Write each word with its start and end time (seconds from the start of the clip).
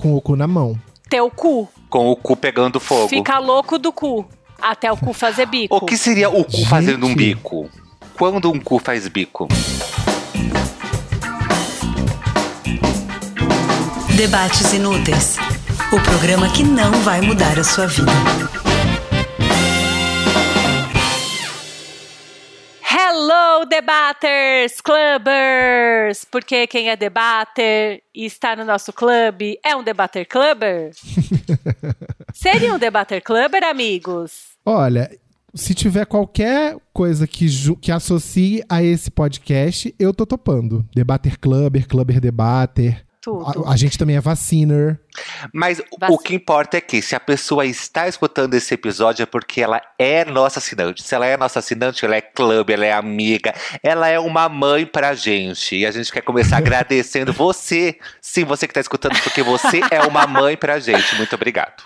Com 0.00 0.16
o 0.16 0.20
cu 0.20 0.34
na 0.34 0.46
mão. 0.46 0.78
Teu 1.10 1.30
cu. 1.30 1.68
Com 1.90 2.10
o 2.10 2.16
cu 2.16 2.34
pegando 2.34 2.80
fogo. 2.80 3.08
Fica 3.08 3.38
louco 3.38 3.78
do 3.78 3.92
cu. 3.92 4.26
Até 4.60 4.90
o 4.90 4.96
cu 4.96 5.12
fazer 5.12 5.46
bico. 5.46 5.76
O 5.76 5.80
que 5.82 5.96
seria 5.96 6.30
o 6.30 6.42
cu 6.42 6.52
Gente. 6.52 6.68
fazendo 6.68 7.06
um 7.06 7.14
bico? 7.14 7.68
Quando 8.18 8.50
um 8.50 8.58
cu 8.58 8.78
faz 8.78 9.06
bico? 9.08 9.46
Debates 14.16 14.72
Inúteis 14.72 15.36
o 15.92 16.00
programa 16.02 16.48
que 16.50 16.62
não 16.62 16.92
vai 17.02 17.20
mudar 17.20 17.58
a 17.58 17.64
sua 17.64 17.86
vida. 17.86 18.12
Debaters, 23.70 24.80
clubbers! 24.80 26.24
Porque 26.30 26.66
quem 26.66 26.90
é 26.90 26.96
debater 26.96 28.02
e 28.14 28.26
está 28.26 28.54
no 28.54 28.64
nosso 28.64 28.92
clube 28.92 29.58
é 29.64 29.74
um 29.74 29.82
debater 29.82 30.26
clubber? 30.26 30.90
Seria 32.34 32.74
um 32.74 32.78
debater 32.78 33.22
clubber, 33.22 33.64
amigos? 33.64 34.50
Olha, 34.66 35.10
se 35.54 35.72
tiver 35.72 36.04
qualquer 36.04 36.76
coisa 36.92 37.26
que, 37.26 37.46
que 37.80 37.92
associe 37.92 38.62
a 38.68 38.82
esse 38.82 39.10
podcast, 39.10 39.94
eu 39.98 40.12
tô 40.12 40.26
topando. 40.26 40.84
Debater 40.94 41.38
Clubber, 41.38 41.86
Clubber 41.88 42.20
Debater. 42.20 43.04
Tudo. 43.20 43.66
A, 43.66 43.72
a 43.72 43.76
gente 43.76 43.98
também 43.98 44.16
é 44.16 44.20
vaciner. 44.20 44.98
Mas 45.52 45.78
o- 45.80 45.98
Vac- 46.00 46.10
o 46.10 46.18
que 46.18 46.34
importa 46.34 46.78
é 46.78 46.80
que 46.80 47.02
se 47.02 47.14
a 47.14 47.20
pessoa 47.20 47.66
está 47.66 48.08
escutando 48.08 48.54
esse 48.54 48.72
episódio 48.72 49.22
é 49.22 49.26
porque 49.26 49.60
ela 49.60 49.80
é 49.98 50.24
nossa 50.24 50.58
assinante. 50.58 51.02
Se 51.02 51.14
ela 51.14 51.26
é 51.26 51.36
nossa 51.36 51.58
assinante, 51.58 52.04
ela 52.04 52.16
é 52.16 52.20
clube, 52.22 52.72
ela 52.72 52.86
é 52.86 52.92
amiga, 52.92 53.54
ela 53.82 54.08
é 54.08 54.18
uma 54.18 54.48
mãe 54.48 54.86
pra 54.86 55.14
gente. 55.14 55.76
E 55.76 55.84
a 55.84 55.90
gente 55.90 56.10
quer 56.10 56.22
começar 56.22 56.56
agradecendo 56.58 57.32
você. 57.32 57.98
Sim, 58.22 58.44
você 58.44 58.66
que 58.66 58.70
está 58.70 58.80
escutando, 58.80 59.20
porque 59.22 59.42
você 59.42 59.80
é 59.90 60.00
uma 60.02 60.26
mãe 60.26 60.56
pra 60.56 60.78
gente. 60.78 61.14
Muito 61.16 61.34
obrigado. 61.34 61.82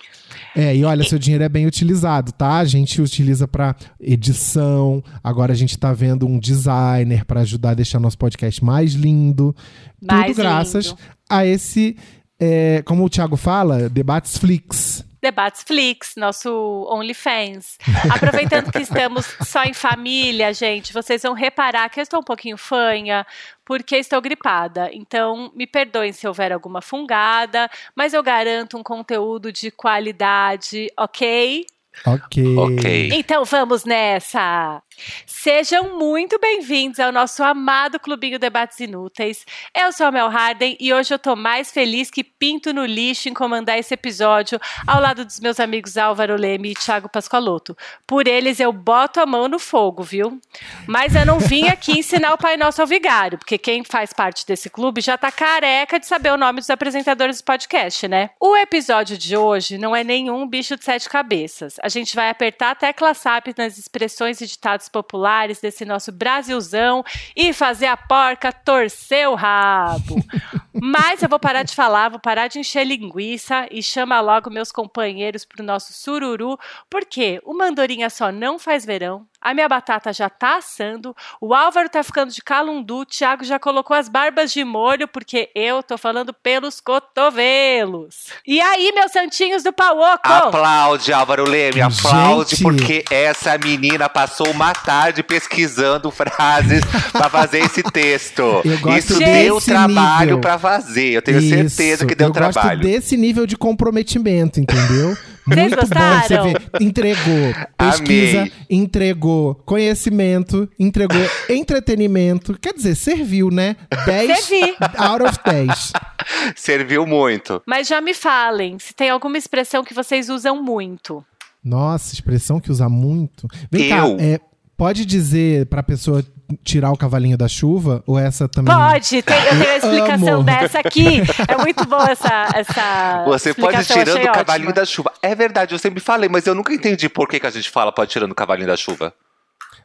É, 0.57 0.75
e 0.77 0.85
olha, 0.85 1.03
seu 1.03 1.19
dinheiro 1.19 1.43
é 1.43 1.49
bem 1.49 1.67
utilizado, 1.67 2.31
tá? 2.31 2.59
A 2.59 2.65
gente 2.65 3.03
utiliza 3.03 3.49
pra 3.49 3.75
edição. 4.01 5.03
Agora 5.23 5.53
a 5.53 5.57
gente 5.57 5.77
tá 5.77 5.93
vendo 5.93 6.27
um 6.27 6.39
designer 6.39 7.25
pra 7.25 7.41
ajudar 7.41 7.71
a 7.71 7.75
deixar 7.75 7.99
nosso 7.99 8.17
podcast 8.17 8.65
mais 8.65 8.93
lindo. 8.93 9.55
Mais 10.01 10.29
Tudo 10.29 10.37
graças 10.37 10.87
lindo. 10.87 10.99
a 11.29 11.45
esse, 11.45 11.97
é, 12.39 12.83
como 12.83 13.05
o 13.05 13.11
Thiago 13.11 13.37
fala, 13.37 13.89
Debates 13.89 14.39
Flix. 14.39 15.05
Debates 15.25 15.63
Flix, 15.63 16.17
nosso 16.17 16.87
OnlyFans. 16.91 17.79
Aproveitando 18.15 18.71
que 18.71 18.83
estamos 18.83 19.25
só 19.47 19.65
em 19.65 19.73
família, 19.73 20.53
gente, 20.53 20.93
vocês 20.93 21.23
vão 21.23 21.33
reparar 21.33 21.89
que 21.89 21.99
eu 21.99 22.03
estou 22.03 22.21
um 22.21 22.25
pouquinho 22.25 22.59
fanha, 22.59 23.27
porque 23.65 23.97
estou 23.97 24.21
gripada. 24.21 24.91
Então, 24.93 25.51
me 25.55 25.67
perdoem 25.67 26.13
se 26.13 26.29
houver 26.29 26.53
alguma 26.53 26.83
fungada, 26.83 27.71
mas 27.97 28.13
eu 28.13 28.23
garanto 28.23 28.77
um 28.77 28.83
conteúdo 28.83 29.51
de 29.51 29.71
qualidade, 29.71 30.89
ok? 30.99 31.65
Ok. 32.05 32.57
Ok. 32.59 33.11
Então 33.15 33.45
vamos 33.45 33.85
nessa! 33.85 34.83
Sejam 35.27 35.99
muito 35.99 36.39
bem-vindos 36.39 36.99
ao 36.99 37.13
nosso 37.13 37.43
amado 37.43 38.01
Clubinho 38.01 38.39
Debates 38.39 38.81
Inúteis. 38.81 39.45
Eu 39.75 39.93
sou 39.93 40.07
a 40.07 40.13
Mel 40.13 40.29
Harden 40.29 40.77
e 40.81 40.93
hoje 40.93 41.13
eu 41.13 41.19
tô 41.19 41.37
mais 41.37 41.71
feliz 41.71 42.11
que 42.11 42.25
pinto 42.25 42.73
no 42.73 42.85
lixo 42.85 43.29
em 43.29 43.35
comandar 43.35 43.79
esse 43.79 43.93
episódio 43.95 44.61
ao 44.87 45.01
lado 45.01 45.25
dos 45.25 45.41
meus 45.41 45.61
amigos 45.61 45.97
Álvaro 45.97 46.37
Leme 46.37 46.71
e 46.71 46.75
Thiago 46.75 47.09
Pascoaloto. 47.09 47.77
Por 48.07 48.27
eles 48.27 48.61
eu 48.61 48.73
boto 48.73 49.21
a 49.21 49.27
mão 49.27 49.49
no 49.49 49.59
fogo, 49.59 50.03
viu? 50.03 50.41
Mas 50.87 51.15
eu 51.15 51.27
não 51.27 51.39
vim 51.39 51.69
aqui 51.69 51.99
ensinar 51.99 52.33
o 52.33 52.39
Pai 52.39 52.57
Nosso 52.57 52.81
ao 52.81 52.87
Vigário, 52.87 53.39
porque 53.39 53.59
quem 53.59 53.85
faz 53.85 54.13
parte 54.13 54.47
desse 54.47 54.71
clube 54.71 55.01
já 55.01 55.19
tá 55.19 55.31
careca 55.31 55.99
de 55.99 56.07
saber 56.07 56.33
o 56.33 56.39
nome 56.39 56.61
dos 56.61 56.71
apresentadores 56.71 57.39
do 57.41 57.45
podcast, 57.45 58.09
né? 58.09 58.31
O 58.41 58.57
episódio 58.57 59.19
de 59.19 59.37
hoje 59.37 59.79
não 59.79 59.95
é 59.95 60.05
nenhum 60.05 60.47
bicho 60.47 60.77
de 60.77 60.85
sete 60.85 61.09
cabeças. 61.09 61.77
A 61.83 61.89
gente 61.89 62.15
vai 62.15 62.31
apertar 62.31 62.71
a 62.71 62.75
tecla 62.75 63.13
SAP 63.15 63.49
nas 63.57 63.79
expressões 63.79 64.41
e 64.41 64.47
ditados 64.47 64.84
populares 64.89 65.61
desse 65.61 65.85
nosso 65.85 66.13
Brasilzão 66.13 67.05
e 67.37 67.53
fazer 67.53 67.87
a 67.87 67.97
porca 67.97 68.53
torcer 68.53 69.29
o 69.29 69.35
rabo. 69.35 70.17
Mas 70.83 71.23
eu 71.23 71.29
vou 71.29 71.39
parar 71.39 71.63
de 71.63 71.75
falar, 71.75 72.09
vou 72.09 72.19
parar 72.19 72.49
de 72.49 72.59
encher 72.59 72.85
linguiça 72.85 73.67
e 73.71 73.83
chama 73.83 74.21
logo 74.21 74.51
meus 74.51 74.73
companheiros 74.73 75.45
pro 75.45 75.65
nosso 75.65 75.93
sururu, 75.93 76.59
porque 76.91 77.41
o 77.45 77.55
Mandorinha 77.55 78.11
só 78.11 78.33
não 78.33 78.59
faz 78.59 78.85
verão, 78.85 79.27
a 79.45 79.53
minha 79.53 79.69
batata 79.69 80.11
já 80.11 80.31
tá 80.31 80.57
assando, 80.57 81.15
o 81.39 81.55
Álvaro 81.55 81.89
tá 81.89 82.03
ficando 82.03 82.33
de 82.33 82.43
calundu, 82.43 83.01
o 83.01 83.05
Thiago 83.05 83.45
já 83.45 83.59
colocou 83.59 83.95
as 83.95 84.09
barbas 84.09 84.51
de 84.51 84.65
molho, 84.65 85.07
porque 85.07 85.51
eu 85.55 85.83
tô 85.83 85.99
falando 85.99 86.33
pelos 86.33 86.81
cotovelos. 86.81 88.29
E 88.47 88.59
aí, 88.59 88.91
meus 88.93 89.13
santinhos 89.13 89.63
do 89.63 89.71
Pauoco? 89.71 90.27
Aplaude, 90.27 91.13
Álvaro 91.13 91.49
Leme, 91.49 91.83
aplaude, 91.83 92.57
Gente. 92.57 92.63
porque 92.63 93.05
essa 93.11 93.59
menina 93.59 94.09
passou 94.09 94.51
uma 94.51 94.73
tarde 94.73 95.23
pesquisando 95.23 96.11
frases 96.11 96.83
pra 97.13 97.29
fazer 97.29 97.59
esse 97.59 97.83
texto. 97.83 98.63
Isso 98.97 99.19
deu 99.19 99.61
trabalho 99.61 100.37
nível. 100.37 100.41
Fazer, 100.65 101.11
eu 101.13 101.23
tenho 101.23 101.39
Isso. 101.39 101.49
certeza 101.77 102.07
que 102.07 102.15
deu 102.15 102.29
eu 102.29 102.33
trabalho. 102.33 102.79
gosto 102.81 102.83
desse 102.93 103.17
nível 103.17 103.47
de 103.47 103.57
comprometimento, 103.57 104.59
entendeu? 104.61 105.17
Muito 105.47 105.77
bom 105.77 106.21
você 106.23 106.41
ver. 106.41 106.63
Entregou 106.81 107.55
pesquisa, 107.77 108.39
Amei. 108.39 108.53
entregou 108.71 109.55
conhecimento, 109.67 110.67
entregou 110.79 111.21
entretenimento. 111.51 112.59
Quer 112.59 112.73
dizer, 112.73 112.95
serviu, 112.95 113.51
né? 113.51 113.77
10 114.07 114.41
Servi. 114.41 114.75
out 114.97 115.23
of 115.23 115.39
10. 115.45 115.93
Serviu 116.57 117.07
muito. 117.07 117.63
Mas 117.67 117.87
já 117.87 118.01
me 118.01 118.15
falem, 118.15 118.79
se 118.79 118.95
tem 118.95 119.11
alguma 119.11 119.37
expressão 119.37 119.85
que 119.85 119.93
vocês 119.93 120.31
usam 120.31 120.63
muito. 120.63 121.23
Nossa, 121.63 122.15
expressão 122.15 122.59
que 122.59 122.71
usa 122.71 122.89
muito. 122.89 123.47
Vem 123.71 123.91
Eu? 123.91 124.17
cá, 124.17 124.23
é, 124.23 124.41
pode 124.79 125.05
dizer 125.05 125.67
pra 125.67 125.83
pessoa 125.83 126.25
tirar 126.63 126.91
o 126.93 126.97
cavalinho 126.97 127.37
da 127.39 127.49
chuva? 127.49 128.03
Ou 128.07 128.19
essa 128.19 128.49
também? 128.49 128.75
Pode, 128.75 129.23
tem- 129.23 129.45
eu 129.45 129.59
tenho 129.59 129.71
a 129.71 129.77
explicação 129.79 130.35
Amo. 130.35 130.43
dessa 130.45 130.79
aqui. 130.81 131.23
É 131.49 131.57
muito 131.61 131.85
boa 131.87 132.11
essa, 132.11 132.49
essa 132.55 133.25
Você 133.27 133.53
pode 133.55 133.85
tirando 133.87 134.23
o 134.25 134.33
cavalinho 134.33 134.69
ótima. 134.71 134.73
da 134.73 134.85
chuva. 134.85 135.13
É 135.23 135.35
verdade, 135.35 135.75
eu 135.75 135.79
sempre 135.79 136.01
falei, 136.01 136.29
mas 136.29 136.47
eu 136.47 136.55
nunca 136.55 136.73
entendi 136.73 137.09
por 137.09 137.29
que, 137.29 137.41
que 137.41 137.47
a 137.47 137.51
gente 137.51 137.71
fala 137.71 137.91
pode 137.93 138.11
ir 138.11 138.13
tirando 138.13 138.33
o 138.33 138.35
cavalinho 138.35 138.67
da 138.69 138.77
chuva. 138.77 139.13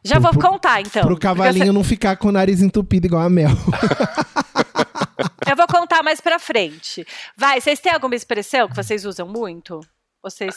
Já 0.04 0.18
vou 0.20 0.32
Pro- 0.32 0.50
contar, 0.50 0.80
então. 0.82 1.04
Pro 1.04 1.18
cavalinho 1.20 1.74
não 1.74 1.84
ficar 1.84 2.16
com 2.18 2.30
o 2.30 2.32
nariz 2.32 2.62
entupido 2.62 3.08
igual 3.08 3.22
a 3.24 3.30
Mel. 3.30 3.50
Eu 5.50 5.56
vou 5.56 5.68
contar 5.68 6.04
mais 6.04 6.22
pra 6.22 6.38
frente. 6.40 7.06
Vai, 7.36 7.60
vocês 7.60 7.80
têm 7.80 7.92
alguma 7.92 8.16
expressão 8.16 8.68
que 8.68 8.76
vocês 8.76 9.04
usam 9.04 9.28
muito? 9.28 9.80
Vocês. 10.24 10.56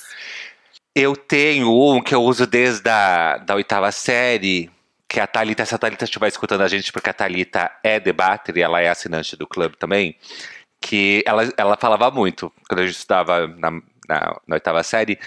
Eu 0.94 1.16
tenho 1.16 1.72
um 1.72 2.02
que 2.02 2.14
eu 2.14 2.22
uso 2.22 2.46
desde 2.46 2.88
a 2.88 3.38
da 3.38 3.54
oitava 3.54 3.90
série, 3.90 4.70
que 5.12 5.20
a 5.20 5.26
Thalita, 5.26 5.66
se 5.66 5.74
a 5.74 5.78
Thalita 5.78 6.04
estiver 6.04 6.28
escutando 6.28 6.62
a 6.62 6.68
gente, 6.68 6.90
porque 6.90 7.10
a 7.10 7.12
Thalita 7.12 7.70
é 7.84 8.00
debater 8.00 8.56
e 8.56 8.62
ela 8.62 8.80
é 8.80 8.88
assinante 8.88 9.36
do 9.36 9.46
clube 9.46 9.76
também, 9.76 10.16
que 10.80 11.22
ela, 11.26 11.52
ela 11.58 11.76
falava 11.76 12.10
muito 12.10 12.50
quando 12.66 12.80
a 12.80 12.86
gente 12.86 12.96
estudava 12.96 13.46
na, 13.46 13.70
na, 14.08 14.40
na 14.46 14.54
oitava 14.54 14.82
série, 14.82 15.18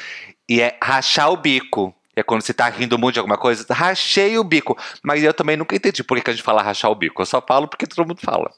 e 0.50 0.60
é 0.60 0.76
rachar 0.82 1.30
o 1.30 1.38
bico. 1.38 1.94
É 2.16 2.24
quando 2.24 2.42
você 2.42 2.54
tá 2.54 2.68
rindo 2.68 2.98
muito 2.98 3.14
de 3.16 3.20
alguma 3.20 3.38
coisa, 3.38 3.66
rachei 3.72 4.40
o 4.40 4.44
bico. 4.44 4.76
Mas 5.04 5.22
eu 5.22 5.34
também 5.34 5.56
nunca 5.56 5.76
entendi 5.76 6.04
por 6.04 6.20
que, 6.20 6.30
a 6.30 6.34
gente 6.34 6.44
fala 6.44 6.64
rachar 6.64 6.90
o 6.90 6.96
bico. 6.96 7.22
Eu 7.22 7.26
só 7.26 7.40
falo 7.42 7.68
porque 7.68 7.86
todo 7.86 8.08
mundo 8.08 8.22
fala. 8.22 8.52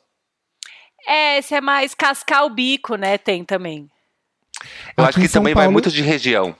É, 1.05 1.39
esse 1.39 1.55
é 1.55 1.59
mais 1.59 1.93
cascar 1.93 2.45
o 2.45 2.49
bico, 2.49 2.95
né? 2.95 3.17
Tem 3.17 3.43
também. 3.43 3.89
Eu 4.95 5.03
Aqui 5.03 5.19
acho 5.19 5.27
que 5.27 5.33
também 5.33 5.53
vai 5.53 5.63
Paulo- 5.65 5.73
muito 5.73 5.91
de 5.91 6.01
região. 6.01 6.55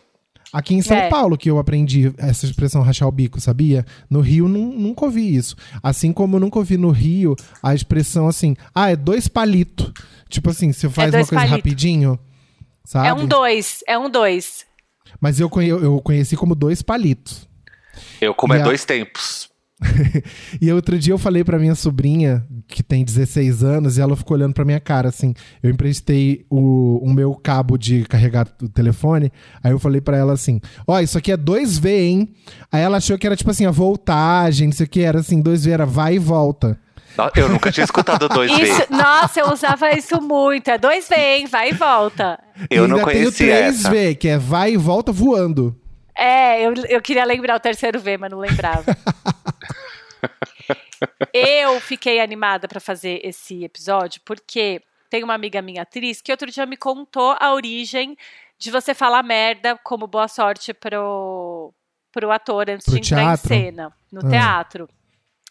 Aqui 0.53 0.74
em 0.75 0.81
São 0.81 0.96
É. 0.96 1.09
Paulo 1.09 1.38
que 1.38 1.50
eu 1.50 1.58
aprendi 1.59 2.12
essa 2.18 2.46
expressão 2.46 2.81
rachar 2.81 3.08
o 3.08 3.12
bico, 3.12 3.40
sabia? 3.41 3.85
No 4.09 4.22
Rio 4.22 4.47
nu- 4.47 4.72
nunca 4.74 5.06
ouvi 5.06 5.35
isso. 5.35 5.56
Assim 5.84 6.13
como 6.13 6.38
eu 6.38 6.40
nunca 6.40 6.58
ouvi 6.58 6.78
no 6.78 6.90
Rio 6.90 7.35
a 7.62 7.75
expressão 7.75 8.28
assim, 8.28 8.56
ah, 8.74 8.90
é 8.90 8.96
dois 8.96 9.28
palitos. 9.28 9.91
Tipo 10.30 10.50
assim, 10.50 10.72
você 10.72 10.90
faz 10.90 11.08
uma 11.09 11.18
dois 11.19 11.30
coisa 11.30 11.44
palito. 11.44 11.56
rapidinho, 11.58 12.19
sabe? 12.85 13.08
É 13.09 13.14
um 13.14 13.26
dois, 13.26 13.84
é 13.88 13.97
um 13.97 14.09
dois. 14.09 14.66
Mas 15.20 15.40
eu, 15.40 15.49
conhe- 15.49 15.70
eu 15.70 15.99
conheci 16.02 16.35
como 16.38 16.55
dois 16.55 16.82
palitos. 16.82 17.47
Eu 18.22 18.34
como 18.34 18.53
E 18.53 18.58
é 18.58 18.61
a- 18.61 18.64
dois 18.64 18.85
tempos. 18.85 19.50
E 20.62 20.72
outro 20.72 20.97
dia 20.97 21.14
eu 21.14 21.18
falei 21.18 21.44
pra 21.44 21.59
minha 21.59 21.76
sobrinha, 21.76 22.46
que 22.68 22.82
tem 22.82 23.03
16 23.03 23.64
anos, 23.64 23.97
e 23.97 24.02
ela 24.02 24.16
ficou 24.16 24.35
olhando 24.35 24.53
pra 24.53 24.66
minha 24.66 24.79
cara, 24.79 25.09
assim. 25.09 25.34
Eu 25.62 25.70
emprestei 25.70 26.46
o, 26.50 27.00
o 27.03 27.14
meu 27.14 27.34
cabo 27.35 27.78
de 27.78 28.03
carregar 28.06 28.47
o 28.62 28.70
telefone, 28.70 29.32
aí 29.64 29.72
eu 29.72 29.79
falei 29.79 30.02
pra 30.02 30.18
ela 30.18 30.34
assim: 30.34 30.59
Ó, 30.88 31.00
isso 31.00 31.18
aqui 31.18 31.32
é 31.32 31.38
2V, 31.38 31.85
hein? 31.90 32.34
Aí 32.72 32.82
ela 32.82 32.97
achou 32.97 33.18
que 33.18 33.28
era 33.28 33.35
tipo 33.35 33.52
assim, 33.52 33.66
a 33.66 33.72
voltagem, 33.72 34.68
não 34.68 34.74
sei 34.74 34.85
o 34.85 34.90
que, 34.90 35.02
era 35.02 35.20
assim, 35.20 35.41
2V, 35.41 35.70
era 35.72 35.85
vai 35.85 36.16
e 36.16 36.20
volta. 36.20 36.78
No- 37.18 37.32
Eu 37.35 37.50
nunca 37.50 37.72
tinha 37.72 37.84
escutado 37.84 38.29
dois 38.29 38.52
Isso, 38.52 38.59
vezes. 38.62 38.90
nossa, 38.91 39.40
eu 39.40 39.52
usava 39.52 39.91
isso 39.91 40.22
muito. 40.22 40.70
É 40.70 40.78
dois 40.78 41.08
V, 41.09 41.16
hein? 41.16 41.47
Vai 41.47 41.70
e 41.72 41.74
volta. 41.74 42.40
Eu 42.70 42.85
e 42.85 42.88
não 42.88 42.97
ainda 42.97 43.12
conhecia 43.12 43.32
tem 43.47 43.47
o 43.66 43.70
essa. 43.70 43.90
3V, 43.90 44.16
que 44.18 44.28
é 44.28 44.38
vai 44.38 44.74
e 44.74 44.78
volta 44.78 45.12
voando. 45.12 45.76
É, 46.16 46.66
eu, 46.66 46.74
eu 46.90 47.02
queria 47.02 47.24
lembrar 47.26 47.56
o 47.56 47.59
terceiro 47.59 48.00
V, 48.00 48.18
mas 48.18 48.29
não 48.32 48.40
lembrava. 48.40 48.84
eu 51.34 51.79
fiquei 51.79 52.19
animada 52.19 52.67
pra 52.67 52.79
fazer 52.79 53.19
esse 53.23 53.64
episódio 53.64 54.22
porque 54.25 54.81
tem 55.09 55.23
uma 55.23 55.34
amiga 55.34 55.61
minha 55.61 55.84
atriz 55.84 56.22
que 56.22 56.31
outro 56.31 56.49
dia 56.52 56.66
me 56.66 56.78
contou 56.78 57.35
a 57.40 57.53
origem 57.53 58.17
de 58.58 58.72
você 58.72 58.93
falar 58.93 59.23
merda 59.23 59.78
como 59.84 60.08
boa 60.08 60.28
sorte 60.28 60.73
pro, 60.73 61.73
pro 62.11 62.31
ator 62.31 62.69
antes 62.69 62.85
Pro 62.85 62.99
de 62.99 63.14
entrar 63.14 63.37
teatro? 63.37 63.46
em 63.46 63.47
cena, 63.47 63.93
no 64.11 64.25
Ah. 64.25 64.29
teatro. 64.29 64.90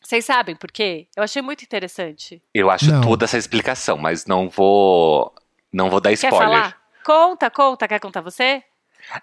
Vocês 0.02 0.24
sabem 0.24 0.54
por 0.54 0.70
quê? 0.70 1.08
Eu 1.16 1.22
achei 1.22 1.42
muito 1.42 1.62
interessante. 1.64 2.40
Eu 2.54 2.70
acho 2.70 2.90
Não. 2.92 3.00
toda 3.00 3.24
essa 3.24 3.36
explicação, 3.38 3.96
mas 3.96 4.24
não 4.26 4.48
vou. 4.48 5.32
Não 5.72 5.90
vou 5.90 6.00
dar 6.00 6.10
Quer 6.10 6.14
spoiler. 6.28 6.48
falar? 6.48 6.76
Conta, 7.04 7.50
conta. 7.50 7.88
Quer 7.88 7.98
contar 7.98 8.20
você? 8.20 8.62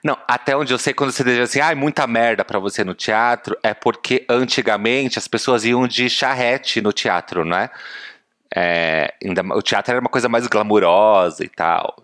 Não, 0.04 0.18
até 0.28 0.56
onde 0.56 0.74
eu 0.74 0.78
sei, 0.78 0.94
quando 0.94 1.12
você 1.12 1.24
diz 1.24 1.40
assim, 1.40 1.60
ai, 1.60 1.76
muita 1.76 2.08
merda 2.08 2.46
pra 2.46 2.60
você 2.60 2.84
no 2.84 2.94
teatro, 2.96 3.58
é 3.62 3.74
porque 3.74 4.26
antigamente 4.30 5.20
as 5.20 5.28
pessoas 5.28 5.66
iam 5.66 5.88
de 5.88 6.10
charrete 6.10 6.82
no 6.82 6.94
teatro, 6.94 7.44
não 7.46 7.58
é? 7.58 7.70
É, 8.56 9.14
ainda, 9.24 9.42
o 9.56 9.62
teatro 9.62 9.92
era 9.92 10.00
uma 10.02 10.10
coisa 10.10 10.30
mais 10.30 10.48
glamurosa 10.48 11.44
e 11.44 11.50
tal. 11.50 11.96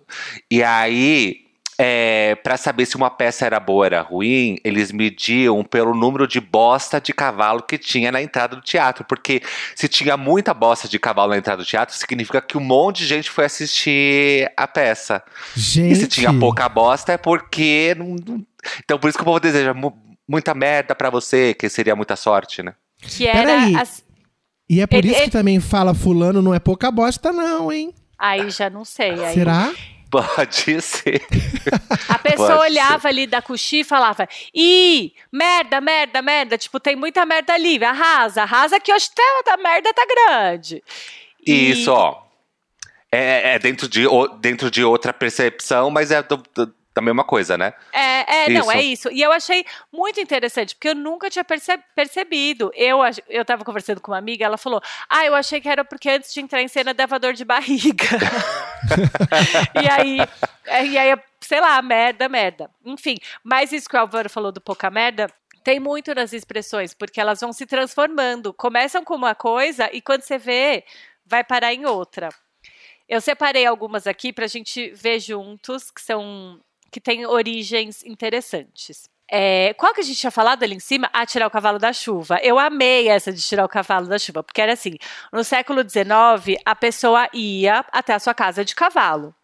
E 0.50 0.64
aí, 0.64 1.46
é, 1.82 2.36
para 2.44 2.58
saber 2.58 2.86
se 2.86 2.98
uma 2.98 3.10
peça 3.10 3.46
era 3.46 3.58
boa 3.58 3.78
ou 3.78 3.86
era 3.86 4.02
ruim, 4.02 4.58
eles 4.66 4.92
mediam 4.92 5.64
pelo 5.64 5.96
número 5.96 6.28
de 6.28 6.42
bosta 6.42 7.00
de 7.00 7.14
cavalo 7.14 7.64
que 7.64 7.78
tinha 7.78 8.12
na 8.12 8.22
entrada 8.22 8.58
do 8.58 8.62
teatro. 8.62 9.06
Porque 9.06 9.42
se 9.74 9.88
tinha 9.88 10.18
muita 10.18 10.54
bosta 10.54 10.90
de 10.90 11.00
cavalo 11.00 11.32
na 11.32 11.38
entrada 11.38 11.64
do 11.64 11.66
teatro, 11.66 11.96
significa 11.96 12.42
que 12.42 12.58
um 12.58 12.62
monte 12.62 12.98
de 13.00 13.06
gente 13.08 13.32
foi 13.32 13.46
assistir 13.46 14.52
a 14.58 14.68
peça. 14.68 15.24
Gente. 15.56 15.94
E 15.94 15.96
se 15.96 16.08
tinha 16.08 16.34
pouca 16.38 16.68
bosta 16.68 17.14
é 17.14 17.18
porque. 17.18 17.96
Não, 17.98 18.16
não- 18.28 18.46
Então 18.84 19.00
por 19.00 19.08
isso 19.08 19.18
que 19.18 19.22
o 19.22 19.26
povo 19.26 19.40
deseja 19.40 19.74
mu- 19.74 19.98
muita 20.28 20.54
merda 20.54 20.94
pra 20.94 21.10
você, 21.10 21.54
que 21.54 21.70
seria 21.70 21.96
muita 21.96 22.18
sorte, 22.18 22.62
né? 22.62 22.74
Que 23.02 23.26
era. 23.26 23.40
Peraí. 23.40 23.76
as- 23.78 24.04
E 24.70 24.82
é 24.82 24.86
por 24.86 24.98
Ele- 24.98 25.08
isso 25.08 25.18
ele- 25.18 25.26
que 25.26 25.32
também 25.32 25.60
fala 25.62 25.96
fulano 25.96 26.42
não 26.42 26.54
é 26.54 26.60
pouca 26.60 26.92
bosta, 26.92 27.32
não, 27.32 27.72
hein? 27.72 27.94
Aí 28.20 28.50
já 28.50 28.70
não 28.70 28.84
sei. 28.84 29.12
Aí 29.24 29.34
Será? 29.34 29.72
Pode 30.36 30.82
ser. 30.82 31.22
A 32.08 32.18
pessoa 32.18 32.48
Pode 32.58 32.72
olhava 32.72 33.08
ali 33.08 33.28
da 33.28 33.42
coxi 33.42 33.82
e 33.82 33.84
falava: 33.84 34.28
Ih, 34.54 35.14
merda, 35.32 35.80
merda, 35.80 36.22
merda. 36.22 36.58
Tipo, 36.58 36.80
tem 36.80 36.96
muita 36.96 37.26
merda 37.26 37.54
ali. 37.54 37.84
Arrasa, 37.84 38.42
arrasa 38.44 38.80
que 38.80 38.92
hoje 38.94 39.08
tá, 39.14 39.54
a 39.54 39.58
merda 39.58 39.94
tá 39.94 40.06
grande. 40.06 40.84
E- 41.46 41.72
Isso, 41.72 41.92
ó. 41.92 42.24
É, 43.12 43.56
é 43.56 43.60
dentro, 43.60 43.88
de, 43.88 44.06
dentro 44.40 44.70
de 44.70 44.84
outra 44.84 45.12
percepção, 45.12 45.90
mas 45.90 46.12
é 46.12 46.22
do- 46.22 46.44
do- 46.54 46.74
da 47.00 47.06
mesma 47.06 47.24
coisa, 47.24 47.58
né? 47.58 47.74
É, 47.92 48.46
é, 48.46 48.50
não, 48.50 48.72
é 48.72 48.82
isso. 48.82 49.10
E 49.12 49.22
eu 49.22 49.32
achei 49.32 49.66
muito 49.92 50.20
interessante, 50.20 50.76
porque 50.76 50.90
eu 50.90 50.96
nunca 50.96 51.30
tinha 51.30 51.44
perce- 51.44 51.80
percebido. 51.96 52.72
Eu, 52.76 53.00
eu 53.28 53.46
tava 53.46 53.64
conversando 53.64 54.02
com 54.02 54.12
uma 54.12 54.18
amiga, 54.18 54.46
ela 54.46 54.58
falou: 54.58 54.82
Ah, 55.10 55.26
eu 55.26 55.34
achei 55.36 55.62
que 55.62 55.70
era 55.70 55.84
porque 55.86 56.10
antes 56.10 56.34
de 56.34 56.42
entrar 56.42 56.62
em 56.62 56.68
cena 56.68 56.94
dava 56.94 57.20
dor 57.20 57.34
de 57.34 57.46
barriga. 57.46 58.06
e 59.82 59.90
aí, 59.90 60.20
é, 60.66 60.86
e 60.86 60.98
aí, 60.98 61.18
sei 61.42 61.62
lá, 61.62 61.82
merda, 61.82 62.28
merda. 62.28 62.70
Enfim, 62.86 63.18
mas 63.44 63.72
isso 63.72 63.90
que 63.90 63.96
o 63.96 64.00
Álvaro 64.00 64.30
falou 64.30 64.52
do 64.52 64.62
pouca 64.62 64.90
merda. 64.90 65.32
Tem 65.64 65.80
muito 65.80 66.16
nas 66.16 66.32
expressões, 66.32 66.94
porque 66.94 67.20
elas 67.20 67.42
vão 67.42 67.52
se 67.52 67.66
transformando. 67.66 68.54
Começam 68.54 69.04
com 69.04 69.14
uma 69.16 69.36
coisa 69.36 69.90
e 69.92 70.02
quando 70.02 70.22
você 70.22 70.38
vê, 70.38 70.84
vai 71.26 71.44
parar 71.44 71.74
em 71.74 71.86
outra. 71.86 72.30
Eu 73.08 73.20
separei 73.20 73.66
algumas 73.66 74.06
aqui 74.08 74.32
para 74.32 74.46
a 74.46 74.48
gente 74.48 74.92
ver 74.92 75.20
juntos, 75.20 75.90
que 75.92 76.02
são 76.02 76.62
que 76.92 77.00
têm 77.00 77.26
origens 77.26 78.04
interessantes. 78.04 79.10
É, 79.32 79.74
qual 79.76 79.94
que 79.94 80.02
a 80.02 80.04
gente 80.04 80.20
tinha 80.20 80.32
falado 80.32 80.64
ali 80.64 80.74
em 80.74 80.80
cima? 80.80 81.08
Ah, 81.14 81.26
tirar 81.26 81.46
o 81.46 81.52
cavalo 81.52 81.78
da 81.78 81.94
chuva. 81.94 82.40
Eu 82.42 82.58
amei 82.58 83.08
essa 83.08 83.32
de 83.32 83.42
tirar 83.42 83.64
o 83.64 83.70
cavalo 83.70 84.08
da 84.08 84.18
chuva, 84.18 84.42
porque 84.42 84.62
era 84.62 84.74
assim: 84.74 84.98
no 85.32 85.44
século 85.44 85.88
XIX, 85.88 86.60
a 86.66 86.76
pessoa 86.76 87.30
ia 87.32 87.86
até 87.92 88.14
a 88.14 88.20
sua 88.20 88.34
casa 88.34 88.66
de 88.66 88.74
cavalo. 88.74 89.36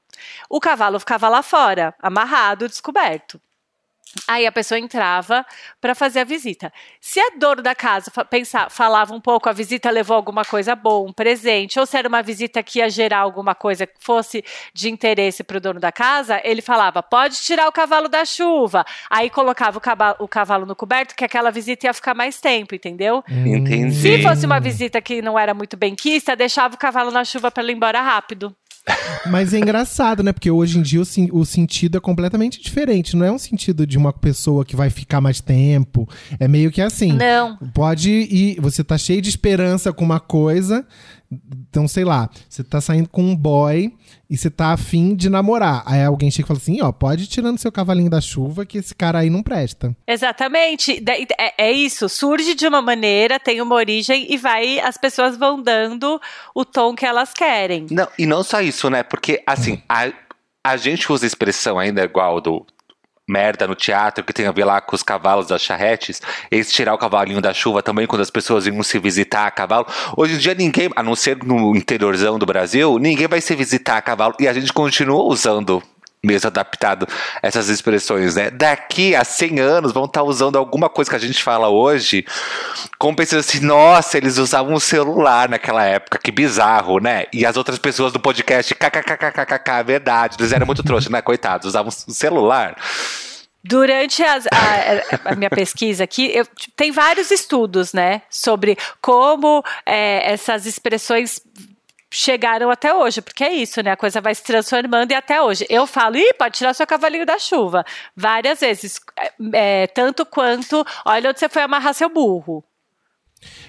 O 0.49 0.59
cavalo 0.59 0.99
ficava 0.99 1.29
lá 1.29 1.43
fora, 1.43 1.93
amarrado, 2.01 2.67
descoberto. 2.67 3.39
Aí 4.27 4.45
a 4.47 4.51
pessoa 4.51 4.79
entrava 4.79 5.45
para 5.79 5.93
fazer 5.93 6.19
a 6.19 6.23
visita. 6.23 6.71
Se 6.99 7.19
a 7.19 7.31
dono 7.37 7.61
da 7.61 7.75
casa 7.75 8.11
pensar, 8.29 8.71
falava 8.71 9.13
um 9.13 9.21
pouco, 9.21 9.49
a 9.49 9.53
visita 9.53 9.89
levou 9.89 10.15
alguma 10.15 10.43
coisa 10.43 10.75
boa, 10.75 11.07
um 11.07 11.13
presente, 11.13 11.79
ou 11.79 11.85
se 11.85 11.97
era 11.97 12.07
uma 12.07 12.23
visita 12.23 12.63
que 12.63 12.79
ia 12.79 12.89
gerar 12.89 13.19
alguma 13.19 13.53
coisa 13.53 13.85
que 13.85 13.93
fosse 13.99 14.43
de 14.73 14.89
interesse 14.89 15.43
para 15.43 15.57
o 15.57 15.61
dono 15.61 15.79
da 15.79 15.91
casa, 15.91 16.41
ele 16.43 16.61
falava: 16.61 17.03
pode 17.03 17.35
tirar 17.37 17.67
o 17.67 17.71
cavalo 17.71 18.07
da 18.07 18.25
chuva. 18.25 18.85
Aí 19.09 19.29
colocava 19.29 19.77
o 19.77 19.81
cavalo, 19.81 20.15
o 20.19 20.27
cavalo 20.27 20.65
no 20.65 20.75
coberto, 20.75 21.15
que 21.15 21.25
aquela 21.25 21.51
visita 21.51 21.87
ia 21.87 21.93
ficar 21.93 22.15
mais 22.15 22.39
tempo, 22.39 22.73
entendeu? 22.73 23.23
Entendi. 23.29 23.95
Se 23.95 24.21
fosse 24.23 24.45
uma 24.45 24.59
visita 24.59 25.01
que 25.01 25.21
não 25.21 25.37
era 25.37 25.53
muito 25.53 25.77
bem 25.77 25.93
quista, 25.93 26.35
deixava 26.35 26.75
o 26.75 26.77
cavalo 26.77 27.11
na 27.11 27.23
chuva 27.23 27.51
para 27.51 27.63
ele 27.63 27.73
ir 27.73 27.75
embora 27.75 28.01
rápido. 28.01 28.55
Mas 29.27 29.53
é 29.53 29.57
engraçado, 29.57 30.21
né? 30.21 30.31
Porque 30.31 30.51
hoje 30.51 30.77
em 30.77 30.81
dia 30.81 31.01
o, 31.01 31.39
o 31.39 31.45
sentido 31.45 31.97
é 31.97 32.01
completamente 32.01 32.61
diferente. 32.61 33.15
Não 33.15 33.25
é 33.25 33.31
um 33.31 33.37
sentido 33.37 33.85
de 33.85 33.97
uma 33.97 34.13
pessoa 34.13 34.63
que 34.63 34.75
vai 34.75 34.89
ficar 34.89 35.19
mais 35.19 35.41
tempo. 35.41 36.07
É 36.39 36.47
meio 36.47 36.71
que 36.71 36.81
assim. 36.81 37.13
Não. 37.13 37.57
Pode 37.73 38.11
ir. 38.11 38.59
Você 38.61 38.83
tá 38.83 38.97
cheio 38.97 39.21
de 39.21 39.29
esperança 39.29 39.91
com 39.91 40.05
uma 40.05 40.19
coisa. 40.19 40.85
Então, 41.31 41.87
sei 41.87 42.05
lá, 42.05 42.29
você 42.47 42.63
tá 42.63 42.79
saindo 42.79 43.09
com 43.09 43.21
um 43.21 43.35
boy 43.35 43.93
e 44.29 44.37
você 44.37 44.49
tá 44.49 44.73
afim 44.73 45.15
de 45.15 45.29
namorar. 45.29 45.83
Aí 45.85 46.03
alguém 46.03 46.31
chega 46.31 46.45
e 46.45 46.47
fala 46.47 46.59
assim: 46.59 46.81
ó, 46.81 46.91
pode 46.91 47.23
ir 47.23 47.27
tirando 47.27 47.57
seu 47.57 47.71
cavalinho 47.71 48.09
da 48.09 48.21
chuva 48.21 48.65
que 48.65 48.77
esse 48.77 48.93
cara 48.93 49.19
aí 49.19 49.29
não 49.29 49.43
presta. 49.43 49.95
Exatamente. 50.07 51.03
É, 51.37 51.69
é 51.69 51.71
isso. 51.71 52.07
Surge 52.07 52.55
de 52.55 52.67
uma 52.67 52.81
maneira, 52.81 53.39
tem 53.39 53.61
uma 53.61 53.75
origem 53.75 54.31
e 54.31 54.37
vai. 54.37 54.79
As 54.79 54.97
pessoas 54.97 55.37
vão 55.37 55.61
dando 55.61 56.19
o 56.53 56.63
tom 56.63 56.95
que 56.95 57.05
elas 57.05 57.33
querem. 57.33 57.87
Não, 57.91 58.07
e 58.17 58.25
não 58.25 58.43
só 58.43 58.61
isso, 58.61 58.89
né? 58.89 59.03
Porque, 59.03 59.41
assim, 59.45 59.81
a, 59.89 60.11
a 60.63 60.77
gente 60.77 61.11
usa 61.11 61.25
expressão 61.25 61.77
ainda 61.77 62.03
igual 62.03 62.39
do 62.39 62.65
merda 63.27 63.67
no 63.67 63.75
teatro, 63.75 64.23
que 64.23 64.33
tem 64.33 64.45
a 64.45 64.51
ver 64.51 64.65
lá 64.65 64.79
com 64.79 64.95
os 64.95 65.03
cavalos 65.03 65.47
das 65.47 65.61
charretes, 65.61 66.21
eles 66.51 66.71
tirar 66.71 66.93
o 66.93 66.97
cavalinho 66.97 67.41
da 67.41 67.53
chuva 67.53 67.81
também, 67.81 68.05
quando 68.05 68.21
as 68.21 68.29
pessoas 68.29 68.67
iam 68.67 68.83
se 68.83 68.99
visitar 68.99 69.47
a 69.47 69.51
cavalo. 69.51 69.87
Hoje 70.15 70.35
em 70.35 70.37
dia 70.37 70.53
ninguém, 70.53 70.89
a 70.95 71.03
não 71.03 71.15
ser 71.15 71.43
no 71.43 71.75
interiorzão 71.75 72.37
do 72.37 72.45
Brasil, 72.45 72.99
ninguém 72.99 73.27
vai 73.27 73.41
se 73.41 73.55
visitar 73.55 73.97
a 73.97 74.01
cavalo. 74.01 74.35
E 74.39 74.47
a 74.47 74.53
gente 74.53 74.71
continua 74.71 75.23
usando 75.23 75.81
mesmo 76.25 76.47
adaptado 76.47 77.07
essas 77.41 77.69
expressões, 77.69 78.35
né? 78.35 78.49
Daqui 78.49 79.15
a 79.15 79.23
100 79.23 79.59
anos 79.59 79.91
vão 79.91 80.05
estar 80.05 80.23
usando 80.23 80.57
alguma 80.57 80.89
coisa 80.89 81.09
que 81.09 81.15
a 81.15 81.19
gente 81.19 81.43
fala 81.43 81.69
hoje, 81.69 82.25
como 82.97 83.15
pensando 83.15 83.39
assim, 83.39 83.59
nossa, 83.59 84.17
eles 84.17 84.37
usavam 84.37 84.73
um 84.73 84.79
celular 84.79 85.47
naquela 85.49 85.83
época, 85.85 86.19
que 86.23 86.31
bizarro, 86.31 86.99
né? 86.99 87.25
E 87.31 87.45
as 87.45 87.55
outras 87.57 87.77
pessoas 87.77 88.11
do 88.11 88.19
podcast, 88.19 88.73
kkkkkkk, 88.75 89.83
verdade, 89.85 90.37
eles 90.39 90.51
eram 90.51 90.65
muito 90.65 90.83
trouxas, 90.83 91.11
né? 91.11 91.21
Coitados, 91.21 91.67
usavam 91.67 91.91
um 92.07 92.13
celular. 92.13 92.75
Durante 93.67 94.21
as- 94.23 94.45
a, 94.45 95.31
a 95.31 95.35
minha 95.35 95.49
pesquisa 95.49 96.03
aqui, 96.03 96.29
eu- 96.35 96.45
tem 96.75 96.91
vários 96.91 97.31
estudos, 97.31 97.93
né, 97.93 98.21
sobre 98.29 98.77
como 99.01 99.63
é, 99.85 100.31
essas 100.33 100.67
expressões 100.67 101.39
chegaram 102.17 102.69
até 102.71 102.93
hoje, 102.93 103.21
porque 103.21 103.43
é 103.43 103.53
isso, 103.53 103.81
né? 103.83 103.91
A 103.91 103.97
coisa 103.97 104.21
vai 104.21 104.33
se 104.33 104.43
transformando 104.43 105.11
e 105.11 105.15
até 105.15 105.41
hoje. 105.41 105.65
Eu 105.69 105.85
falo, 105.85 106.15
ih, 106.17 106.33
pode 106.33 106.57
tirar 106.57 106.73
seu 106.73 106.87
cavalinho 106.87 107.25
da 107.25 107.37
chuva. 107.37 107.83
Várias 108.15 108.59
vezes. 108.61 108.99
É, 109.53 109.83
é, 109.83 109.87
tanto 109.87 110.25
quanto, 110.25 110.85
olha 111.05 111.29
onde 111.29 111.39
você 111.39 111.49
foi 111.49 111.61
amarrar 111.63 111.93
seu 111.93 112.09
burro. 112.09 112.63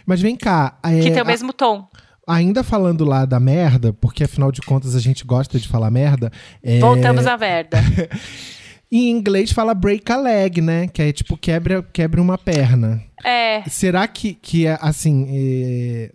Mas 0.07 0.21
vem 0.21 0.37
cá. 0.37 0.79
é, 0.85 1.01
Que 1.01 1.11
tem 1.11 1.19
o 1.19 1.23
a- 1.23 1.25
mesmo 1.25 1.53
tom. 1.53 1.89
ainda 2.27 2.63
falando 2.63 3.05
lá 3.05 3.25
da 3.25 3.41
merda, 3.41 3.93
porque 3.93 4.25
afinal 4.25 4.51
de 4.53 4.61
contas 4.63 4.95
a 4.95 5.01
gente 5.01 5.25
gosta 5.25 5.59
de 5.59 5.67
falar 5.69 5.91
merda. 5.91 6.31
é, 6.63 6.79
Voltamos 6.79 7.27
à 7.27 7.37
merda. 7.37 7.79
Em 8.91 9.11
inglês 9.11 9.51
fala 9.51 9.75
break 9.75 10.11
a 10.13 10.17
leg, 10.17 10.61
né? 10.61 10.87
Que 10.87 11.03
é 11.03 11.13
tipo 11.13 11.37
quebra, 11.37 11.83
quebra 11.93 12.23
uma 12.23 12.39
perna. 12.39 13.03
É. 13.25 13.65
Será 13.69 14.07
que, 14.07 14.33
que 14.35 14.65
é 14.67 14.79
assim. 14.81 16.09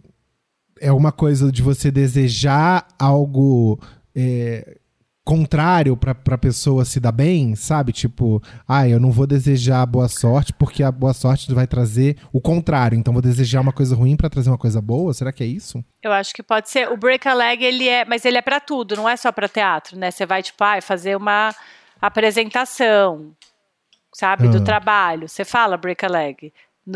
É, 0.81 0.91
uma 0.91 1.11
coisa 1.11 1.51
de 1.51 1.61
você 1.61 1.91
desejar 1.91 2.87
algo 2.99 3.79
é, 4.15 4.77
contrário 5.23 5.95
pra, 5.95 6.15
pra 6.15 6.37
pessoa 6.37 6.83
se 6.83 6.99
dar 6.99 7.11
bem, 7.11 7.55
sabe? 7.55 7.91
Tipo, 7.93 8.41
ah, 8.67 8.87
eu 8.89 8.99
não 8.99 9.11
vou 9.11 9.27
desejar 9.27 9.85
boa 9.85 10.07
sorte 10.07 10.51
porque 10.53 10.81
a 10.81 10.91
boa 10.91 11.13
sorte 11.13 11.53
vai 11.53 11.67
trazer 11.67 12.17
o 12.33 12.41
contrário. 12.41 12.97
Então 12.97 13.13
vou 13.13 13.21
desejar 13.21 13.61
uma 13.61 13.71
coisa 13.71 13.95
ruim 13.95 14.17
pra 14.17 14.29
trazer 14.29 14.49
uma 14.49 14.57
coisa 14.57 14.81
boa. 14.81 15.13
Será 15.13 15.31
que 15.31 15.43
é 15.43 15.45
isso? 15.45 15.85
Eu 16.03 16.11
acho 16.11 16.33
que 16.33 16.41
pode 16.41 16.69
ser. 16.69 16.89
O 16.91 16.97
break 16.97 17.27
a 17.27 17.33
leg, 17.35 17.63
ele 17.63 17.87
é. 17.87 18.03
Mas 18.03 18.25
ele 18.25 18.37
é 18.37 18.41
pra 18.41 18.59
tudo, 18.59 18.95
não 18.95 19.07
é 19.07 19.15
só 19.15 19.31
pra 19.31 19.47
teatro, 19.47 19.97
né? 19.97 20.09
Você 20.09 20.25
vai, 20.25 20.41
tipo, 20.41 20.63
ah, 20.63 20.81
fazer 20.81 21.15
uma 21.15 21.53
apresentação, 22.01 23.31
sabe? 24.15 24.47
Do 24.47 24.57
Ah. 24.57 24.61
trabalho. 24.63 25.29
Você 25.29 25.45
fala 25.45 25.77
break 25.77 26.03
a 26.05 26.09
leg. 26.09 26.51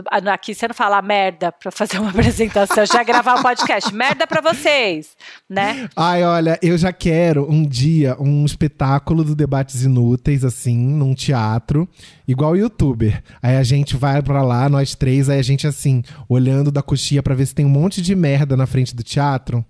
Ah, 0.09 0.33
Aqui 0.33 0.55
você 0.55 0.67
não 0.67 0.73
fala 0.73 0.99
merda 1.01 1.51
pra 1.51 1.71
fazer 1.71 1.99
uma 1.99 2.09
apresentação, 2.11 2.85
já 2.85 3.03
gravar 3.03 3.35
um 3.39 3.43
podcast. 3.43 3.93
merda 3.93 4.25
pra 4.25 4.41
vocês, 4.41 5.15
né? 5.47 5.87
Ai, 5.95 6.23
olha, 6.23 6.57
eu 6.61 6.75
já 6.75 6.91
quero 6.91 7.49
um 7.49 7.63
dia 7.63 8.15
um 8.19 8.43
espetáculo 8.45 9.23
do 9.23 9.35
Debates 9.35 9.83
Inúteis, 9.83 10.43
assim, 10.43 10.75
num 10.75 11.13
teatro, 11.13 11.87
igual 12.27 12.57
youtuber. 12.57 13.23
Aí 13.43 13.57
a 13.57 13.63
gente 13.63 13.95
vai 13.95 14.23
pra 14.23 14.41
lá, 14.41 14.67
nós 14.67 14.95
três, 14.95 15.29
aí 15.29 15.37
a 15.39 15.43
gente, 15.43 15.67
assim, 15.67 16.01
olhando 16.27 16.71
da 16.71 16.81
coxinha 16.81 17.21
pra 17.21 17.35
ver 17.35 17.45
se 17.45 17.53
tem 17.53 17.65
um 17.65 17.69
monte 17.69 18.01
de 18.01 18.15
merda 18.15 18.57
na 18.57 18.65
frente 18.65 18.95
do 18.95 19.03
teatro. 19.03 19.63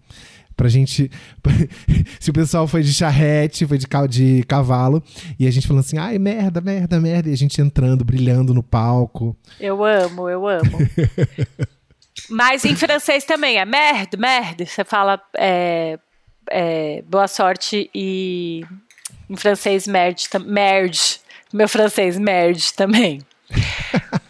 Pra 0.55 0.69
gente. 0.69 1.11
se 2.19 2.29
o 2.29 2.33
pessoal 2.33 2.67
foi 2.67 2.81
de 2.81 2.93
charrete, 2.93 3.65
foi 3.65 3.77
de, 3.77 3.87
de 4.09 4.43
cavalo, 4.43 5.03
e 5.37 5.47
a 5.47 5.51
gente 5.51 5.67
falando 5.67 5.83
assim, 5.83 5.97
ai, 5.97 6.17
merda, 6.17 6.61
merda, 6.61 6.99
merda, 6.99 7.29
e 7.29 7.33
a 7.33 7.37
gente 7.37 7.59
entrando, 7.61 8.05
brilhando 8.05 8.53
no 8.53 8.63
palco. 8.63 9.35
Eu 9.59 9.83
amo, 9.83 10.29
eu 10.29 10.47
amo. 10.47 10.77
Mas 12.29 12.65
em 12.65 12.75
francês 12.75 13.23
também 13.23 13.57
é 13.57 13.65
merde, 13.65 14.17
merde. 14.17 14.65
Você 14.65 14.83
fala 14.83 15.21
é, 15.37 15.99
é, 16.49 17.03
boa 17.03 17.27
sorte 17.27 17.89
e 17.93 18.63
em 19.29 19.35
francês 19.35 19.87
merde, 19.87 20.27
merde. 20.45 21.19
Meu 21.53 21.67
francês 21.67 22.17
merde 22.17 22.73
também. 22.73 23.21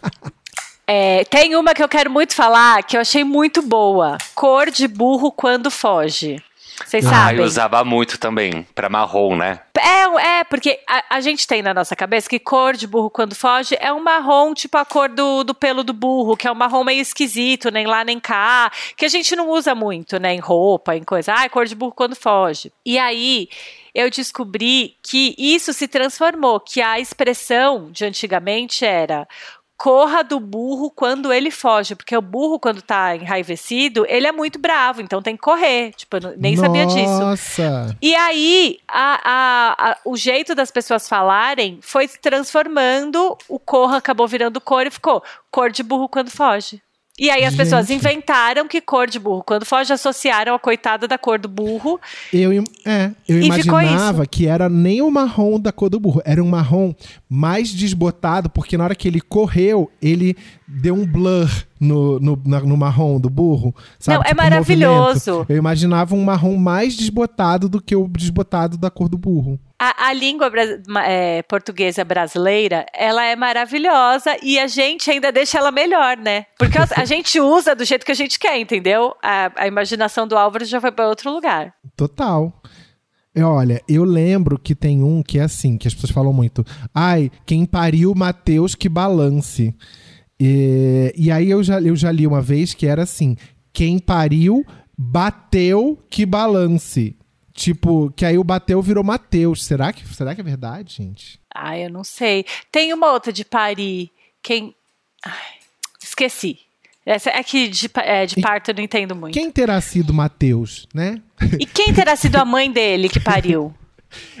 É, 0.86 1.24
tem 1.24 1.56
uma 1.56 1.74
que 1.74 1.82
eu 1.82 1.88
quero 1.88 2.10
muito 2.10 2.34
falar 2.34 2.82
que 2.84 2.96
eu 2.96 3.00
achei 3.00 3.24
muito 3.24 3.60
boa. 3.62 4.18
Cor 4.34 4.70
de 4.70 4.86
burro 4.86 5.32
quando 5.32 5.70
foge. 5.70 6.40
Vocês 6.84 7.06
Ah, 7.06 7.10
sabem? 7.10 7.38
eu 7.38 7.44
usava 7.44 7.82
muito 7.82 8.18
também, 8.18 8.62
pra 8.74 8.90
marrom, 8.90 9.34
né? 9.34 9.60
É, 9.78 10.40
é, 10.40 10.44
porque 10.44 10.78
a, 10.86 11.16
a 11.16 11.20
gente 11.22 11.46
tem 11.46 11.62
na 11.62 11.72
nossa 11.72 11.96
cabeça 11.96 12.28
que 12.28 12.38
cor 12.38 12.74
de 12.74 12.86
burro 12.86 13.08
quando 13.08 13.34
foge 13.34 13.74
é 13.80 13.90
um 13.90 14.02
marrom, 14.02 14.52
tipo 14.52 14.76
a 14.76 14.84
cor 14.84 15.08
do, 15.08 15.42
do 15.42 15.54
pelo 15.54 15.82
do 15.82 15.94
burro, 15.94 16.36
que 16.36 16.46
é 16.46 16.52
um 16.52 16.54
marrom 16.54 16.84
meio 16.84 17.00
esquisito, 17.00 17.70
nem 17.70 17.86
lá 17.86 18.04
nem 18.04 18.20
cá, 18.20 18.70
que 18.94 19.06
a 19.06 19.08
gente 19.08 19.34
não 19.34 19.48
usa 19.48 19.74
muito, 19.74 20.20
né, 20.20 20.34
em 20.34 20.38
roupa, 20.38 20.94
em 20.94 21.02
coisa. 21.02 21.32
Ah, 21.34 21.44
é 21.44 21.48
cor 21.48 21.64
de 21.64 21.74
burro 21.74 21.92
quando 21.92 22.14
foge. 22.14 22.70
E 22.84 22.98
aí 22.98 23.48
eu 23.94 24.10
descobri 24.10 24.96
que 25.02 25.34
isso 25.38 25.72
se 25.72 25.88
transformou, 25.88 26.60
que 26.60 26.82
a 26.82 27.00
expressão 27.00 27.88
de 27.90 28.04
antigamente 28.04 28.84
era 28.84 29.26
corra 29.76 30.22
do 30.24 30.40
burro 30.40 30.90
quando 30.90 31.32
ele 31.32 31.50
foge, 31.50 31.94
porque 31.94 32.16
o 32.16 32.22
burro 32.22 32.58
quando 32.58 32.80
tá 32.80 33.14
enraivecido, 33.14 34.04
ele 34.08 34.26
é 34.26 34.32
muito 34.32 34.58
bravo, 34.58 35.02
então 35.02 35.20
tem 35.22 35.36
que 35.36 35.42
correr. 35.42 35.92
Tipo, 35.94 36.16
eu 36.16 36.34
nem 36.38 36.56
sabia 36.56 36.86
disso. 36.86 37.20
Nossa! 37.20 37.96
E 38.00 38.14
aí, 38.14 38.78
a- 38.88 39.20
a- 39.24 39.90
a- 39.90 39.96
o 40.04 40.16
jeito 40.16 40.54
das 40.54 40.70
pessoas 40.70 41.08
falarem 41.08 41.78
foi 41.82 42.08
se 42.08 42.18
transformando, 42.18 43.36
o 43.48 43.58
corra 43.58 43.98
acabou 43.98 44.26
virando 44.26 44.60
cor 44.60 44.86
e 44.86 44.90
ficou 44.90 45.22
cor 45.50 45.70
de 45.70 45.82
burro 45.82 46.08
quando 46.08 46.30
foge. 46.30 46.80
E 47.18 47.30
aí 47.30 47.44
as 47.44 47.54
Gente. 47.54 47.62
pessoas 47.62 47.88
inventaram 47.88 48.68
que 48.68 48.78
cor 48.78 49.06
de 49.06 49.18
burro 49.18 49.42
quando 49.42 49.64
foge 49.64 49.90
associaram 49.90 50.54
a 50.54 50.58
coitada 50.58 51.08
da 51.08 51.16
cor 51.16 51.38
do 51.38 51.48
burro. 51.48 51.98
Eu, 52.30 52.52
é, 52.84 53.10
eu 53.26 53.40
imaginava 53.40 54.26
que 54.26 54.46
era 54.46 54.68
nem 54.68 55.00
o 55.00 55.10
marrom 55.10 55.58
da 55.58 55.72
cor 55.72 55.88
do 55.88 55.98
burro, 55.98 56.20
era 56.26 56.42
um 56.42 56.48
marrom 56.48 56.94
mais 57.28 57.70
desbotado, 57.70 58.50
porque 58.50 58.76
na 58.76 58.84
hora 58.84 58.94
que 58.94 59.08
ele 59.08 59.20
correu, 59.20 59.90
ele 60.00 60.36
deu 60.68 60.94
um 60.94 61.06
blur 61.06 61.48
no, 61.80 62.18
no, 62.20 62.40
na- 62.44 62.60
no 62.60 62.76
marrom 62.76 63.20
do 63.20 63.28
burro. 63.30 63.74
Sabe? 63.98 64.16
Não, 64.16 64.22
é 64.22 64.28
Tipo, 64.28 64.42
maravilhoso. 64.42 65.30
movimento. 65.30 65.52
Eu 65.52 65.56
imaginava 65.58 66.14
um 66.14 66.24
marrom 66.24 66.56
mais 66.56 66.96
desbotado 66.96 67.68
do 67.68 67.80
que 67.80 67.94
o 67.96 68.08
desbotado 68.08 68.76
da 68.76 68.90
cor 68.90 69.08
do 69.08 69.18
burro. 69.18 69.58
A, 69.78 70.08
a 70.08 70.12
língua 70.14 70.50
é, 71.04 71.42
portuguesa 71.42 72.02
brasileira, 72.02 72.86
ela 72.94 73.22
é 73.24 73.36
maravilhosa 73.36 74.34
e 74.42 74.58
a 74.58 74.66
gente 74.66 75.10
ainda 75.10 75.30
deixa 75.30 75.58
ela 75.58 75.70
melhor, 75.70 76.16
né? 76.16 76.46
Porque 76.58 76.78
a, 76.78 76.86
a 76.96 77.04
gente 77.04 77.38
usa 77.38 77.74
do 77.74 77.84
jeito 77.84 78.06
que 78.06 78.12
a 78.12 78.14
gente 78.16 78.38
quer, 78.38 78.58
entendeu? 78.58 79.14
A, 79.22 79.52
a 79.54 79.66
imaginação 79.66 80.26
do 80.26 80.36
Álvaro 80.36 80.64
já 80.64 80.80
foi 80.80 80.90
para 80.92 81.06
outro 81.08 81.30
lugar. 81.30 81.74
Total. 81.94 82.50
É, 83.34 83.44
Olha, 83.44 83.82
eu 83.86 84.02
lembro 84.02 84.58
que 84.58 84.74
tem 84.74 85.02
um 85.02 85.22
que 85.22 85.38
é 85.38 85.42
assim, 85.42 85.76
que 85.76 85.86
as 85.86 85.92
pessoas 85.92 86.10
falam 86.10 86.32
muito. 86.32 86.64
Ai, 86.94 87.30
quem 87.44 87.66
pariu 87.66 88.14
Mateus 88.16 88.74
que 88.74 88.88
balance. 88.88 89.74
E, 90.38 91.12
e 91.16 91.30
aí 91.30 91.50
eu 91.50 91.62
já, 91.62 91.80
eu 91.80 91.96
já 91.96 92.12
li 92.12 92.26
uma 92.26 92.42
vez 92.42 92.74
que 92.74 92.86
era 92.86 93.02
assim: 93.02 93.36
quem 93.72 93.98
pariu 93.98 94.64
bateu 94.96 96.02
que 96.10 96.24
balance. 96.26 97.16
Tipo, 97.52 98.12
que 98.14 98.24
aí 98.26 98.36
o 98.36 98.44
bateu 98.44 98.82
virou 98.82 99.02
Mateus. 99.02 99.64
Será 99.64 99.92
que, 99.92 100.06
será 100.14 100.34
que 100.34 100.40
é 100.42 100.44
verdade, 100.44 100.94
gente? 100.94 101.40
Ai, 101.54 101.86
eu 101.86 101.90
não 101.90 102.04
sei. 102.04 102.44
Tem 102.70 102.92
uma 102.92 103.10
outra 103.12 103.32
de 103.32 103.44
Paris. 103.46 104.08
Quem. 104.42 104.74
Ai, 105.24 105.32
esqueci. 106.02 106.58
Essa 107.06 107.30
é 107.30 107.42
que 107.42 107.68
de, 107.68 107.88
é, 108.02 108.26
de 108.26 108.40
parto 108.40 108.70
eu 108.70 108.74
não 108.74 108.82
entendo 108.82 109.14
muito. 109.14 109.32
Quem 109.32 109.50
terá 109.50 109.80
sido 109.80 110.12
Mateus, 110.12 110.86
né? 110.92 111.22
E 111.58 111.64
quem 111.64 111.94
terá 111.94 112.16
sido 112.16 112.36
a 112.36 112.44
mãe 112.44 112.70
dele 112.70 113.08
que 113.08 113.20
pariu? 113.20 113.72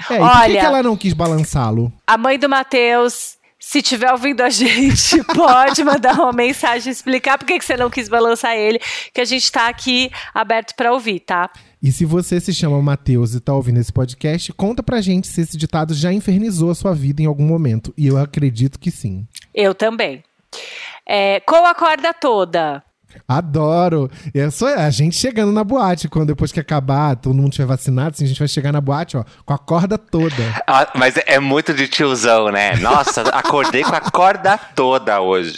É, 0.08 0.14
e 0.14 0.18
por 0.18 0.30
que, 0.30 0.38
Olha- 0.38 0.60
que 0.60 0.64
ela 0.66 0.82
não 0.82 0.96
quis 0.96 1.12
balançá-lo? 1.12 1.92
A 2.06 2.16
mãe 2.16 2.38
do 2.38 2.48
Matheus, 2.48 3.35
se 3.66 3.82
tiver 3.82 4.12
ouvindo 4.12 4.42
a 4.42 4.48
gente, 4.48 5.20
pode 5.34 5.82
mandar 5.82 6.14
uma 6.20 6.32
mensagem 6.32 6.92
explicar 6.92 7.36
por 7.36 7.44
que 7.44 7.60
você 7.60 7.76
não 7.76 7.90
quis 7.90 8.08
balançar 8.08 8.54
ele, 8.54 8.78
que 9.12 9.20
a 9.20 9.24
gente 9.24 9.50
tá 9.50 9.66
aqui 9.66 10.08
aberto 10.32 10.72
pra 10.76 10.92
ouvir, 10.92 11.18
tá? 11.18 11.50
E 11.82 11.90
se 11.90 12.04
você 12.04 12.38
se 12.38 12.54
chama 12.54 12.80
Matheus 12.80 13.34
e 13.34 13.40
tá 13.40 13.52
ouvindo 13.52 13.80
esse 13.80 13.92
podcast, 13.92 14.52
conta 14.52 14.84
pra 14.84 15.00
gente 15.00 15.26
se 15.26 15.40
esse 15.40 15.56
ditado 15.56 15.94
já 15.94 16.12
infernizou 16.12 16.70
a 16.70 16.76
sua 16.76 16.94
vida 16.94 17.20
em 17.20 17.26
algum 17.26 17.44
momento. 17.44 17.92
E 17.98 18.06
eu 18.06 18.16
acredito 18.16 18.78
que 18.78 18.92
sim. 18.92 19.26
Eu 19.52 19.74
também. 19.74 20.22
É, 21.04 21.40
com 21.40 21.66
a 21.66 21.74
corda 21.74 22.14
toda. 22.14 22.84
Adoro! 23.28 24.10
Eu 24.34 24.50
sou 24.50 24.68
a 24.68 24.88
gente 24.90 25.16
chegando 25.16 25.52
na 25.52 25.62
boate, 25.64 26.08
quando 26.08 26.28
depois 26.28 26.52
que 26.52 26.60
acabar, 26.60 27.16
todo 27.16 27.34
mundo 27.34 27.50
tiver 27.52 27.66
vacinado, 27.66 28.10
assim, 28.14 28.24
a 28.24 28.28
gente 28.28 28.38
vai 28.38 28.48
chegar 28.48 28.72
na 28.72 28.80
boate, 28.80 29.16
ó, 29.16 29.24
com 29.44 29.52
a 29.54 29.58
corda 29.58 29.96
toda. 29.98 30.34
Ah, 30.68 30.88
mas 30.96 31.16
é- 31.16 31.24
é 31.26 31.38
muito 31.40 31.72
de 31.72 31.86
tiozão, 31.86 32.50
né? 32.50 32.74
Nossa, 32.76 33.22
acordei 33.30 33.82
com 33.84 33.94
a 33.94 34.00
corda 34.00 34.58
toda 34.58 35.20
hoje. 35.20 35.56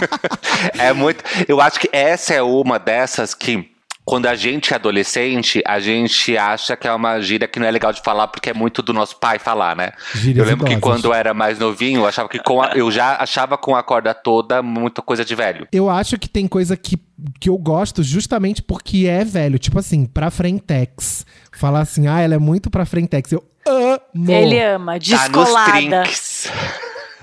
é 0.78 0.92
muito. 0.92 1.22
Eu 1.46 1.60
acho 1.60 1.78
que 1.78 1.88
essa 1.92 2.34
é 2.34 2.42
uma 2.42 2.78
dessas 2.78 3.34
que. 3.34 3.70
Quando 4.04 4.26
a 4.26 4.34
gente 4.34 4.72
é 4.72 4.76
adolescente, 4.76 5.62
a 5.64 5.78
gente 5.78 6.36
acha 6.36 6.76
que 6.76 6.88
é 6.88 6.92
uma 6.92 7.20
gíria 7.20 7.46
que 7.46 7.60
não 7.60 7.66
é 7.66 7.70
legal 7.70 7.92
de 7.92 8.02
falar 8.02 8.26
porque 8.28 8.50
é 8.50 8.54
muito 8.54 8.82
do 8.82 8.92
nosso 8.92 9.16
pai 9.20 9.38
falar, 9.38 9.76
né? 9.76 9.92
Gírias 10.14 10.38
eu 10.44 10.50
lembro 10.50 10.66
que 10.66 10.72
idosas. 10.72 10.82
quando 10.82 11.04
eu 11.04 11.14
era 11.14 11.32
mais 11.32 11.58
novinho, 11.60 12.00
eu 12.00 12.06
achava 12.06 12.28
que 12.28 12.38
com 12.40 12.60
a- 12.60 12.72
eu 12.74 12.90
já 12.90 13.16
achava 13.20 13.56
com 13.56 13.76
a 13.76 13.82
corda 13.82 14.12
toda 14.12 14.62
muita 14.62 15.00
coisa 15.00 15.24
de 15.24 15.34
velho. 15.36 15.68
Eu 15.70 15.88
acho 15.88 16.18
que 16.18 16.28
tem 16.28 16.48
coisa 16.48 16.76
que, 16.76 16.98
que 17.38 17.48
eu 17.48 17.56
gosto 17.56 18.02
justamente 18.02 18.62
porque 18.62 19.06
é 19.06 19.24
velho. 19.24 19.58
Tipo 19.58 19.78
assim, 19.78 20.06
pra 20.06 20.30
frentex. 20.30 21.24
Falar 21.52 21.80
assim, 21.80 22.08
ah, 22.08 22.20
ela 22.20 22.34
é 22.34 22.38
muito 22.38 22.68
pra 22.70 22.84
frentex. 22.84 23.30
Eu 23.30 23.44
amo! 23.68 24.00
Ele 24.32 24.60
ama, 24.60 24.92
Tá 24.98 25.28
nos 25.28 25.44
descolada. 25.44 26.02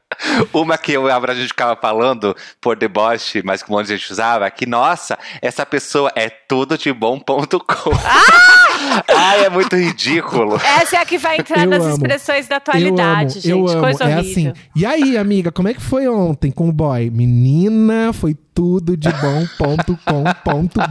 Uma 0.53 0.77
que 0.77 0.91
eu 0.91 1.07
e 1.07 1.11
a 1.11 1.33
gente 1.33 1.47
ficava 1.47 1.75
falando 1.75 2.35
por 2.59 2.75
deboche, 2.75 3.41
mas 3.43 3.63
que 3.63 3.71
um 3.71 3.75
monte 3.75 3.87
de 3.87 3.97
gente 3.97 4.11
usava, 4.11 4.49
que, 4.51 4.65
nossa, 4.65 5.17
essa 5.41 5.65
pessoa 5.65 6.11
é 6.15 6.29
tudo 6.29 6.77
de 6.77 6.91
bom.com. 6.91 7.91
Ah! 8.05 9.03
Ai, 9.15 9.45
é 9.45 9.49
muito 9.49 9.75
ridículo. 9.75 10.55
Essa 10.55 10.97
é 10.97 10.99
a 10.99 11.05
que 11.05 11.17
vai 11.17 11.37
entrar 11.37 11.63
Eu 11.63 11.69
nas 11.69 11.83
amo. 11.83 11.93
expressões 11.93 12.47
da 12.47 12.55
Eu 12.55 12.57
atualidade, 12.57 13.21
amo, 13.21 13.29
gente. 13.29 13.49
eu 13.49 13.67
amo. 13.67 13.79
Coisa 13.81 14.03
é 14.05 14.17
horrível. 14.17 14.51
assim. 14.51 14.53
E 14.75 14.85
aí, 14.85 15.17
amiga, 15.17 15.51
como 15.51 15.67
é 15.67 15.73
que 15.73 15.81
foi 15.81 16.07
ontem 16.07 16.51
com 16.51 16.67
o 16.67 16.71
boy? 16.71 17.09
Menina, 17.09 18.11
foi 18.13 18.35
tudo 18.53 18.95
de 18.97 19.09
bom.com.br. 19.09 20.81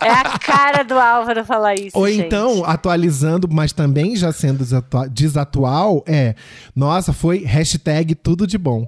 É 0.00 0.10
a 0.10 0.38
cara 0.38 0.82
do 0.82 0.98
Álvaro 0.98 1.44
falar 1.44 1.74
isso. 1.74 1.96
Ou 1.96 2.08
gente. 2.08 2.26
então, 2.26 2.64
atualizando, 2.64 3.48
mas 3.50 3.72
também 3.72 4.16
já 4.16 4.32
sendo 4.32 4.58
desatua- 4.58 5.08
desatual, 5.08 6.02
é. 6.06 6.34
Nossa, 6.74 7.12
foi 7.12 7.44
hashtag 7.44 8.14
tudo 8.14 8.46
de 8.46 8.58
bom. 8.58 8.86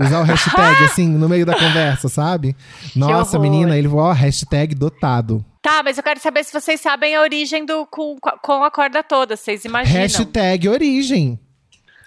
Usar 0.00 0.20
o 0.20 0.24
hashtag 0.24 0.84
assim 0.86 1.08
no 1.08 1.28
meio 1.28 1.44
da 1.44 1.54
conversa, 1.54 2.08
sabe? 2.08 2.56
Nossa, 2.94 3.38
menina, 3.38 3.76
ele 3.76 3.88
ó, 3.88 4.12
hashtag 4.12 4.74
dotado. 4.74 5.44
Tá, 5.60 5.82
mas 5.82 5.96
eu 5.98 6.04
quero 6.04 6.20
saber 6.20 6.44
se 6.44 6.52
vocês 6.52 6.80
sabem 6.80 7.16
a 7.16 7.20
origem 7.20 7.66
do 7.66 7.84
com, 7.86 8.16
com 8.40 8.64
a 8.64 8.70
corda 8.70 9.02
toda. 9.02 9.36
Vocês 9.36 9.64
imaginam? 9.64 10.00
Hashtag 10.00 10.68
origem. 10.68 11.38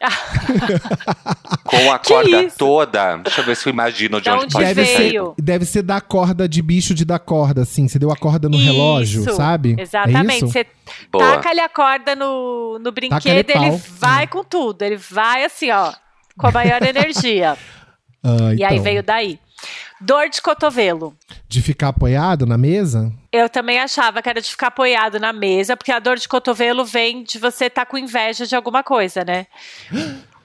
Com 1.63 1.91
a 1.91 1.99
Que 1.99 2.07
corda 2.13 2.41
isso? 2.43 2.57
toda. 2.57 3.17
Deixa 3.17 3.41
eu 3.41 3.45
ver 3.45 3.55
se 3.55 3.67
eu 3.69 3.73
imagino 3.73 4.17
de 4.17 4.23
De 4.23 4.29
onde 4.29 4.43
onde 4.45 4.53
pode 4.53 4.65
Deve 4.65 4.85
ser. 4.85 4.97
veio? 4.97 5.33
ser, 5.37 5.41
deve 5.41 5.65
ser 5.65 5.81
da 5.83 6.01
corda 6.01 6.47
de 6.49 6.61
bicho 6.61 6.93
de 6.93 7.05
dar 7.05 7.19
corda, 7.19 7.61
assim. 7.61 7.87
Você 7.87 7.99
deu 7.99 8.11
a 8.11 8.15
corda 8.15 8.49
no 8.49 8.57
relógio, 8.57 9.21
Isso, 9.21 9.35
sabe? 9.35 9.75
Exatamente. 9.77 10.31
É 10.31 10.37
isso? 10.37 10.47
Você 10.47 10.65
Boa. 11.11 11.35
taca 11.35 11.49
ali 11.49 11.59
a 11.59 11.69
corda 11.69 12.15
no, 12.15 12.79
no 12.79 12.91
Taca-lhe 12.91 13.43
brinquedo, 13.43 13.49
ele 13.51 13.77
vai 13.99 14.27
com 14.27 14.43
tudo. 14.43 14.81
Ele 14.81 14.97
vai 14.97 15.43
assim, 15.45 15.69
ó, 15.71 15.93
com 16.37 16.47
a 16.47 16.51
maior 16.51 16.81
energia. 16.83 17.57
Ah, 18.23 18.53
E 18.57 18.63
aí 18.63 18.73
então. 18.73 18.83
veio 18.83 19.03
daí. 19.03 19.39
Dor 19.99 20.29
de 20.29 20.41
cotovelo. 20.41 21.15
De 21.47 21.61
ficar 21.61 21.89
apoiado 21.89 22.45
na 22.45 22.57
mesa? 22.57 23.11
Eu 23.31 23.47
também 23.49 23.79
achava 23.79 24.21
que 24.21 24.29
era 24.29 24.41
de 24.41 24.49
ficar 24.49 24.67
apoiado 24.67 25.19
na 25.19 25.31
mesa, 25.31 25.77
porque 25.77 25.91
a 25.91 25.99
dor 25.99 26.17
de 26.17 26.27
cotovelo 26.27 26.83
vem 26.83 27.23
de 27.23 27.37
você 27.37 27.65
estar 27.65 27.85
com 27.85 27.97
inveja 27.97 28.45
de 28.47 28.55
alguma 28.55 28.83
coisa, 28.83 29.23
né? 29.23 29.45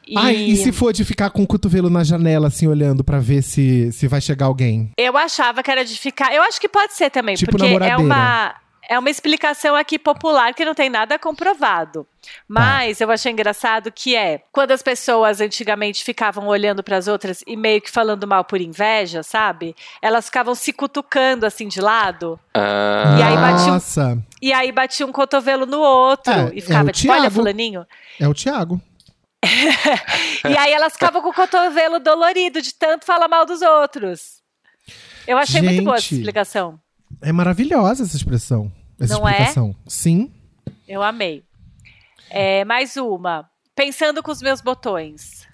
E 0.07 0.15
Ai, 0.19 0.37
e 0.37 0.57
se 0.57 0.71
for 0.73 0.93
de 0.93 1.05
ficar 1.05 1.31
com 1.31 1.43
o 1.43 1.47
cotovelo 1.47 1.89
na 1.91 2.05
janela, 2.05 2.49
assim, 2.49 2.67
olhando 2.67 3.03
pra 3.03 3.19
ver 3.19 3.43
se, 3.43 3.91
se 3.93 4.07
vai 4.07 4.21
chegar 4.21 4.47
alguém? 4.47 4.91
eu 4.97 5.17
achava 5.17 5.63
que 5.63 5.71
era 5.71 5.85
de 5.85 5.99
ficar. 5.99 6.35
Eu 6.35 6.43
acho 6.43 6.61
que 6.61 6.69
pode 6.69 6.95
ser 6.95 7.11
também, 7.11 7.35
Tipo 7.35 7.53
porque 7.53 7.65
é 7.65 7.69
namoradeira. 7.69 8.03
uma. 8.03 8.55
É 8.89 8.99
uma 8.99 9.11
explicação 9.11 9.75
aqui 9.75 9.99
popular 9.99 10.55
que 10.55 10.65
não 10.65 10.75
tem 10.75 10.89
nada 10.89 11.19
comprovado. 11.19 12.07
Mas 12.49 13.01
eu 13.01 13.11
achei 13.11 13.33
engraçado 13.33 13.91
que 13.91 14.15
é 14.15 14.43
quando 14.53 14.71
as 14.71 14.83
pessoas 14.83 15.41
antigamente 15.41 16.05
ficavam 16.05 16.47
olhando 16.47 16.83
para 16.83 16.97
as 16.97 17.09
outras 17.09 17.43
e 17.47 17.57
meio 17.57 17.81
que 17.81 17.91
falando 17.91 18.27
mal 18.27 18.45
por 18.45 18.61
inveja, 18.61 19.23
sabe? 19.23 19.75
Elas 20.01 20.27
ficavam 20.27 20.55
se 20.55 20.73
cutucando 20.73 21.45
assim 21.47 21.67
de 21.69 21.81
lado. 21.81 22.39
Ah, 22.55 23.17
E 23.19 23.23
aí 23.23 23.35
bate 23.37 23.63
um- 23.63 23.67
Nossa, 23.73 24.19
E 24.41 24.53
aí 24.53 24.71
batia 24.71 25.07
um 25.07 25.13
cotovelo 25.13 25.67
no 25.67 25.81
outro 25.81 26.33
É, 26.33 26.51
e 26.55 26.61
ficava 26.61 26.91
é 26.91 26.93
tipo, 26.93 27.13
olha, 27.13 27.23
Thiago. 27.23 27.35
fulaninho. 27.35 27.87
é 28.21 28.29
o 28.29 28.35
Thiago. 28.35 28.81
E 30.49 30.57
aí 30.57 30.73
elas 30.73 30.93
ficavam 30.93 31.21
com 31.23 31.29
o 31.31 31.35
cotovelo 31.35 31.99
dolorido 31.99 32.61
de 32.63 32.73
tanto 32.75 33.05
falar 33.05 33.29
mal 33.29 33.45
dos 33.45 33.63
outros. 33.63 34.37
Eu 35.27 35.39
achei 35.39 35.61
muito 35.61 35.83
boa 35.83 35.97
essa 35.97 36.03
Gente. 36.05 36.17
explicação. 36.21 36.79
É 37.21 37.33
maravilhosa 37.33 38.05
essa 38.05 38.17
expressão. 38.17 38.71
Essa 38.99 39.15
Não 39.15 39.29
é? 39.29 39.33
explicação. 39.33 39.77
Sim. 39.87 40.33
Eu 40.89 41.03
amei. 41.03 41.45
É, 42.31 42.65
mais 42.65 42.97
uma. 42.97 43.49
Pensando 43.75 44.23
com 44.23 44.31
os 44.31 44.41
meus 44.41 44.61
botões. 44.61 45.46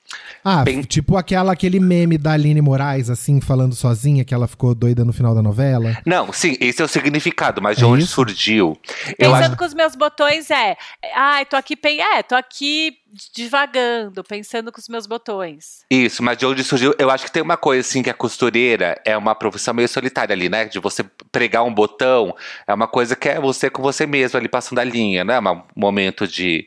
Ah, 0.45 0.65
Bem- 0.65 0.83
tipo 0.83 1.17
aquela, 1.17 1.53
aquele 1.53 1.79
meme 1.79 2.19
da 2.19 2.33
Aline 2.33 2.61
Moraes, 2.61 3.09
assim, 3.09 3.41
falando 3.41 3.75
sozinha, 3.75 4.25
que 4.25 4.35
ela 4.35 4.49
ficou 4.49 4.75
doida 4.75 5.05
no 5.05 5.13
final 5.13 5.35
da 5.35 5.43
novela. 5.43 5.97
Não, 6.05 6.33
sim, 6.33 6.57
esse 6.61 6.83
é 6.83 6.85
o 6.85 6.89
significado, 6.89 7.63
mas 7.63 7.77
de 7.77 7.85
É 7.85 7.87
onde 7.87 8.03
isso? 8.05 8.15
surgiu? 8.15 8.77
Pensando 9.17 9.35
acho 9.45 9.57
com 9.57 9.65
os 9.65 9.75
meus 9.75 9.95
botões 9.95 10.51
é. 10.51 10.77
Ai, 11.15 11.45
tô 11.47 11.57
aqui, 11.57 11.77
pen- 11.77 12.01
é, 12.01 12.23
tô 12.23 12.35
aqui 12.35 12.97
divagando, 13.35 14.25
pensando 14.25 14.73
com 14.73 14.81
os 14.81 14.89
meus 14.89 15.07
botões. 15.07 15.85
isso, 15.91 16.23
mas 16.23 16.39
de 16.39 16.47
onde 16.47 16.65
surgiu? 16.65 16.95
Eu 16.99 17.11
acho 17.11 17.25
que 17.25 17.33
tem 17.33 17.43
uma 17.43 17.57
coisa 17.57 17.87
assim 17.87 18.03
que 18.03 18.11
a 18.11 18.15
costureira 18.15 19.01
é 19.05 19.17
uma 19.17 19.35
profissão 19.35 19.75
meio 19.75 19.89
solitária 19.89 20.33
ali, 20.35 20.49
né? 20.49 20.65
De 20.65 20.79
você 20.79 21.05
pregar 21.31 21.63
um 21.65 21.73
botão, 21.75 22.35
é 22.67 22.73
uma 22.73 22.87
coisa 22.89 23.15
que 23.15 23.29
é 23.29 23.41
você 23.41 23.69
com 23.69 23.83
você 23.83 24.07
mesmo 24.07 24.39
ali 24.39 24.49
passando 24.49 24.79
a 24.79 24.85
linha, 24.85 25.25
né? 25.25 25.39
Um 25.41 25.63
momento 25.77 26.27
de, 26.27 26.67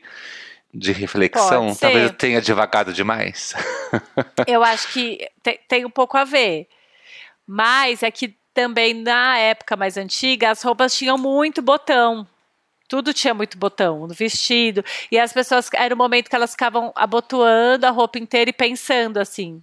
de 0.78 0.92
reflexão. 0.92 1.74
Talvez 1.74 2.04
eu 2.04 2.12
tenha 2.12 2.40
devagado 2.40 2.92
demais. 2.92 3.54
Eu 4.46 4.62
acho 4.62 4.88
que 4.92 5.26
te- 5.42 5.60
tem 5.68 5.84
um 5.84 5.90
pouco 5.90 6.16
a 6.16 6.24
ver. 6.24 6.68
Mas 7.46 8.02
é 8.02 8.10
que 8.10 8.36
também 8.52 8.94
na 8.94 9.38
época 9.38 9.76
mais 9.76 9.96
antiga, 9.96 10.50
as 10.50 10.62
roupas 10.62 10.94
tinham 10.96 11.16
muito 11.16 11.62
botão. 11.62 12.26
Tudo 12.88 13.12
tinha 13.12 13.34
muito 13.34 13.58
botão 13.58 14.06
no 14.06 14.14
vestido. 14.14 14.84
E 15.10 15.18
as 15.18 15.32
pessoas. 15.32 15.68
Era 15.74 15.94
o 15.94 15.98
momento 15.98 16.28
que 16.28 16.36
elas 16.36 16.52
ficavam 16.52 16.92
abotoando 16.94 17.86
a 17.86 17.90
roupa 17.90 18.18
inteira 18.18 18.50
e 18.50 18.52
pensando 18.52 19.18
assim. 19.18 19.60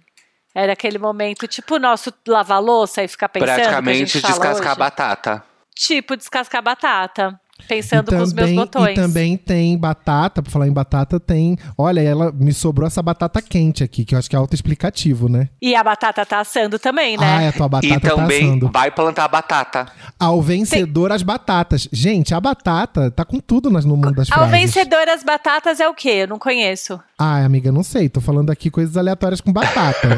Era 0.54 0.72
aquele 0.74 0.98
momento, 0.98 1.48
tipo 1.48 1.78
nosso 1.78 2.12
lavar 2.28 2.62
louça 2.62 3.02
e 3.02 3.08
ficar 3.08 3.28
pensando. 3.28 3.56
Praticamente 3.56 4.20
descascar 4.20 4.54
hoje. 4.54 4.78
batata. 4.78 5.44
Tipo 5.74 6.16
descascar 6.16 6.62
batata. 6.62 7.40
Pensando 7.68 8.12
e 8.12 8.16
com 8.16 8.22
os 8.22 8.32
meus 8.32 8.46
também, 8.48 8.56
botões. 8.56 8.90
E 8.98 9.00
também 9.00 9.36
tem 9.36 9.78
batata, 9.78 10.42
pra 10.42 10.50
falar 10.52 10.66
em 10.66 10.72
batata, 10.72 11.18
tem. 11.20 11.56
Olha, 11.78 12.00
ela 12.00 12.30
me 12.32 12.52
sobrou 12.52 12.86
essa 12.86 13.00
batata 13.00 13.40
quente 13.40 13.82
aqui, 13.82 14.04
que 14.04 14.14
eu 14.14 14.18
acho 14.18 14.28
que 14.28 14.36
é 14.36 14.38
autoexplicativo, 14.38 15.28
né? 15.28 15.48
E 15.62 15.74
a 15.74 15.82
batata 15.82 16.26
tá 16.26 16.40
assando 16.40 16.78
também, 16.78 17.16
né? 17.16 17.24
Ah, 17.38 17.42
é, 17.42 17.48
a 17.48 17.52
tua 17.52 17.68
batata 17.68 17.94
e 17.94 18.00
tá 18.00 18.10
também 18.16 18.44
assando. 18.48 18.70
vai 18.70 18.90
plantar 18.90 19.28
batata. 19.28 19.86
Ao 20.18 20.42
vencedor 20.42 21.10
as 21.12 21.22
batatas. 21.22 21.88
Gente, 21.92 22.34
a 22.34 22.40
batata 22.40 23.10
tá 23.10 23.24
com 23.24 23.38
tudo 23.40 23.70
nas- 23.70 23.84
no 23.84 23.96
mundo 23.96 24.12
das 24.14 24.30
Ao 24.30 24.38
frases. 24.46 24.52
vencedor 24.74 25.08
as 25.08 25.22
batatas 25.22 25.80
é 25.80 25.88
o 25.88 25.94
quê? 25.94 26.10
Eu 26.22 26.28
não 26.28 26.38
conheço. 26.38 27.00
Ah, 27.18 27.44
amiga, 27.44 27.70
não 27.72 27.82
sei. 27.84 28.08
Tô 28.08 28.20
falando 28.20 28.50
aqui 28.50 28.68
coisas 28.68 28.96
aleatórias 28.96 29.40
com 29.40 29.52
batata. 29.52 30.08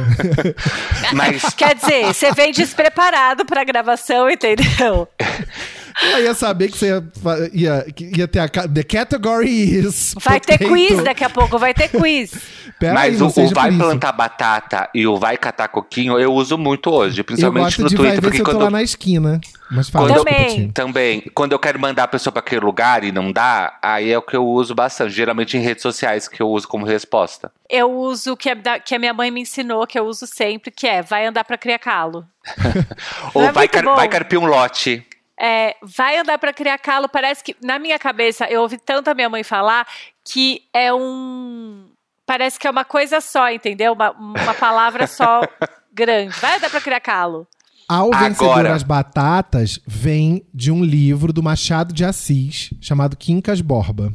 Mas 1.12 1.42
Quer 1.54 1.74
dizer, 1.76 2.06
você 2.12 2.32
vem 2.32 2.50
despreparado 2.50 3.44
pra 3.44 3.62
gravação, 3.62 4.28
entendeu? 4.30 5.06
eu 6.02 6.24
ia 6.24 6.34
saber 6.34 6.68
que 6.70 6.76
você 6.78 6.88
ia, 6.88 7.04
ia, 7.52 7.86
ia 8.16 8.28
ter 8.28 8.38
a. 8.40 8.48
The 8.48 8.82
category 8.82 9.78
is. 9.78 10.14
Vai 10.22 10.40
ter 10.40 10.58
potato. 10.58 10.72
quiz 10.72 11.02
daqui 11.02 11.24
a 11.24 11.30
pouco, 11.30 11.58
vai 11.58 11.72
ter 11.72 11.88
quiz. 11.88 12.32
Pera 12.78 12.92
Mas 12.92 13.14
aí, 13.22 13.22
o, 13.22 13.26
o 13.46 13.54
vai 13.54 13.72
plantar 13.72 14.12
batata 14.12 14.90
e 14.94 15.06
o 15.06 15.16
vai 15.16 15.38
catar 15.38 15.68
coquinho 15.68 16.18
eu 16.18 16.34
uso 16.34 16.58
muito 16.58 16.90
hoje, 16.90 17.20
Eu 17.20 17.24
principalmente 17.24 17.62
gosto 17.64 17.82
no 17.82 17.88
de 17.88 17.96
Twitter, 17.96 18.12
vai 18.12 18.20
ver 18.20 18.20
porque 18.20 18.36
se 18.36 18.42
eu 18.42 18.44
tô 18.44 18.50
quando 18.52 18.64
lá 18.64 18.70
na 18.70 18.82
esquina. 18.82 19.40
Mas 19.70 19.88
fala, 19.88 20.08
Quando 20.08 20.24
Também. 20.24 20.70
Também, 20.72 21.30
quando 21.34 21.52
eu 21.52 21.58
quero 21.58 21.80
mandar 21.80 22.02
a 22.04 22.08
pessoa 22.08 22.30
para 22.32 22.40
aquele 22.40 22.60
lugar 22.60 23.02
e 23.02 23.10
não 23.10 23.32
dá, 23.32 23.78
aí 23.82 24.10
é 24.12 24.18
o 24.18 24.22
que 24.22 24.36
eu 24.36 24.46
uso 24.46 24.74
bastante, 24.74 25.14
geralmente 25.14 25.56
em 25.56 25.60
redes 25.60 25.80
sociais 25.82 26.28
que 26.28 26.42
eu 26.42 26.50
uso 26.50 26.68
como 26.68 26.84
resposta. 26.84 27.50
Eu 27.68 27.90
uso 27.90 28.32
o 28.32 28.36
que, 28.36 28.50
é 28.50 28.54
da- 28.54 28.78
que 28.78 28.94
a 28.94 28.99
minha 28.99 29.14
mãe 29.14 29.30
me 29.30 29.40
ensinou, 29.40 29.86
que 29.86 29.99
eu 29.99 30.04
uso 30.04 30.26
sempre, 30.26 30.71
que 30.71 30.86
é 30.86 31.00
vai 31.00 31.25
andar 31.26 31.44
pra 31.44 31.56
criar 31.56 31.78
calo. 31.78 32.26
Ou 33.32 33.42
é 33.42 33.52
vai, 33.52 33.68
car 33.68 33.84
vai 33.84 34.06
carpir 34.08 34.38
um 34.38 34.44
lote. 34.44 35.02
É, 35.38 35.76
vai 35.82 36.16
andar 36.18 36.38
pra 36.38 36.52
criar 36.52 36.78
calo, 36.78 37.08
parece 37.08 37.44
que, 37.44 37.54
na 37.62 37.78
minha 37.78 37.99
cabeça, 37.99 38.46
eu 38.46 38.62
ouvi 38.62 38.78
tanto 38.78 39.08
a 39.08 39.14
minha 39.14 39.28
mãe 39.28 39.42
falar 39.42 39.86
que 40.25 40.62
é 40.72 40.92
um. 40.92 41.88
Parece 42.25 42.58
que 42.58 42.66
é 42.66 42.70
uma 42.70 42.84
coisa 42.84 43.20
só, 43.20 43.50
entendeu? 43.50 43.92
Uma, 43.92 44.10
uma 44.12 44.54
palavra 44.54 45.06
só 45.06 45.42
grande. 45.92 46.34
Vai 46.40 46.56
andar 46.56 46.70
pra 46.70 46.80
criar 46.80 47.00
calo. 47.00 47.46
Ao 47.88 48.10
vencedor 48.10 48.50
Agora. 48.50 48.68
das 48.70 48.82
batatas 48.82 49.78
vem 49.86 50.44
de 50.52 50.72
um 50.72 50.82
livro 50.82 51.32
do 51.32 51.40
Machado 51.42 51.94
de 51.94 52.04
Assis 52.04 52.70
chamado 52.80 53.16
Quincas 53.16 53.60
Borba. 53.60 54.12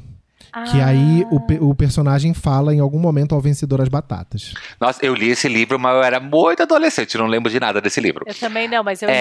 Que 0.70 0.82
Ah. 0.82 0.88
aí 0.88 1.26
o, 1.32 1.70
o 1.70 1.74
personagem 1.76 2.34
fala 2.34 2.76
em 2.76 2.82
algum 2.82 3.00
momento 3.00 3.34
ao 3.34 3.40
vencedor 3.40 3.80
as 3.80 3.88
batatas. 3.88 4.54
Nossa, 4.78 5.00
eu 5.06 5.14
li 5.16 5.30
esse 5.30 5.48
livro, 5.48 5.80
mas 5.80 5.96
eu 5.96 6.04
era 6.04 6.20
muito 6.20 6.62
adolescente, 6.64 7.18
não 7.18 7.28
lembro 7.28 7.50
de 7.50 7.58
nada 7.62 7.80
desse 7.80 8.02
livro. 8.02 8.26
Eu 8.28 8.36
também 8.36 8.68
não, 8.68 8.84
mas 8.84 9.02
eu 9.02 9.08
li. 9.08 9.16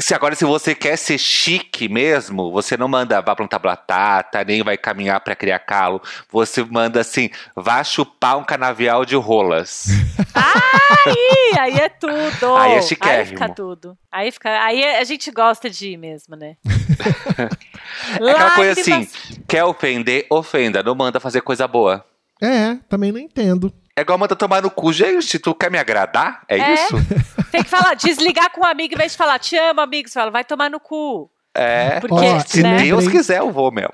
Se 0.00 0.12
agora, 0.12 0.34
se 0.34 0.44
você 0.44 0.74
quer 0.74 0.96
ser 0.96 1.18
chique 1.18 1.88
mesmo, 1.88 2.50
você 2.50 2.76
não 2.76 2.88
manda 2.88 3.22
vá 3.22 3.34
plantar 3.36 3.60
batata, 3.60 4.42
nem 4.42 4.60
vai 4.60 4.76
caminhar 4.76 5.20
pra 5.20 5.36
criar 5.36 5.60
calo. 5.60 6.02
Você 6.32 6.64
manda 6.64 7.00
assim, 7.00 7.30
vá 7.54 7.82
chupar 7.84 8.36
um 8.36 8.42
canavial 8.42 9.04
de 9.04 9.14
rolas. 9.14 9.86
Aí, 11.06 11.58
aí 11.58 11.76
é 11.78 11.88
tudo. 11.88 12.56
Aí 12.56 12.72
é 12.72 12.76
Aí 12.76 12.82
chiquérrimo. 12.82 13.38
fica 13.38 13.48
tudo. 13.50 13.96
Aí, 14.10 14.32
fica, 14.32 14.48
aí 14.64 14.82
a 14.96 15.04
gente 15.04 15.30
gosta 15.30 15.68
de 15.70 15.90
ir 15.90 15.96
mesmo, 15.96 16.34
né? 16.34 16.56
É 18.20 18.30
aquela 18.30 18.50
coisa 18.52 18.80
assim, 18.80 19.08
quer 19.46 19.64
ofender, 19.64 20.26
ofenda, 20.30 20.82
não 20.82 20.94
manda 20.94 21.20
fazer 21.20 21.40
coisa 21.42 21.68
boa. 21.68 22.04
É, 22.42 22.76
também 22.88 23.12
não 23.12 23.20
entendo. 23.20 23.72
É 23.96 24.00
igual 24.02 24.18
manda 24.18 24.34
tomar 24.34 24.60
no 24.62 24.70
cu, 24.70 24.92
gente, 24.92 25.38
tu 25.38 25.54
quer 25.54 25.70
me 25.70 25.78
agradar? 25.78 26.42
É, 26.48 26.58
É. 26.58 26.74
isso? 26.74 26.96
Tem 27.52 27.62
que 27.62 27.70
falar, 27.70 27.94
desligar 27.94 28.50
com 28.50 28.62
um 28.62 28.66
amigo 28.66 28.94
em 28.94 28.98
vez 28.98 29.12
de 29.12 29.18
falar, 29.18 29.38
te 29.38 29.56
amo, 29.56 29.80
amigo. 29.80 30.08
Você 30.08 30.14
fala, 30.14 30.30
vai 30.32 30.44
tomar 30.44 30.68
no 30.68 30.80
cu. 30.80 31.30
É. 31.56 32.00
Porque, 32.00 32.14
Ó, 32.14 32.40
Se 32.40 32.62
né? 32.62 32.78
Deus 32.82 33.06
quiser, 33.06 33.38
eu 33.38 33.52
vou 33.52 33.70
mesmo. 33.70 33.92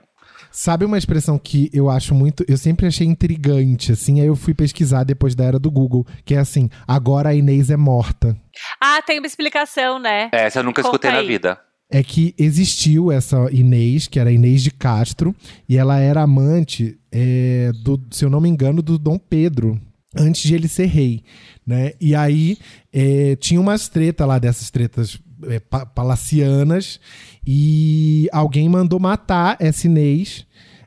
Sabe 0.51 0.85
uma 0.85 0.97
expressão 0.99 1.39
que 1.39 1.71
eu 1.73 1.89
acho 1.91 2.15
muito. 2.15 2.45
Eu 2.49 2.57
sempre 2.57 2.87
achei 2.87 3.07
intrigante, 3.07 3.93
assim, 3.93 4.21
aí 4.21 4.27
eu 4.27 4.35
fui 4.35 4.53
pesquisar 4.55 5.05
depois 5.05 5.35
da 5.35 5.45
era 5.45 5.59
do 5.61 5.71
Google, 5.71 6.05
que 6.25 6.35
é 6.35 6.39
assim: 6.39 6.69
agora 6.89 7.29
a 7.29 7.35
Inês 7.35 7.71
é 7.71 7.77
morta. 7.77 8.37
Ah, 8.81 9.01
tem 9.03 9.19
uma 9.21 9.27
explicação, 9.29 9.99
né? 10.01 10.29
Essa 10.33 10.59
eu 10.61 10.65
nunca 10.65 10.83
Conta 10.83 10.95
escutei 10.97 11.11
na 11.13 11.19
aí. 11.19 11.29
vida. 11.29 11.61
É 11.93 12.03
que 12.03 12.35
existiu 12.39 13.13
essa 13.13 13.37
Inês, 13.53 14.09
que 14.09 14.19
era 14.19 14.33
Inês 14.33 14.63
de 14.63 14.71
Castro, 14.73 15.35
e 15.69 15.77
ela 15.77 15.99
era 16.01 16.23
amante, 16.23 16.99
é, 17.13 17.71
do, 17.85 18.01
se 18.11 18.25
eu 18.25 18.31
não 18.31 18.41
me 18.41 18.49
engano, 18.49 18.81
do 18.83 18.99
Dom 18.99 19.19
Pedro, 19.19 19.81
antes 20.17 20.43
de 20.43 20.55
ele 20.55 20.69
ser 20.69 20.87
rei. 20.87 21.23
Né? 21.67 21.93
E 22.01 22.15
aí 22.15 22.59
é, 22.93 23.37
tinha 23.37 23.61
umas 23.61 23.89
tretas 23.89 24.27
lá, 24.27 24.39
dessas 24.39 24.71
tretas 24.71 25.19
é, 25.45 25.61
pa- 25.61 25.87
palacianas, 25.87 27.01
e 27.47 28.29
alguém 28.33 28.69
mandou 28.69 28.99
matar 29.01 29.57
essa 29.61 29.87
Inês. 29.87 30.47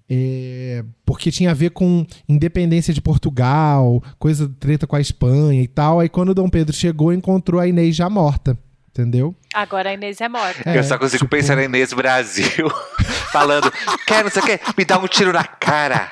é, 0.09 0.83
porque 1.05 1.31
tinha 1.31 1.51
a 1.51 1.53
ver 1.55 1.71
com 1.71 2.05
independência 2.27 2.93
de 2.93 3.01
Portugal, 3.01 4.03
coisa 4.19 4.47
treta 4.59 4.85
com 4.85 4.95
a 4.95 5.01
Espanha 5.01 5.61
e 5.61 5.67
tal. 5.67 5.99
Aí 5.99 6.09
quando 6.09 6.33
Dom 6.35 6.49
Pedro 6.49 6.75
chegou, 6.75 7.13
encontrou 7.13 7.59
a 7.59 7.67
Inês 7.67 7.95
já 7.95 8.09
morta. 8.09 8.57
Entendeu? 8.93 9.35
Agora 9.53 9.89
a 9.89 9.93
Inês 9.93 10.21
é 10.21 10.29
morta. 10.29 10.69
É, 10.69 10.77
eu 10.77 10.83
só 10.83 10.99
consigo 10.99 11.25
tipo- 11.25 11.31
pensar 11.35 11.55
na 11.55 11.63
Inês 11.63 11.91
Brasil 11.93 12.69
falando, 13.33 13.71
quer 14.05 14.23
não 14.23 14.29
sei 14.29 14.41
o 14.43 14.45
quê, 14.45 14.59
me 14.77 14.85
dá 14.85 14.99
um 14.99 15.07
tiro 15.07 15.33
na 15.33 15.43
cara. 15.43 16.11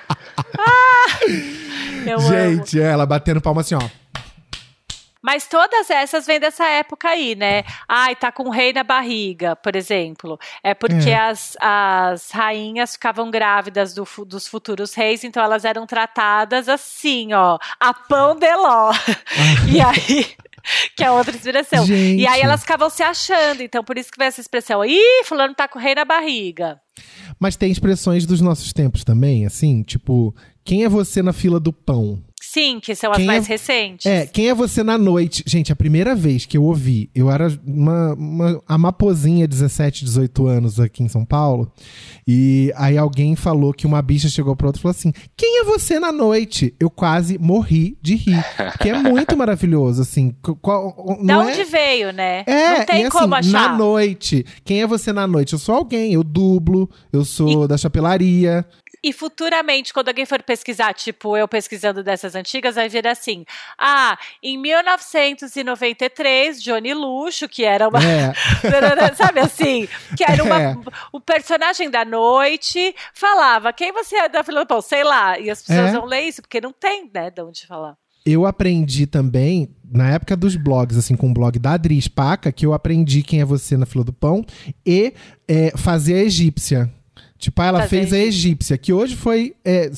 Eu 2.07 2.17
amo. 2.19 2.27
Gente, 2.27 2.81
é, 2.81 2.85
ela 2.91 3.05
batendo 3.05 3.39
palma 3.39 3.61
assim, 3.61 3.75
ó. 3.75 3.81
Mas 5.23 5.45
todas 5.45 5.87
essas 5.91 6.25
vêm 6.25 6.39
dessa 6.39 6.65
época 6.65 7.07
aí, 7.09 7.35
né? 7.35 7.63
Ai, 7.87 8.15
tá 8.15 8.31
com 8.31 8.41
o 8.45 8.49
rei 8.49 8.73
na 8.73 8.83
barriga, 8.83 9.55
por 9.55 9.75
exemplo. 9.75 10.39
É 10.63 10.73
porque 10.73 11.11
É. 11.11 11.19
as, 11.19 11.55
as 11.61 12.31
rainhas 12.31 12.93
ficavam 12.93 13.29
grávidas 13.29 13.93
do 13.93 14.07
dos 14.25 14.47
futuros 14.47 14.95
reis, 14.95 15.23
então 15.23 15.43
elas 15.43 15.63
eram 15.63 15.85
tratadas 15.85 16.67
assim, 16.67 17.33
ó, 17.33 17.59
a 17.79 17.93
pão 17.93 18.35
de 18.35 18.51
ló. 18.55 18.91
e 19.71 19.79
aí. 19.79 20.25
Que 20.95 21.03
é 21.03 21.11
outra 21.11 21.35
expressão. 21.35 21.85
Gente. 21.85 22.21
E 22.21 22.27
aí 22.27 22.41
elas 22.41 22.61
ficavam 22.61 22.89
se 22.89 23.01
achando, 23.01 23.61
então 23.61 23.83
por 23.83 23.97
isso 23.97 24.11
que 24.11 24.17
vem 24.17 24.27
essa 24.27 24.41
expressão. 24.41 24.83
Ih, 24.85 25.23
fulano 25.25 25.55
tá 25.55 25.67
com 25.67 25.79
o 25.79 25.81
rei 25.81 25.95
na 25.95 26.05
barriga. 26.05 26.79
Mas 27.39 27.55
tem 27.55 27.71
expressões 27.71 28.25
dos 28.25 28.41
nossos 28.41 28.71
tempos 28.73 29.03
também, 29.03 29.45
assim, 29.45 29.81
tipo, 29.81 30.35
quem 30.63 30.83
é 30.83 30.89
você 30.89 31.21
na 31.21 31.33
fila 31.33 31.59
do 31.59 31.73
pão? 31.73 32.21
Sim, 32.53 32.81
que 32.81 32.93
são 32.95 33.11
as 33.11 33.17
Quem 33.17 33.25
mais 33.27 33.45
é- 33.45 33.47
recentes. 33.47 34.05
É, 34.05 34.25
quem 34.25 34.49
é 34.49 34.53
você 34.53 34.83
na 34.83 34.97
noite? 34.97 35.41
Gente, 35.47 35.71
a 35.71 35.75
primeira 35.75 36.13
vez 36.13 36.45
que 36.45 36.57
eu 36.57 36.63
ouvi, 36.63 37.09
eu 37.15 37.31
era 37.31 37.47
uma, 37.65 38.13
uma 38.13 38.61
amapozinha, 38.67 39.47
17, 39.47 40.03
18 40.03 40.47
anos 40.47 40.77
aqui 40.77 41.01
em 41.01 41.07
São 41.07 41.23
Paulo, 41.23 41.71
e 42.27 42.73
aí 42.75 42.97
alguém 42.97 43.37
falou 43.37 43.73
que 43.73 43.87
uma 43.87 44.01
bicha 44.01 44.27
chegou 44.27 44.53
pra 44.53 44.67
outra 44.67 44.79
e 44.79 44.83
falou 44.83 44.91
assim: 44.91 45.13
Quem 45.37 45.59
é 45.61 45.63
você 45.63 45.97
na 45.97 46.11
noite? 46.11 46.75
Eu 46.77 46.89
quase 46.89 47.37
morri 47.39 47.97
de 48.01 48.15
rir. 48.15 48.43
Que 48.81 48.89
é 48.89 48.97
muito 49.01 49.37
maravilhoso, 49.37 50.01
assim. 50.01 50.35
qu- 50.41 50.55
Qual, 50.55 51.17
Da 51.23 51.33
é... 51.33 51.37
onde 51.37 51.63
veio, 51.63 52.11
né? 52.11 52.43
É, 52.45 52.79
Não 52.79 52.85
tem 52.85 53.01
e 53.03 53.05
assim, 53.05 53.17
como 53.17 53.33
achar. 53.35 53.51
na 53.71 53.77
noite. 53.77 54.45
Quem 54.65 54.81
é 54.81 54.87
você 54.87 55.13
na 55.13 55.25
noite? 55.25 55.53
Eu 55.53 55.59
sou 55.59 55.75
alguém, 55.75 56.13
eu 56.13 56.23
dublo, 56.23 56.89
eu 57.13 57.23
sou 57.23 57.65
da 57.67 57.77
chapelaria. 57.77 58.65
E 59.03 59.11
futuramente, 59.11 59.91
quando 59.93 60.09
alguém 60.09 60.25
for 60.27 60.41
pesquisar, 60.43 60.93
tipo 60.93 61.35
eu 61.35 61.47
pesquisando 61.47 62.03
dessas 62.03 62.35
antigas, 62.35 62.75
vai 62.75 62.87
vir 62.87 63.07
assim: 63.07 63.45
ah, 63.77 64.17
em 64.43 64.57
1993, 64.57 66.61
Johnny 66.61 66.93
Luxo, 66.93 67.49
que 67.49 67.63
era 67.63 67.87
uma. 67.89 67.99
É. 68.03 68.33
Sabe 69.15 69.39
assim? 69.39 69.87
Que 70.15 70.23
era 70.23 70.43
uma. 70.43 70.61
É. 70.61 70.75
O 71.11 71.19
personagem 71.19 71.89
da 71.89 72.05
noite 72.05 72.93
falava: 73.13 73.73
quem 73.73 73.91
você 73.91 74.15
é 74.15 74.29
da 74.29 74.43
fila 74.43 74.61
do 74.61 74.67
pão? 74.67 74.81
Sei 74.81 75.03
lá. 75.03 75.39
E 75.39 75.49
as 75.49 75.61
pessoas 75.61 75.89
É. 75.89 75.93
vão 75.93 76.05
ler 76.05 76.21
isso, 76.21 76.41
porque 76.41 76.61
não 76.61 76.71
tem, 76.71 77.09
né, 77.13 77.29
de 77.29 77.41
onde 77.41 77.65
falar. 77.65 77.95
Eu 78.23 78.45
aprendi 78.45 79.07
também, 79.07 79.75
na 79.83 80.11
época 80.11 80.37
dos 80.37 80.55
blogs, 80.55 80.95
assim, 80.95 81.15
com 81.15 81.31
o 81.31 81.33
blog 81.33 81.57
da 81.57 81.71
Adri 81.71 81.99
Spaca, 81.99 82.51
que 82.51 82.63
eu 82.63 82.71
aprendi 82.71 83.23
quem 83.23 83.41
é 83.41 83.45
você 83.45 83.75
na 83.75 83.87
fila 83.87 84.03
do 84.03 84.13
pão 84.13 84.45
e 84.85 85.11
é, 85.47 85.71
fazer 85.75 86.13
a 86.13 86.23
egípcia. 86.23 86.87
Tipo, 87.41 87.59
ah, 87.63 87.65
ela 87.65 87.79
Fazer 87.79 87.89
fez 87.89 88.13
a 88.13 88.19
egípcia, 88.19 88.77
que 88.77 88.93
hoje 88.93 89.15
foi 89.15 89.55
é, 89.65 89.89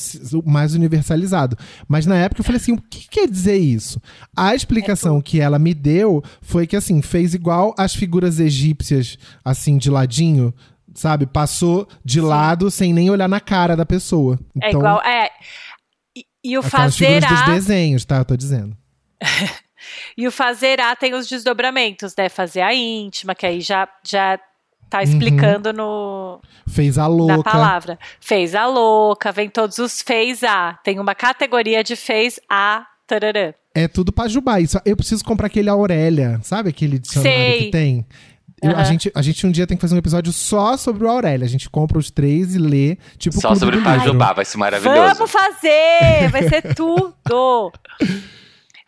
mais 0.46 0.74
universalizado. 0.74 1.58
Mas 1.90 2.06
na 2.06 2.16
época 2.16 2.40
eu 2.40 2.46
falei 2.46 2.56
assim: 2.56 2.72
o 2.72 2.82
que 2.82 3.06
quer 3.10 3.28
dizer 3.28 3.58
isso? 3.58 4.02
A 4.34 4.56
explicação 4.56 5.22
que 5.22 5.42
ela 5.42 5.60
me 5.60 5.74
deu 5.74 6.24
foi 6.42 6.66
que, 6.66 6.78
assim, 6.78 7.02
fez 7.02 7.34
igual 7.34 7.76
as 7.78 7.94
figuras 7.94 8.40
egípcias, 8.40 9.18
assim, 9.44 9.78
de 9.78 9.90
ladinho, 9.90 10.54
sabe? 10.94 11.26
Passou 11.26 11.86
de 12.04 12.22
lado 12.22 12.72
sem 12.72 12.94
nem 12.94 13.10
olhar 13.10 13.28
na 13.28 13.42
cara 13.42 13.76
da 13.76 13.86
pessoa. 13.86 14.40
É 14.62 14.70
Então, 14.70 14.80
igual. 14.80 15.02
É. 15.02 15.30
E, 16.16 16.26
e 16.46 16.58
o 16.58 16.64
fazer 16.64 17.22
figuras 17.22 17.30
dos 17.30 17.42
a. 17.42 17.54
desenhos, 17.54 18.06
tá? 18.06 18.20
Eu 18.20 18.26
tô 18.26 18.38
dizendo. 18.38 18.78
E 20.18 20.26
o 20.28 20.32
fazer 20.32 20.80
a 20.80 20.96
tem 20.96 21.14
os 21.14 21.28
desdobramentos, 21.28 22.14
né? 22.18 22.30
Fazer 22.30 22.62
a 22.62 22.74
íntima, 22.74 23.36
que 23.36 23.46
aí 23.46 23.60
já, 23.60 23.88
já 24.02 24.40
tá 24.98 25.04
explicando 25.04 25.74
no, 25.74 26.40
Fez 26.68 26.98
a 26.98 27.04
na 27.04 27.10
Uhum. 27.10 27.16
louca. 27.16 27.50
palavra. 27.52 27.98
Fez 28.22 28.54
a 28.54 28.66
louca, 28.68 29.32
vem 29.32 29.50
todos 29.50 29.78
os 29.80 30.02
fez 30.02 30.44
a. 30.44 30.74
Tem 30.84 31.00
uma 31.00 31.16
categoria 31.16 31.84
de 31.84 31.96
fez 31.96 32.40
a. 32.50 32.86
Tararã. 33.08 33.54
É 33.76 33.88
tudo 33.88 34.12
pra 34.14 34.28
Jubá. 34.28 34.60
Isso, 34.60 34.80
eu 34.86 34.96
preciso 34.96 35.26
comprar 35.26 35.48
aquele 35.48 35.70
Aurélia, 35.70 36.40
sabe 36.44 36.70
aquele 36.70 36.98
dicionário 37.00 37.38
Sei. 37.38 37.60
que 37.66 37.72
tem? 37.72 38.06
Eu- 38.62 38.70
a, 38.72 38.74
Aham. 38.76 38.86
gente, 38.86 39.12
a 39.14 39.22
gente 39.22 39.46
um 39.46 39.52
dia 39.52 39.68
tem 39.68 39.76
que 39.76 39.82
fazer 39.82 39.94
um 39.96 39.98
episódio 39.98 40.32
só 40.32 40.78
sobre 40.78 41.06
o 41.06 41.10
Aurélia. 41.10 41.44
A 41.46 41.50
gente 41.50 41.70
compra 41.70 41.98
os 41.98 42.10
três 42.10 42.56
e 42.56 42.60
lê, 42.60 42.98
tipo 43.18 43.36
Só 43.42 43.54
sobre 43.56 43.76
Livro. 43.76 43.92
Pajubá, 43.92 44.32
vai 44.32 44.46
ser 44.46 44.58
maravilhoso. 44.58 45.16
Vamos 45.16 45.32
fazer! 45.32 46.30
Vai 46.32 46.48
ser 46.48 46.74
tudo! 46.74 47.72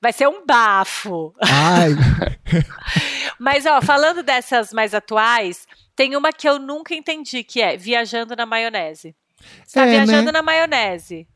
Vai 0.01 0.13
ser 0.13 0.27
um 0.29 0.45
bafo. 0.45 1.33
Ai, 1.41 1.89
Mas, 3.39 3.65
ó, 3.65 3.81
falando 3.81 4.23
dessas 4.23 4.71
mais 4.71 4.93
atuais, 4.93 5.65
tem 5.95 6.15
uma 6.15 6.31
que 6.33 6.47
eu 6.47 6.59
nunca 6.59 6.93
entendi, 6.93 7.43
que 7.43 7.61
é 7.61 7.77
Viajando 7.77 8.35
na 8.35 8.45
Maionese. 8.45 9.15
Você 9.65 9.79
tá 9.79 9.85
É, 9.85 9.89
viajando 9.91 10.25
né? 10.25 10.31
na 10.31 10.41
maionese. 10.41 11.27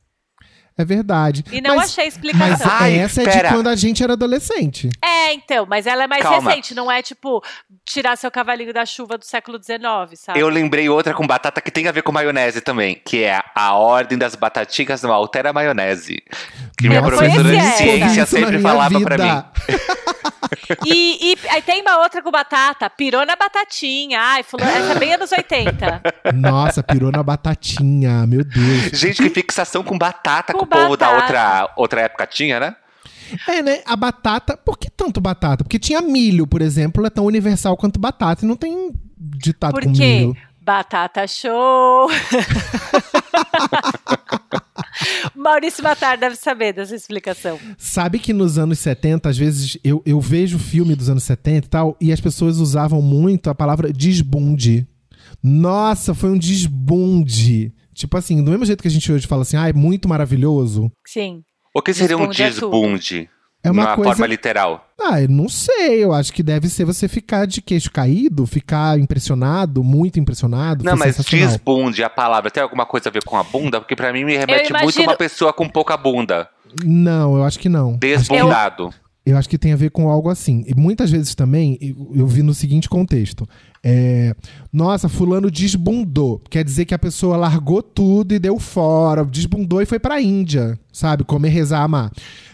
é 0.78 0.86
verdade. 0.86 1.44
E 1.52 1.60
não 1.60 1.76
mas, 1.76 1.92
achei 1.92 2.08
explicação. 2.08 2.48
Mas 2.66 2.82
Ai, 2.82 2.98
essa 2.98 3.22
é 3.22 3.26
de 3.26 3.50
quando 3.50 3.68
a 3.68 3.76
gente 3.76 4.02
era 4.02 4.14
adolescente. 4.14 4.90
É, 5.04 5.34
então, 5.34 5.66
mas 5.66 5.86
ela 5.86 6.06
é 6.06 6.08
mais 6.08 6.24
Calma. 6.24 6.50
recente, 6.50 6.74
não 6.74 6.90
é 6.90 7.02
tipo 7.02 7.44
tirar 7.86 8.16
seu 8.16 8.32
cavalinho 8.32 8.74
da 8.74 8.86
chuva 8.86 9.18
do 9.18 9.26
século 9.26 9.62
XIX, 9.62 10.18
sabe? 10.18 10.40
Eu 10.40 10.48
lembrei 10.48 10.88
outra 10.88 11.14
com 11.14 11.28
batata 11.28 11.60
que 11.60 11.70
tem 11.70 11.88
a 11.88 11.92
ver 11.92 12.02
com 12.02 12.14
maionese 12.14 12.62
também, 12.62 12.96
que 13.06 13.24
é 13.26 13.42
a 13.54 13.74
ordem 13.76 14.18
das 14.18 14.36
batatinhas 14.36 15.02
não 15.04 15.12
altera 15.12 15.50
a 15.50 15.54
maionese. 15.54 16.24
Que 16.78 16.88
minha 16.88 17.00
Eu 17.00 17.04
não 17.04 17.10
professora 17.10 17.44
de 17.44 17.50
conhecia 17.58 17.76
ciência 17.78 18.26
sempre 18.26 18.50
minha 18.58 18.62
falava 18.62 19.02
pra 19.02 19.18
mim. 19.18 19.44
E, 20.86 21.34
e 21.34 21.38
aí 21.50 21.62
tem 21.62 21.82
uma 21.82 22.00
outra 22.00 22.22
com 22.22 22.32
batata, 22.32 22.90
pirou 22.90 23.26
na 23.26 23.36
batatinha. 23.36 24.20
Ai, 24.22 24.44
fulano, 24.44 24.72
essa 24.72 24.94
é 24.94 25.00
bem 25.00 25.14
anos 25.14 25.32
80. 25.32 26.02
Nossa, 26.36 26.84
pirou 26.84 27.12
na 27.12 27.24
batatinha, 27.24 28.26
meu 28.28 28.44
Deus. 28.44 28.92
Gente, 28.94 29.22
que 29.22 29.30
fixação 29.30 29.84
com 29.84 29.98
batata 29.98 30.54
Com 30.54 30.60
que 30.60 30.66
o 30.66 30.68
povo 30.68 30.98
da 30.98 31.12
outra, 31.12 31.74
outra 31.76 32.02
época 32.02 32.28
tinha, 32.28 32.60
né? 32.60 32.76
É, 33.48 33.62
né? 33.62 33.82
A 33.86 33.96
batata. 33.96 34.58
Por 34.58 34.78
que 34.78 34.90
tanto 34.90 35.22
batata? 35.22 35.64
Porque 35.64 35.78
tinha 35.80 36.02
milho, 36.02 36.48
por 36.48 36.62
exemplo, 36.62 37.06
é 37.06 37.10
tão 37.10 37.26
universal 37.26 37.78
quanto 37.78 38.00
batata. 38.00 38.44
E 38.44 38.48
não 38.48 38.56
tem 38.56 38.92
ditado 39.18 39.74
Por 39.74 39.84
com 39.84 39.94
quê? 39.94 40.20
milho. 40.20 40.38
Batata 40.62 41.26
show! 41.28 42.10
Maurício 45.36 45.84
Matar 45.84 46.18
deve 46.18 46.36
saber 46.36 46.74
dessa 46.74 46.96
explicação. 46.96 47.60
Sabe 47.78 48.20
que 48.20 48.34
nos 48.34 48.58
anos 48.58 48.80
70, 48.80 49.30
às 49.30 49.38
vezes, 49.38 49.78
eu, 49.84 50.02
eu 50.06 50.20
vejo 50.20 50.60
filme 50.60 50.96
dos 50.96 51.10
anos 51.10 51.24
70 51.24 51.66
e 51.66 51.70
tal, 51.70 51.98
e 52.00 52.12
as 52.12 52.22
pessoas 52.22 52.58
usavam 52.58 53.02
muito 53.02 53.50
a 53.50 53.56
palavra 53.56 53.92
desbunde. 53.92 54.88
Nossa, 55.42 56.14
foi 56.14 56.30
um 56.30 56.38
desbunde. 56.38 57.74
Tipo 57.94 58.18
assim, 58.18 58.44
do 58.44 58.52
mesmo 58.52 58.66
jeito 58.66 58.82
que 58.82 58.88
a 58.88 58.92
gente 58.92 59.12
hoje 59.12 59.28
fala 59.28 59.42
assim, 59.42 59.58
ah, 59.58 59.70
é 59.70 59.74
muito 59.74 60.08
maravilhoso. 60.08 60.92
Sim. 61.06 61.44
O 61.76 61.82
que 61.82 61.94
seria 61.94 62.18
um 62.18 62.28
Desbunde 62.28 62.44
é 62.44 62.50
desbunde? 62.50 63.30
É 63.64 63.70
uma 63.72 63.96
coisa- 63.96 64.12
forma 64.12 64.26
literal. 64.28 64.86
Ah, 65.02 65.22
eu 65.22 65.28
não 65.30 65.50
sei, 65.50 66.04
eu 66.04 66.14
acho 66.14 66.32
que 66.32 66.42
deve 66.44 66.70
ser 66.70 66.86
você 66.86 67.08
ficar 67.08 67.46
de 67.46 67.62
queixo 67.62 67.92
caído, 67.92 68.46
ficar 68.46 68.98
impressionado, 69.00 69.84
muito 69.84 70.20
impressionado. 70.20 70.84
Não, 70.84 70.96
mas 70.98 71.18
desbunde, 71.18 72.04
a 72.04 72.10
palavra, 72.10 72.50
tem 72.52 72.62
alguma 72.64 72.86
coisa 72.86 73.10
a 73.10 73.12
ver 73.12 73.24
com 73.24 73.36
a 73.38 73.44
bunda? 73.44 73.80
Porque 73.82 73.96
pra 73.96 74.12
mim 74.14 74.24
me 74.24 74.34
remete 74.38 74.72
muito 74.72 74.76
a 74.76 74.82
imagino- 74.84 75.04
uma 75.10 75.16
pessoa 75.18 75.52
com 75.54 75.68
pouca 75.68 75.96
bunda. 75.98 76.48
Não, 76.86 77.36
eu 77.36 77.44
acho 77.44 77.60
que 77.60 77.68
não. 77.70 77.98
Desbundado. 77.98 78.94
Eu 79.26 79.38
acho 79.38 79.50
que 79.50 79.58
tem 79.60 79.74
a 79.74 79.76
ver 79.76 79.92
com 79.92 80.10
algo 80.10 80.30
assim. 80.30 80.64
E 80.68 80.74
muitas 80.74 81.12
vezes 81.12 81.36
também, 81.36 81.78
eu, 81.82 82.12
eu 82.22 82.28
vi 82.28 82.42
no 82.42 82.54
seguinte 82.54 82.90
contexto. 82.90 83.48
É, 83.84 84.34
Nossa, 84.74 85.08
fulano 85.08 85.52
desbundou. 85.52 86.42
Quer 86.50 86.64
dizer 86.64 86.86
que 86.86 86.94
a 86.94 87.00
pessoa 87.00 87.38
largou 87.38 87.82
tudo 87.84 88.34
e 88.34 88.40
deu 88.40 88.58
fora. 88.60 89.24
Desbundou 89.24 89.82
e 89.82 89.86
foi 89.86 90.00
pra 90.00 90.20
Índia, 90.22 90.80
sabe? 90.92 91.24
Comer, 91.24 91.50
rezar, 91.50 91.84
amar. 91.84 92.12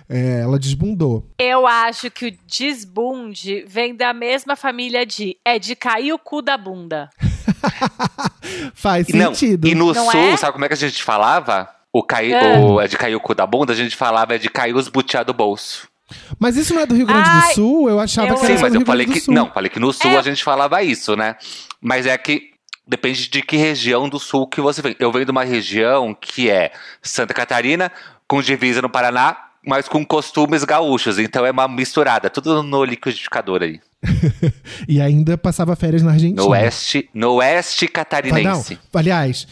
É, 0.07 0.41
ela 0.41 0.59
desbundou. 0.59 1.25
Eu 1.39 1.65
acho 1.65 2.11
que 2.11 2.27
o 2.27 2.37
desbunde 2.47 3.65
vem 3.67 3.95
da 3.95 4.13
mesma 4.13 4.55
família 4.55 5.05
de 5.05 5.35
é 5.43 5.57
de 5.57 5.75
cair 5.75 6.13
o 6.13 6.19
cu 6.19 6.41
da 6.41 6.57
bunda. 6.57 7.09
Faz 8.73 9.09
E 9.09 9.13
não, 9.15 9.33
sentido. 9.33 9.67
e 9.67 9.75
no 9.75 9.93
Não 9.93 10.11
sul, 10.11 10.19
é? 10.19 10.37
sabe 10.37 10.53
como 10.53 10.65
é 10.65 10.67
que 10.67 10.73
a 10.73 10.77
gente 10.77 11.01
falava? 11.03 11.69
O, 11.91 12.03
cair, 12.03 12.33
É. 12.33 12.57
o 12.59 12.79
é 12.79 12.87
de 12.87 12.97
cair 12.97 13.15
o 13.15 13.19
cu 13.19 13.33
da 13.33 13.47
bunda, 13.47 13.73
a 13.73 13.75
gente 13.75 13.95
falava 13.95 14.35
é 14.35 14.37
de 14.37 14.49
cair 14.49 14.75
os 14.75 14.87
butiá 14.89 15.23
do 15.23 15.33
bolso. 15.33 15.87
Mas 16.37 16.55
isso 16.55 16.73
não 16.73 16.81
é 16.83 16.85
do 16.85 16.93
Rio 16.93 17.05
Grande 17.07 17.23
do 17.29 17.35
Ai, 17.47 17.53
Sul? 17.53 17.89
Eu 17.89 17.99
achava 17.99 18.27
eu 18.27 18.35
que 18.35 18.45
era 18.45 18.55
Sim, 18.55 18.61
mas 18.61 18.71
do 18.71 18.75
eu 18.75 18.79
Rio 18.81 18.85
falei 18.87 19.05
Grande 19.05 19.19
que. 19.21 19.25
do 19.25 19.25
Sul. 19.25 19.33
Não, 19.33 19.51
falei 19.51 19.69
que 19.69 19.79
no 19.79 19.91
sul 19.91 20.11
É. 20.11 20.17
a 20.17 20.21
gente 20.21 20.43
falava 20.43 20.83
isso, 20.83 21.15
né? 21.15 21.35
Mas 21.81 22.05
é 22.05 22.15
que 22.17 22.51
depende 22.87 23.27
de 23.27 23.41
que 23.41 23.57
região 23.57 24.07
do 24.07 24.19
sul 24.19 24.45
que 24.47 24.61
você 24.61 24.81
vem. 24.83 24.95
Eu 24.99 25.11
venho 25.11 25.25
de 25.25 25.31
uma 25.31 25.43
região 25.43 26.13
que 26.13 26.47
é 26.49 26.71
Santa 27.01 27.33
Catarina, 27.33 27.91
com 28.27 28.39
divisa 28.41 28.81
no 28.83 28.89
Paraná, 28.89 29.35
mas 29.65 29.87
com 29.87 30.05
costumes 30.05 30.63
gaúchos. 30.63 31.17
Então 31.19 31.45
é 31.45 31.51
uma 31.51 31.67
misturada, 31.67 32.29
tudo 32.29 32.61
no 32.63 32.83
liquidificador 32.83 33.61
aí. 33.63 33.79
E 34.87 35.01
ainda 35.01 35.37
passava 35.37 35.75
férias 35.75 36.03
na 36.03 36.11
Argentina. 36.11 36.41
No 36.43 36.49
oeste, 36.49 37.09
no 37.13 37.33
oeste 37.35 37.85
Ah, 37.85 37.87
Não, 37.87 37.93
catarinense. 37.93 38.79
aliás, 38.93 39.47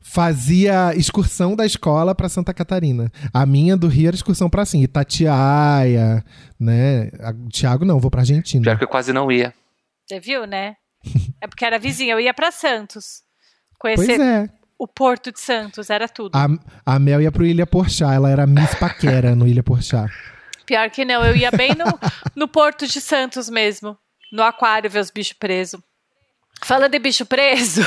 fazia 0.00 0.94
excursão 0.96 1.54
da 1.54 1.66
escola 1.66 2.14
pra 2.14 2.28
Santa 2.28 2.54
Catarina. 2.54 3.12
A 3.34 3.44
minha 3.44 3.76
do 3.76 3.86
Rio 3.88 4.08
era 4.08 4.16
excursão 4.16 4.48
pra 4.48 4.62
assim, 4.62 4.82
Itatiaia, 4.82 6.24
né? 6.58 7.10
A- 7.20 7.34
Tiago 7.50 7.84
não, 7.84 8.00
vou 8.00 8.10
pra 8.10 8.20
Argentina. 8.22 8.62
Pior 8.64 8.78
que 8.78 8.84
eu 8.84 8.88
quase 8.88 9.12
não 9.12 9.30
ia. 9.30 9.52
Você 10.06 10.18
viu, 10.20 10.46
né? 10.46 10.74
É 11.40 11.46
porque 11.46 11.64
era 11.64 11.78
vizinha. 11.78 12.14
Eu 12.14 12.20
ia 12.20 12.32
pra 12.32 12.50
Santos. 12.50 13.22
Pois 13.80 13.96
Conhecer 13.96 14.20
é. 14.20 14.48
O 14.78 14.86
Porto 14.86 15.32
de 15.32 15.40
Santos, 15.40 15.90
era 15.90 16.08
tudo. 16.08 16.36
A, 16.36 16.46
a 16.94 16.98
Mel 16.98 17.20
ia 17.20 17.32
pro 17.32 17.44
Ilha 17.44 17.66
Porchá, 17.66 18.14
ela 18.14 18.30
era 18.30 18.46
Miss 18.46 18.74
Paquera 18.76 19.34
no 19.34 19.46
Ilha 19.46 19.62
Porchá. 19.62 20.06
Pior 20.64 20.88
que 20.90 21.04
não, 21.04 21.24
eu 21.24 21.34
ia 21.34 21.50
bem 21.50 21.70
no, 21.74 21.84
no 22.36 22.46
Porto 22.46 22.86
de 22.86 23.00
Santos 23.00 23.48
mesmo. 23.50 23.96
No 24.32 24.42
aquário 24.42 24.90
ver 24.90 25.00
os 25.00 25.10
bichos 25.10 25.32
presos. 25.32 25.80
Falando 26.62 26.94
em 26.94 27.00
bicho 27.00 27.24
preso, 27.24 27.80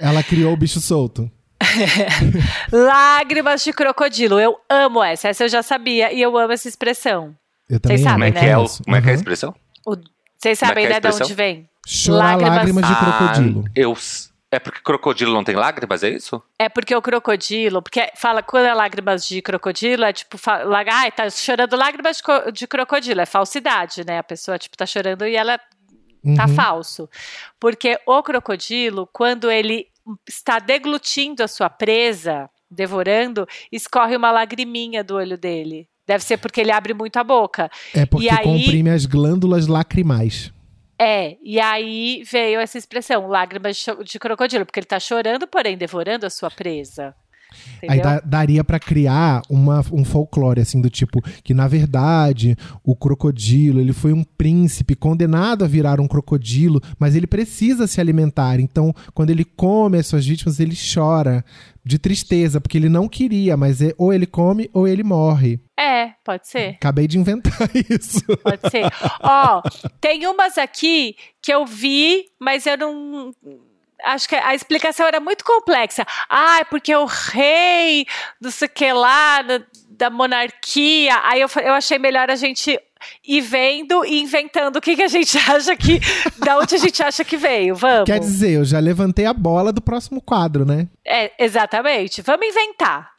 Ela 0.00 0.22
criou 0.22 0.52
o 0.52 0.56
bicho 0.56 0.80
solto. 0.80 1.30
lágrimas 2.72 3.62
de 3.64 3.72
crocodilo. 3.72 4.38
Eu 4.38 4.56
amo 4.68 5.02
essa. 5.02 5.28
Essa 5.28 5.44
eu 5.44 5.48
já 5.48 5.62
sabia 5.62 6.12
e 6.12 6.20
eu 6.20 6.36
amo 6.36 6.52
essa 6.52 6.68
expressão. 6.68 7.34
Eu 7.68 7.80
também 7.80 7.98
Vocês 7.98 8.06
amo, 8.06 8.14
Como 8.14 8.24
é 8.24 8.28
sabem, 8.28 8.40
que 8.40 8.46
né? 8.46 8.52
é, 8.52 8.56
o, 8.56 8.60
conheço. 8.60 8.84
como 8.84 8.96
é, 8.96 9.00
que 9.00 9.06
é 9.06 9.10
a 9.10 9.12
Uhum. 9.12 9.18
expressão? 9.18 9.54
O- 9.86 9.96
Vocês 10.36 10.62
é 10.62 10.66
sabem, 10.66 10.86
é 10.86 10.88
né, 10.88 11.00
de 11.00 11.08
onde 11.08 11.34
vem? 11.34 11.68
Chorar 11.86 12.36
lágrimas, 12.40 12.56
Lágrimas- 12.56 12.84
de 12.86 12.92
Ah, 12.92 12.96
crocodilo. 13.28 13.64
eu, 13.74 13.92
s- 13.92 14.28
É 14.50 14.58
porque 14.60 14.80
crocodilo 14.80 15.32
não 15.34 15.42
tem 15.42 15.56
lágrimas, 15.56 16.02
é 16.04 16.10
isso? 16.10 16.40
É 16.58 16.68
porque 16.68 16.94
o 16.94 17.02
crocodilo, 17.02 17.82
porque 17.82 18.10
fala 18.14 18.42
quando 18.42 18.66
é 18.66 18.72
lágrimas 18.74 19.26
de 19.26 19.42
crocodilo, 19.42 20.04
é 20.04 20.12
tipo, 20.12 20.38
fala, 20.38 20.84
ai, 20.88 21.10
tá 21.10 21.28
chorando 21.28 21.76
lágrimas 21.76 22.18
de, 22.18 22.22
co- 22.22 22.50
de 22.52 22.66
crocodilo, 22.66 23.20
é 23.20 23.26
falsidade, 23.26 24.04
né? 24.06 24.18
A 24.18 24.22
pessoa, 24.22 24.56
tipo, 24.58 24.76
tá 24.76 24.86
chorando 24.86 25.26
e 25.26 25.34
ela 25.36 25.58
tá 25.58 26.46
Uhum. 26.46 26.54
falso. 26.54 27.08
Porque 27.58 27.98
o 28.06 28.22
crocodilo, 28.22 29.08
quando 29.12 29.50
ele 29.50 29.86
está 30.28 30.58
deglutindo 30.60 31.42
a 31.42 31.48
sua 31.48 31.68
presa, 31.68 32.48
devorando, 32.70 33.46
escorre 33.72 34.16
uma 34.16 34.30
lagriminha 34.30 35.02
do 35.02 35.16
olho 35.16 35.36
dele. 35.36 35.88
Deve 36.06 36.22
ser 36.22 36.36
porque 36.36 36.60
ele 36.60 36.70
abre 36.70 36.94
muito 36.94 37.16
a 37.16 37.24
boca. 37.24 37.68
É 37.92 38.06
porque 38.06 38.26
E 38.26 38.30
aí- 38.30 38.44
comprime 38.44 38.90
as 38.90 39.06
glândulas 39.06 39.66
lacrimais. 39.66 40.52
É, 40.98 41.36
e 41.42 41.60
aí 41.60 42.22
veio 42.24 42.58
essa 42.58 42.78
expressão, 42.78 43.26
lágrimas 43.26 43.76
de, 43.76 44.04
de 44.04 44.18
crocodilo, 44.18 44.64
porque 44.64 44.80
ele 44.80 44.86
tá 44.86 44.98
chorando, 44.98 45.46
porém 45.46 45.76
devorando 45.76 46.24
a 46.24 46.30
sua 46.30 46.50
presa. 46.50 47.14
Aí 47.82 47.98
Entendeu? 47.98 48.04
dá- 48.04 48.20
daria 48.20 48.64
pra 48.64 48.78
criar 48.78 49.42
uma, 49.48 49.80
um 49.92 50.04
folclore, 50.04 50.60
assim, 50.60 50.80
do 50.80 50.90
tipo, 50.90 51.20
que 51.42 51.54
na 51.54 51.68
verdade 51.68 52.56
o 52.84 52.94
crocodilo, 52.96 53.80
ele 53.80 53.92
foi 53.92 54.12
um 54.12 54.24
príncipe 54.24 54.94
condenado 54.94 55.64
a 55.64 55.68
virar 55.68 56.00
um 56.00 56.08
crocodilo, 56.08 56.80
mas 56.98 57.14
ele 57.14 57.26
precisa 57.26 57.86
se 57.86 58.00
alimentar. 58.00 58.58
Então, 58.60 58.94
quando 59.14 59.30
ele 59.30 59.44
come 59.44 59.98
as 59.98 60.06
suas 60.06 60.26
vítimas, 60.26 60.58
ele 60.60 60.74
chora 60.76 61.44
de 61.84 61.98
tristeza, 61.98 62.60
porque 62.60 62.76
ele 62.76 62.88
não 62.88 63.08
queria, 63.08 63.56
mas 63.56 63.80
é, 63.80 63.94
ou 63.96 64.12
ele 64.12 64.26
come 64.26 64.68
ou 64.72 64.88
ele 64.88 65.04
morre. 65.04 65.60
É, 65.78 66.08
pode 66.24 66.48
ser. 66.48 66.70
Acabei 66.70 67.06
de 67.06 67.16
inventar 67.18 67.52
isso. 67.88 68.20
Pode 68.42 68.70
ser. 68.70 68.84
Ó, 69.22 69.62
tem 70.00 70.26
umas 70.26 70.58
aqui 70.58 71.14
que 71.40 71.52
eu 71.52 71.64
vi, 71.64 72.24
mas 72.40 72.66
eu 72.66 72.76
não. 72.76 73.32
Acho 74.04 74.28
que 74.28 74.34
a 74.36 74.54
explicação 74.54 75.06
era 75.06 75.18
muito 75.20 75.44
complexa. 75.44 76.04
Ah, 76.28 76.60
é 76.60 76.64
porque 76.64 76.94
o 76.94 77.06
rei, 77.06 78.06
não 78.40 78.50
sei 78.50 78.66
o 78.68 78.70
que 78.70 78.92
lá, 78.92 79.42
da, 79.42 79.60
da 79.90 80.10
monarquia. 80.10 81.18
Aí 81.24 81.40
eu, 81.40 81.48
eu 81.64 81.72
achei 81.74 81.98
melhor 81.98 82.30
a 82.30 82.36
gente 82.36 82.78
ir 83.26 83.40
vendo 83.40 84.04
e 84.04 84.20
inventando 84.20 84.76
o 84.76 84.80
que, 84.80 84.96
que 84.96 85.02
a 85.02 85.08
gente 85.08 85.36
acha 85.50 85.74
que. 85.76 86.00
da 86.38 86.58
onde 86.58 86.74
a 86.74 86.78
gente 86.78 87.02
acha 87.02 87.24
que 87.24 87.36
veio. 87.36 87.74
Vamos. 87.74 88.04
Quer 88.06 88.20
dizer, 88.20 88.50
eu 88.52 88.64
já 88.64 88.78
levantei 88.78 89.24
a 89.26 89.32
bola 89.32 89.72
do 89.72 89.80
próximo 89.80 90.20
quadro, 90.20 90.64
né? 90.64 90.88
É, 91.04 91.32
exatamente. 91.42 92.22
Vamos 92.22 92.46
inventar. 92.46 93.10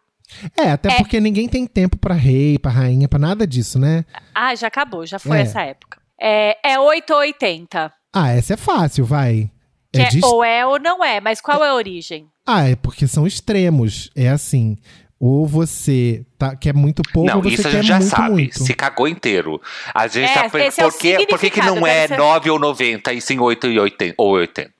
É, 0.57 0.71
até 0.71 0.93
porque 0.97 1.19
ninguém 1.19 1.47
tem 1.47 1.65
tempo 1.65 1.97
pra 1.97 2.13
rei, 2.13 2.59
pra 2.59 2.69
rainha, 2.69 3.07
pra 3.07 3.17
nada 3.17 3.47
disso, 3.47 3.79
né? 3.79 4.03
Ah, 4.35 4.53
já 4.53 4.67
acabou, 4.67 5.05
já 5.05 5.17
foi 5.17 5.37
É. 5.39 5.41
essa 5.41 5.61
época. 5.61 5.99
É, 6.19 6.57
é 6.73 6.79
8 6.79 7.11
ou 7.13 7.19
80. 7.19 7.93
Ah, 8.13 8.29
essa 8.31 8.53
é 8.55 8.57
fácil, 8.57 9.05
vai. 9.05 9.49
Que 9.97 10.01
É 10.03 10.05
é 10.05 10.09
de 10.09 10.19
ou 10.25 10.43
é 10.43 10.65
ou 10.65 10.79
não 10.79 11.03
é, 11.03 11.19
mas 11.19 11.41
qual 11.41 11.63
é 11.63 11.69
a 11.69 11.73
origem? 11.75 12.27
Ah, 12.45 12.67
é 12.69 12.75
porque 12.75 13.07
são 13.07 13.25
extremos. 13.27 14.09
É 14.15 14.29
assim, 14.29 14.77
ou 15.19 15.45
você 15.47 16.25
tá, 16.37 16.55
quer 16.55 16.73
muito 16.73 17.01
pouco, 17.11 17.27
não, 17.29 17.37
ou 17.37 17.43
você 17.43 17.55
isso 17.55 17.67
a 17.67 17.71
quer 17.71 17.77
gente 17.77 17.87
já 17.87 17.97
muito, 17.99 18.09
sabe. 18.09 18.29
muito. 18.31 18.63
Se 18.63 18.73
cagou 18.73 19.07
inteiro. 19.07 19.59
A 19.93 20.07
gente 20.07 20.29
É, 20.29 20.33
tá 20.33 20.43
é 20.43 20.47
o 20.85 20.91
por, 20.91 20.97
que, 20.99 21.27
por 21.27 21.39
que, 21.39 21.49
que 21.49 21.61
não 21.61 21.85
é 21.85 22.07
ser- 22.07 22.17
9 22.17 22.49
ou 22.49 22.59
90 22.59 23.13
e 23.13 23.19
sim 23.21 23.39
8 23.39 23.67
e 23.67 23.79
80, 23.79 24.15
ou 24.17 24.31
80? 24.33 24.71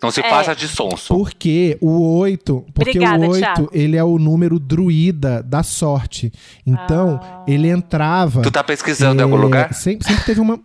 Não 0.00 0.12
se 0.12 0.20
É. 0.20 0.30
faça 0.30 0.54
de 0.54 0.68
sonso. 0.68 1.12
Porque 1.12 1.76
o 1.80 2.18
8, 2.18 2.64
porque 2.72 2.90
Obrigada, 2.90 3.26
o 3.26 3.30
8, 3.30 3.38
Thiago. 3.40 3.70
ele 3.72 3.96
é 3.96 4.04
o 4.04 4.16
número 4.16 4.56
druida 4.60 5.42
da 5.42 5.64
sorte. 5.64 6.32
Então, 6.64 7.18
Ah. 7.20 7.42
ele 7.48 7.68
entrava 7.68 8.42
Tu 8.42 8.50
tá 8.50 8.62
pesquisando 8.62 9.20
em 9.20 9.24
algum 9.24 9.36
é, 9.36 9.40
lugar? 9.40 9.74
Sempre, 9.74 10.06
sempre 10.06 10.24
teve 10.24 10.40
uma 10.40 10.60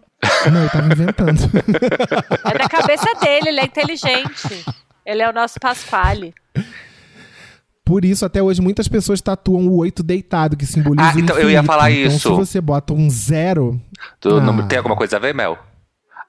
Não, 0.51 0.63
eu 0.63 0.69
tava 0.69 0.85
inventando. 0.93 1.39
É 2.45 2.57
da 2.57 2.67
cabeça 2.69 3.13
dele, 3.21 3.49
ele 3.49 3.59
é 3.59 3.65
inteligente. 3.65 4.65
Ele 5.05 5.21
é 5.21 5.29
o 5.29 5.33
nosso 5.33 5.59
Pasquale. 5.59 6.33
Por 7.85 8.05
isso, 8.05 8.25
até 8.25 8.41
hoje, 8.41 8.61
muitas 8.61 8.87
pessoas 8.87 9.19
tatuam 9.21 9.67
o 9.67 9.77
8 9.77 10.01
deitado, 10.03 10.55
que 10.55 10.65
simboliza 10.65 11.09
Ah, 11.09 11.15
o 11.15 11.19
então 11.19 11.37
eu 11.37 11.49
ia 11.49 11.61
falar 11.63 11.91
então, 11.91 12.07
isso. 12.15 12.29
se 12.29 12.35
você 12.35 12.61
bota 12.61 12.93
um 12.93 13.09
zero, 13.09 13.79
Tu 14.19 14.29
Ah. 14.37 14.41
não, 14.41 14.65
tem 14.67 14.77
alguma 14.77 14.95
coisa 14.95 15.17
a 15.17 15.19
ver, 15.19 15.33
Mel? 15.33 15.57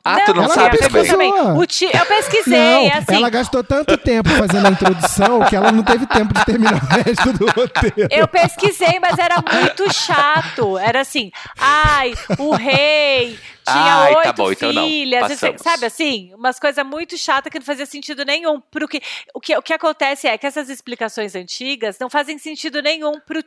Ah, 0.07 0.21
tu 0.27 0.35
não 0.35 0.45
ela 0.45 0.53
sabe 0.55 0.79
não 0.83 0.89
também. 0.89 1.33
pesquisou. 1.33 1.57
O 1.59 1.67
ti- 1.67 1.89
Eu 1.93 2.05
pesquisei, 2.07 2.59
não, 2.59 2.87
é 2.91 2.93
assim. 2.99 3.15
ela 3.15 3.31
gastou 3.31 3.65
tanto 3.65 3.97
tempo 3.97 4.29
fazendo 4.29 4.67
a 4.67 4.71
introdução 4.71 5.41
que 5.49 5.57
ela 5.57 5.73
não 5.73 5.83
teve 5.83 6.07
tempo 6.07 6.35
de 6.35 6.45
terminar 6.45 6.75
o 6.75 6.87
resto 6.87 7.33
do 7.33 7.47
roteiro. 7.47 8.09
Eu 8.11 8.29
pesquisei, 8.29 8.99
mas 9.01 9.19
era 9.19 9.37
muito 9.37 9.91
chato. 9.95 10.77
Era 10.79 11.01
assim, 11.01 11.31
ai, 11.59 12.13
o 12.39 12.55
rei 12.55 13.39
tinha 13.67 13.95
Ai, 13.97 14.13
tá 14.13 14.19
oito 14.19 14.33
bom, 14.35 14.53
então 14.53 14.73
não. 14.75 14.87
filhas, 14.87 15.21
Passamos. 15.23 15.63
sabe 15.63 15.87
assim? 15.87 16.35
Umas 16.35 16.61
coisas 16.61 16.85
muito 16.85 17.17
chatas 17.17 17.51
que 17.51 17.59
não 17.59 17.65
fazia 17.65 17.87
sentido 17.87 18.27
nenhum. 18.27 18.61
Pro 18.61 18.87
que, 18.87 19.01
o, 19.35 19.41
que, 19.41 19.57
o 19.57 19.63
que 19.63 19.73
acontece 19.73 20.29
é 20.29 20.37
que 20.37 20.47
essas 20.47 20.69
explicações 20.69 21.35
antigas 21.35 21.97
não 21.99 22.11
fazem 22.11 22.37
sentido 22.37 22.83
nenhum 22.83 23.19
pro, 23.21 23.43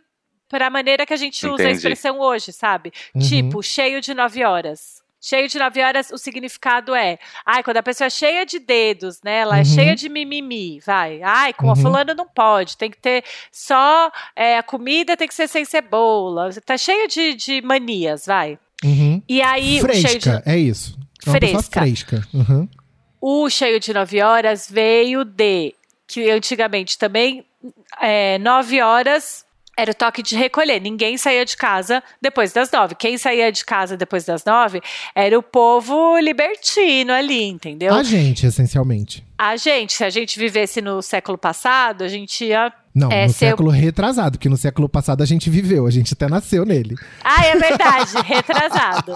pra 0.49 0.71
maneira 0.71 1.05
que 1.05 1.13
a 1.13 1.17
gente 1.17 1.45
usa 1.45 1.53
a 1.61 1.65
Entendi. 1.65 1.77
expressão 1.77 2.19
hoje, 2.19 2.51
sabe? 2.51 2.91
Uhum. 3.13 3.21
Tipo, 3.21 3.61
cheio 3.61 4.01
de 4.01 4.15
nove 4.15 4.43
horas. 4.43 5.05
Cheio 5.19 5.47
de 5.49 5.57
nove 5.57 5.81
horas, 5.81 6.11
o 6.11 6.17
significado 6.17 6.93
é, 6.93 7.17
ai, 7.45 7.63
quando 7.63 7.77
a 7.77 7.83
pessoa 7.83 8.05
é 8.05 8.09
cheia 8.09 8.45
de 8.45 8.59
dedos, 8.59 9.19
né? 9.23 9.39
Ela 9.39 9.55
é 9.57 9.59
Uhum. 9.59 9.65
cheia 9.65 9.95
de 9.95 10.07
mimimi, 10.09 10.79
vai. 10.85 11.21
Ai, 11.23 11.53
com 11.53 11.67
a 11.67 11.69
Uhum. 11.73 11.75
fulana 11.75 12.13
não 12.13 12.27
pode, 12.27 12.77
tem 12.77 12.91
que 12.91 12.97
ter 12.99 13.23
só 13.51 14.11
é, 14.35 14.57
a 14.59 14.63
comida 14.63 15.17
tem 15.17 15.27
que 15.27 15.33
ser 15.33 15.47
sem 15.47 15.65
cebola. 15.65 16.49
Tá 16.65 16.77
cheio 16.77 17.07
de, 17.07 17.33
de 17.33 17.61
manias, 17.61 18.25
vai. 18.27 18.59
Uhum. 18.83 19.21
E 19.27 19.41
aí, 19.41 19.79
Fresca, 19.81 20.41
de, 20.45 20.51
é 20.51 20.57
isso. 20.57 20.95
É 21.25 21.31
Fresca. 21.31 21.81
fresca. 21.81 22.27
Uhum. 22.33 22.69
o 23.19 23.49
cheio 23.49 23.79
de 23.79 23.91
nove 23.93 24.21
horas 24.21 24.69
veio 24.69 25.25
de 25.25 25.73
que 26.07 26.29
antigamente 26.29 26.95
também 26.97 27.43
é, 27.99 28.37
nove 28.37 28.79
horas 28.81 29.43
era 29.77 29.91
o 29.91 29.93
toque 29.93 30.23
de 30.23 30.35
recolher. 30.35 30.81
Ninguém 30.81 31.17
saía 31.17 31.45
de 31.45 31.55
casa 31.55 32.03
depois 32.21 32.51
das 32.51 32.71
nove. 32.71 32.95
Quem 32.95 33.17
saía 33.17 33.51
de 33.51 33.63
casa 33.63 33.95
depois 33.95 34.25
das 34.25 34.43
nove 34.43 34.81
era 35.15 35.37
o 35.37 35.43
povo 35.43 36.17
libertino 36.19 37.13
ali, 37.13 37.43
entendeu? 37.43 37.93
A 37.93 38.01
gente, 38.03 38.45
essencialmente. 38.45 39.25
A 39.37 39.55
gente, 39.55 39.93
se 39.93 40.03
a 40.03 40.09
gente 40.09 40.39
vivesse 40.39 40.81
no 40.81 41.01
século 41.01 41.37
passado, 41.37 42.03
a 42.03 42.07
gente 42.07 42.43
ia. 42.45 42.73
Não, 42.95 43.11
É, 43.11 43.27
no 43.27 43.33
ser- 43.33 43.49
século 43.49 43.69
retrasado, 43.69 44.39
porque 44.39 44.49
no 44.49 44.57
século 44.57 44.89
passado 44.89 45.21
a 45.21 45.25
gente 45.27 45.51
viveu, 45.51 45.85
a 45.85 45.91
gente 45.91 46.13
até 46.15 46.27
nasceu 46.27 46.65
nele. 46.65 46.95
Ah, 47.23 47.45
é 47.45 47.53
verdade, 47.59 48.13
retrasado. 48.25 49.13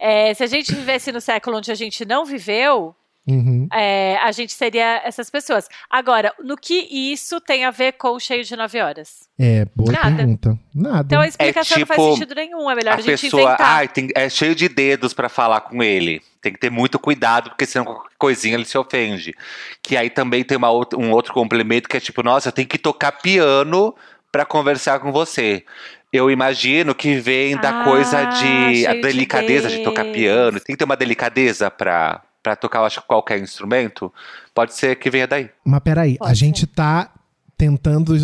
É, 0.00 0.32
se 0.32 0.42
a 0.42 0.46
gente 0.46 0.74
vivesse 0.74 1.12
no 1.12 1.20
século 1.20 1.58
onde 1.58 1.70
a 1.70 1.74
gente 1.74 2.06
não 2.06 2.24
viveu, 2.24 2.94
Uhum. 3.28 3.68
é, 3.72 4.16
a 4.22 4.32
gente 4.32 4.52
seria 4.54 5.02
essas 5.04 5.28
pessoas. 5.28 5.68
Agora, 5.90 6.32
no 6.42 6.56
que 6.56 6.88
isso 6.90 7.40
tem 7.40 7.64
a 7.64 7.70
ver 7.70 7.92
com 7.92 8.08
o 8.12 8.20
cheio 8.20 8.42
de 8.42 8.56
nove 8.56 8.80
horas? 8.80 9.28
É, 9.38 9.66
boa 9.76 9.92
Nada. 9.92 10.16
pergunta. 10.16 10.58
Nada. 10.74 11.04
Então 11.06 11.20
a 11.20 11.28
explicação 11.28 11.78
não 11.78 11.86
faz 11.86 12.00
tipo, 12.00 12.14
sentido 12.14 12.34
nenhum. 12.34 12.70
É 12.70 12.74
melhor 12.74 12.92
a, 12.92 12.96
A 12.96 13.00
gente 13.00 13.20
pessoa 13.22 13.42
inventar. 13.42 13.66
ai, 13.76 13.88
tem, 13.88 14.08
é 14.14 14.28
cheio 14.28 14.54
de 14.54 14.68
dedos 14.68 15.12
pra 15.12 15.28
falar 15.28 15.60
com 15.60 15.82
ele. 15.82 16.22
Tem 16.40 16.52
que 16.52 16.58
ter 16.58 16.70
muito 16.70 16.98
cuidado, 16.98 17.50
porque 17.50 17.66
senão 17.66 17.84
qualquer 17.84 18.08
coisinha 18.18 18.54
ele 18.54 18.64
se 18.64 18.78
ofende. 18.78 19.34
Que 19.82 19.96
aí 19.96 20.08
também 20.08 20.42
tem 20.42 20.56
uma 20.56 20.70
um 20.96 21.10
outro 21.12 21.32
complemento 21.34 21.88
que 21.88 21.96
é 21.96 22.00
tipo, 22.00 22.22
nossa, 22.22 22.48
eu 22.48 22.52
tenho 22.52 22.66
que 22.68 22.78
tocar 22.78 23.12
piano 23.12 23.94
pra 24.32 24.44
conversar 24.44 25.00
com 25.00 25.12
você. 25.12 25.64
Eu 26.12 26.30
imagino 26.30 26.94
que 26.94 27.16
vem 27.16 27.56
da 27.58 27.82
Ah, 27.82 27.84
coisa 27.84 28.24
de 28.24 28.86
a 28.86 28.90
cheio 28.92 28.94
de 28.94 29.00
delicadeza 29.02 29.68
de, 29.68 29.82
tocar 29.84 30.04
piano. 30.06 30.58
Tem 30.58 30.74
que 30.74 30.78
ter 30.78 30.84
uma 30.84 30.96
delicadeza 30.96 31.70
pra, 31.70 32.22
pra 32.50 32.56
tocar, 32.56 32.78
eu 32.80 32.84
acho, 32.84 33.02
qualquer 33.06 33.40
instrumento. 33.40 34.12
Pode 34.54 34.74
ser 34.74 34.96
que 34.96 35.10
venha 35.10 35.26
daí. 35.26 35.50
Mas 35.64 35.80
peraí, 35.80 36.18
Pode 36.18 36.30
a 36.30 36.34
ser. 36.34 36.38
gente 36.44 36.66
tá 36.66 37.12
tentando 37.56 38.14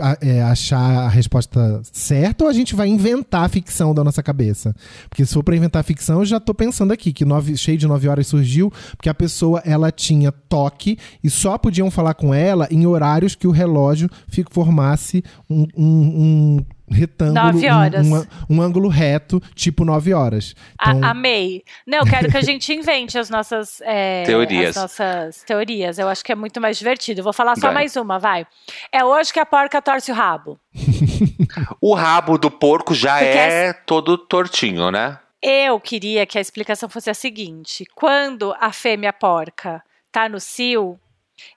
a- 0.00 0.18
é, 0.20 0.40
achar 0.42 0.78
a 0.78 1.08
resposta 1.08 1.82
certa 1.92 2.44
ou 2.44 2.50
a 2.50 2.52
gente 2.52 2.76
vai 2.76 2.86
inventar 2.86 3.44
a 3.44 3.48
ficção 3.48 3.92
da 3.92 4.04
nossa 4.04 4.22
cabeça? 4.22 4.72
Porque 5.08 5.26
se 5.26 5.34
for 5.34 5.42
pra 5.42 5.56
inventar 5.56 5.82
ficção, 5.82 6.20
eu 6.20 6.24
já 6.24 6.38
tô 6.38 6.54
pensando 6.54 6.92
aqui 6.92 7.12
que 7.12 7.24
nove, 7.24 7.56
cheio 7.56 7.76
de 7.76 7.88
nove 7.88 8.06
horas 8.08 8.28
surgiu 8.28 8.72
porque 8.96 9.08
a 9.08 9.14
pessoa 9.14 9.60
ela 9.64 9.90
tinha 9.90 10.30
toque 10.30 10.96
e 11.24 11.28
só 11.28 11.58
podiam 11.58 11.90
falar 11.90 12.14
com 12.14 12.32
ela 12.32 12.68
em 12.70 12.86
horários 12.86 13.34
que 13.34 13.48
o 13.48 13.50
relógio 13.50 14.08
formasse 14.52 15.24
um, 15.50 15.66
um- 15.76 16.56
um 16.56 16.64
retângulo, 16.90 17.34
Nove 17.52 17.70
um- 17.70 17.74
horas. 17.76 18.06
um, 18.06 18.56
um 18.56 18.62
ângulo 18.62 18.88
reto, 18.88 19.40
tipo 19.54 19.84
nove 19.84 20.12
horas. 20.12 20.54
A- 20.78 20.90
Então, 20.92 21.08
amei. 21.10 21.62
Não, 21.86 22.04
quero 22.04 22.30
que 22.30 22.36
a 22.36 22.40
gente 22.42 22.72
invente 22.74 23.18
as 23.18 23.30
nossas 23.30 23.80
é, 23.82 24.22
Teorias. 24.24 24.76
As 24.76 24.82
nossas 24.82 25.42
teorias. 25.44 25.98
Eu 25.98 26.08
acho 26.08 26.24
que 26.24 26.32
é 26.32 26.34
muito 26.34 26.60
mais 26.60 26.76
divertido. 26.78 27.22
Vou 27.22 27.32
falar 27.32 27.56
só 27.56 27.68
Vai. 27.68 27.74
mais 27.74 27.96
uma, 27.96 28.18
vai. 28.18 28.46
É 28.92 29.04
hoje 29.04 29.32
que 29.32 29.40
a 29.40 29.46
porca 29.46 29.80
torce 29.80 30.10
o 30.12 30.14
rabo. 30.14 30.58
O 31.80 31.94
rabo 31.94 32.36
do 32.38 32.50
porco 32.50 32.94
já 32.94 33.18
Porque 33.18 33.30
é 33.38 33.72
todo 33.72 34.16
tortinho, 34.18 34.90
né? 34.90 35.18
Eu 35.42 35.78
queria 35.78 36.26
que 36.26 36.38
a 36.38 36.40
explicação 36.40 36.88
fosse 36.88 37.10
a 37.10 37.14
seguinte: 37.14 37.84
quando 37.94 38.54
a 38.58 38.72
fêmea 38.72 39.12
porca 39.12 39.82
tá 40.10 40.28
no 40.28 40.40
cio, 40.40 40.98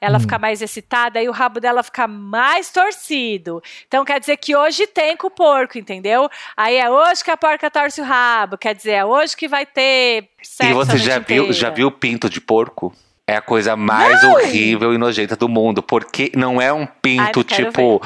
ela 0.02 0.18
Hum. 0.18 0.22
fica 0.22 0.40
mais 0.40 0.62
excitada 0.62 1.22
e 1.22 1.28
o 1.30 1.32
rabo 1.32 1.60
dela 1.60 1.84
fica 1.84 2.08
mais 2.08 2.72
torcido. 2.72 3.62
Então 3.88 4.04
quer 4.06 4.20
dizer 4.20 4.38
que 4.38 4.56
hoje 4.56 4.88
tem 4.88 5.16
com 5.18 5.28
o 5.28 5.32
porco, 5.32 5.78
entendeu? 5.78 6.30
Aí 6.56 6.76
é 6.78 6.90
hoje 6.90 7.24
que 7.24 7.32
a 7.32 7.38
porca 7.38 7.70
torce 7.70 8.02
o 8.02 8.04
rabo, 8.04 8.58
quer 8.58 8.76
dizer, 8.76 8.92
é 8.92 9.06
hoje 9.06 9.36
que 9.36 9.48
vai 9.48 9.66
ter 9.66 10.30
sexo 10.42 10.72
e 10.72 10.74
você 10.74 10.98
já 10.98 11.20
viu, 11.20 11.44
inteira. 11.44 11.54
já 11.54 11.70
viu 11.70 11.92
pinto 11.92 12.30
de 12.30 12.42
porco? 12.42 12.94
é 13.30 13.36
a 13.36 13.42
coisa 13.42 13.76
mais 13.76 14.24
Não! 14.24 14.32
horrível 14.36 14.94
e 14.94 14.98
nojenta 14.98 15.36
do 15.36 15.50
mundo. 15.50 15.84
Porque 15.84 16.32
não 16.34 16.62
é 16.62 16.72
um 16.72 16.84
Ai, 16.84 16.90
pinto 17.02 17.44
quero 17.44 17.66
tipo. 17.66 18.02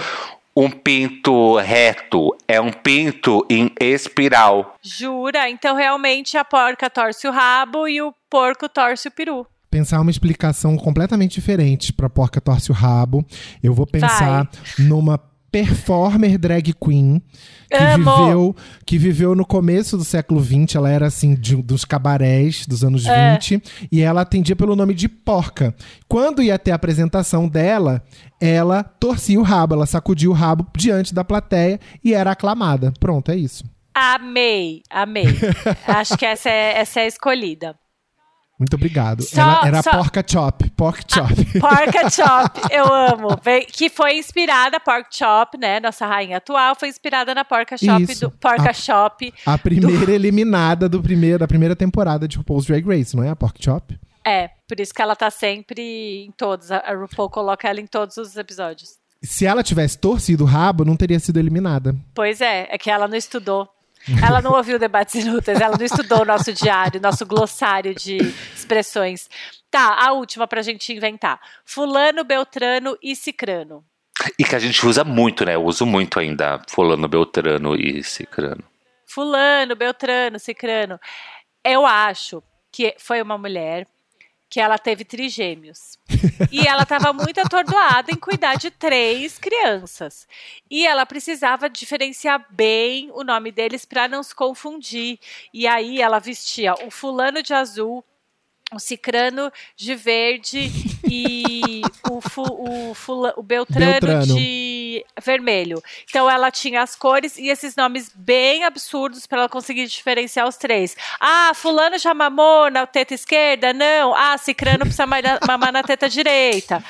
Um 0.58 0.70
pinto 0.70 1.58
reto. 1.58 2.36
É 2.48 2.60
um 2.60 2.72
pinto 2.72 3.46
em 3.48 3.72
espiral. 3.80 4.76
Jura? 4.82 5.48
Então 5.48 5.76
realmente 5.76 6.38
a 6.38 6.44
porca 6.44 6.90
torce 6.90 7.28
o 7.28 7.32
rabo 7.32 7.88
e 7.88 8.02
o 8.02 8.12
porco 8.30 8.68
torce 8.68 9.08
o 9.10 9.12
peru. 9.12 9.46
Pensar 9.72 10.02
uma 10.02 10.12
explicação 10.12 10.76
completamente 10.78 11.34
diferente 11.36 11.92
pra 11.94 12.10
porca 12.10 12.40
torce 12.42 12.70
o 12.70 12.74
rabo. 12.74 13.26
Eu 13.64 13.74
vou 13.74 13.88
pensar 13.88 14.48
numa 14.78 15.18
performer 15.50 16.38
drag 16.38 16.74
queen 16.74 17.22
que 17.70 17.76
Amo! 17.78 18.16
viveu 18.16 18.56
que 18.86 18.98
viveu 18.98 19.36
no 19.36 19.46
começo 19.46 19.98
do 19.98 20.04
século 20.06 20.42
XX, 20.42 20.76
ela 20.76 20.90
era 20.90 21.08
assim 21.08 21.36
de- 21.36 21.58
dos 21.62 21.84
cabarés 21.84 22.66
dos 22.66 22.84
anos 22.86 23.06
É. 23.06 23.34
20 23.34 23.62
e 23.92 24.02
ela 24.02 24.22
atendia 24.22 24.56
pelo 24.56 24.76
nome 24.78 24.94
de 24.94 25.10
porca. 25.10 25.76
Quando 26.08 26.42
ia 26.42 26.58
ter 26.58 26.72
a 26.72 26.76
apresentação 26.76 27.50
dela, 27.50 28.02
ela 28.40 28.82
torcia 28.84 29.38
o 29.40 29.44
rabo, 29.44 29.74
ela 29.76 29.86
sacudia 29.86 30.30
o 30.30 30.34
rabo 30.34 30.66
diante 30.78 31.14
da 31.14 31.24
plateia 31.24 31.80
e 32.04 32.14
era 32.14 32.32
aclamada. 32.32 32.94
Pronto, 33.00 33.30
é 33.32 33.36
isso. 33.36 33.64
Amei, 33.94 34.84
amei. 34.90 35.26
Acho 35.86 36.18
que 36.18 36.26
essa 36.26 36.50
é, 36.50 36.78
essa 36.80 37.02
é 37.02 37.04
a 37.04 37.08
escolhida. 37.08 37.76
Muito 38.62 38.76
obrigado. 38.76 39.24
Só- 39.24 39.42
ela 39.42 39.68
era 39.68 39.82
só- 39.82 39.90
a 39.90 39.94
porca 39.98 40.24
chop, 40.26 40.70
pork 40.72 41.04
chop. 41.12 41.34
Porca 41.60 42.10
Chop, 42.12 42.60
eu 42.72 42.86
amo. 42.94 43.30
Que 43.72 43.90
foi 43.90 44.18
inspirada, 44.20 44.80
Pork 44.80 45.08
Chop, 45.16 45.58
né? 45.58 45.80
Nossa 45.80 46.06
rainha 46.06 46.38
atual 46.38 46.76
foi 46.76 46.88
inspirada 46.90 47.34
na 47.34 47.44
Porca 47.44 47.76
Chop 47.78 48.04
Isso. 48.04 48.22
do 48.22 48.32
Porca 48.32 48.70
A- 48.70 48.74
Shop. 48.74 49.34
A 49.46 49.58
primeira 49.58 50.12
eliminada 50.14 50.88
do 50.88 51.02
primeiro, 51.02 51.40
da 51.40 51.48
primeira 51.48 51.76
temporada 51.76 52.28
de 52.28 52.38
RuPaul's 52.38 52.66
Drag 52.68 52.86
Race, 52.88 53.16
não 53.16 53.24
é 53.24 53.30
a 53.30 53.36
Pork 53.36 53.64
Chop? 53.64 54.00
É, 54.24 54.52
por 54.68 54.80
isso 54.80 54.94
que 54.94 55.02
ela 55.02 55.16
tá 55.16 55.32
sempre 55.32 56.26
em 56.28 56.32
todos. 56.38 56.72
A 56.72 56.94
RuPaul 56.94 57.30
coloca 57.32 57.68
ela 57.68 57.82
em 57.82 57.88
todos 57.88 58.16
os 58.18 58.38
episódios. 58.38 58.92
Se 59.24 59.46
ela 59.48 59.64
tivesse 59.64 59.98
torcido 59.98 60.44
o 60.44 60.48
rabo, 60.48 60.86
não 60.86 60.96
teria 60.96 61.20
sido 61.20 61.40
eliminada. 61.40 61.96
Pois 62.14 62.42
é, 62.42 62.68
é 62.70 62.78
que 62.78 62.90
ela 62.92 63.08
não 63.08 63.16
estudou. 63.18 63.68
Ela 64.24 64.42
não 64.42 64.54
ouviu 64.54 64.80
debates 64.80 65.16
inúteis, 65.16 65.60
ela 65.60 65.78
não 65.78 65.86
estudou 65.86 66.22
o 66.22 66.26
nosso 66.26 66.52
diário, 66.54 67.02
nosso 67.02 67.26
glossário 67.26 67.94
de 67.94 68.18
expressões. 68.56 69.30
Tá, 69.70 69.96
a 70.06 70.12
última 70.12 70.48
pra 70.48 70.62
gente 70.62 70.92
inventar. 70.94 71.40
Fulano, 71.66 72.24
Beltrano 72.24 72.98
e 73.02 73.16
Cicrano. 73.16 73.86
E 74.38 74.44
que 74.44 74.56
a 74.56 74.60
gente 74.60 74.86
usa 74.86 75.04
muito, 75.04 75.46
né? 75.46 75.56
Eu 75.56 75.64
uso 75.64 75.86
muito 75.86 76.20
ainda 76.20 76.62
Fulano, 76.68 77.08
Beltrano 77.08 77.76
e 77.76 78.04
Cicrano. 78.04 78.64
Fulano, 79.06 79.76
Beltrano, 79.76 80.40
Cicrano. 80.40 81.00
Eu 81.64 81.86
acho 81.86 82.44
que 82.72 82.96
foi 82.98 83.22
uma 83.22 83.38
mulher 83.38 83.88
que 84.52 84.60
ela 84.60 84.78
teve 84.78 85.06
trigêmeos. 85.06 85.98
e 86.52 86.68
ela 86.68 86.84
estava 86.84 87.14
muito 87.14 87.40
atordoada 87.40 88.12
em 88.12 88.18
cuidar 88.18 88.56
de 88.56 88.70
três 88.70 89.40
crianças. 89.40 90.28
E 90.70 90.86
ela 90.86 91.06
precisava 91.06 91.70
diferenciar 91.70 92.46
bem 92.50 93.10
o 93.14 93.24
nome 93.24 93.50
deles 93.50 93.86
para 93.86 94.10
não 94.10 94.22
se 94.22 94.36
confundir. 94.36 95.18
E 95.54 95.66
aí 95.66 96.02
ela 96.02 96.20
vestia 96.20 96.74
o 96.86 96.92
fulano 96.92 97.42
de 97.42 97.54
azul, 97.54 98.04
o 98.74 98.80
cicrano 98.80 99.52
de 99.76 99.96
verde 99.96 100.72
e 101.04 101.82
o, 102.10 102.22
fu, 102.22 102.42
o, 102.42 102.94
fula- 102.94 103.34
o 103.36 103.44
beltrano, 103.44 103.86
Beltrano. 103.92 104.36
de 104.36 105.06
vermelho. 105.24 105.82
Então 106.10 106.30
ela 106.30 106.50
tinha 106.50 106.82
as 106.82 106.96
cores 106.96 107.38
e 107.38 107.50
esses 107.50 107.76
nomes 107.76 108.10
bem 108.16 108.64
absurdos 108.64 109.28
para 109.28 109.40
ela 109.40 109.50
conseguir 109.50 109.88
diferenciar 109.88 110.48
os 110.48 110.56
três. 110.56 110.96
Ah, 111.20 111.52
fulano 111.54 111.98
já 112.00 112.14
mamou 112.14 112.72
na 112.72 112.88
teta 112.88 113.14
esquerda? 113.14 113.74
Não. 113.74 114.16
Ah, 114.16 114.38
cicrano 114.38 114.80
precisa 114.86 115.06
ma- 115.06 115.18
mamar 115.46 115.74
na 115.74 115.84
teta 115.84 116.08
direita. 116.10 116.82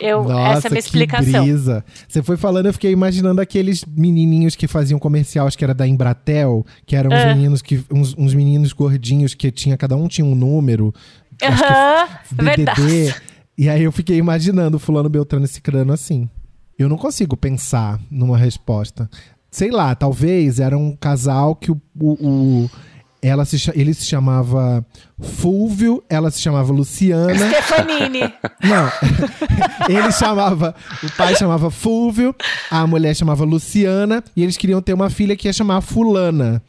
Eu, 0.00 0.24
Nossa, 0.24 0.58
essa 0.58 0.66
é 0.66 0.68
a 0.68 0.70
minha 0.70 0.82
que 0.82 0.88
explicação. 0.88 1.42
brisa. 1.44 1.84
Você 2.08 2.22
foi 2.22 2.36
falando, 2.36 2.66
eu 2.66 2.72
fiquei 2.72 2.90
imaginando 2.90 3.40
aqueles 3.40 3.84
menininhos 3.84 4.56
que 4.56 4.66
faziam 4.66 4.98
comercial, 4.98 5.46
acho 5.46 5.56
que 5.56 5.62
era 5.64 5.74
da 5.74 5.86
Embratel, 5.86 6.64
que 6.86 6.96
eram 6.96 7.10
uns 7.10 7.18
É. 7.20 7.34
meninos 7.34 7.62
que 7.62 7.84
uns, 7.90 8.14
uns 8.16 8.34
meninos 8.34 8.72
gordinhos 8.72 9.34
que 9.34 9.50
tinha 9.52 9.76
cada 9.76 9.94
um 9.94 10.08
tinha 10.08 10.24
um 10.24 10.34
número. 10.34 10.92
DDD. 11.40 12.44
verdade. 12.44 13.14
E 13.56 13.68
aí 13.68 13.82
eu 13.84 13.92
fiquei 13.92 14.16
imaginando 14.16 14.78
fulano 14.78 15.08
Beltrano 15.08 15.44
e 15.44 15.48
Cicrano 15.48 15.92
assim. 15.92 16.28
Eu 16.78 16.88
não 16.88 16.96
consigo 16.96 17.36
pensar 17.36 18.00
numa 18.10 18.36
resposta. 18.36 19.08
Sei 19.50 19.70
lá, 19.70 19.94
talvez 19.94 20.58
era 20.58 20.76
um 20.76 20.96
casal 20.96 21.54
que 21.54 21.70
o, 21.70 21.80
o- 22.00 22.12
o- 22.64 22.70
ela 23.20 23.44
se, 23.44 23.70
ele 23.74 23.94
se 23.94 24.04
chamava 24.06 24.84
Fúvio, 25.20 26.02
ela 26.08 26.28
se 26.30 26.40
chamava 26.40 26.72
Luciana. 26.72 27.34
Stefanini. 27.34 28.20
Não. 28.64 28.90
ele 29.88 30.10
chamava. 30.10 30.74
O 31.04 31.10
pai 31.12 31.36
chamava 31.36 31.70
Fúvio, 31.70 32.34
a 32.70 32.84
mulher 32.86 33.14
chamava 33.14 33.44
Luciana, 33.44 34.24
e 34.34 34.42
eles 34.42 34.56
queriam 34.56 34.82
ter 34.82 34.92
uma 34.94 35.08
filha 35.10 35.36
que 35.36 35.46
ia 35.46 35.52
chamar 35.52 35.82
Fulana. 35.82 36.60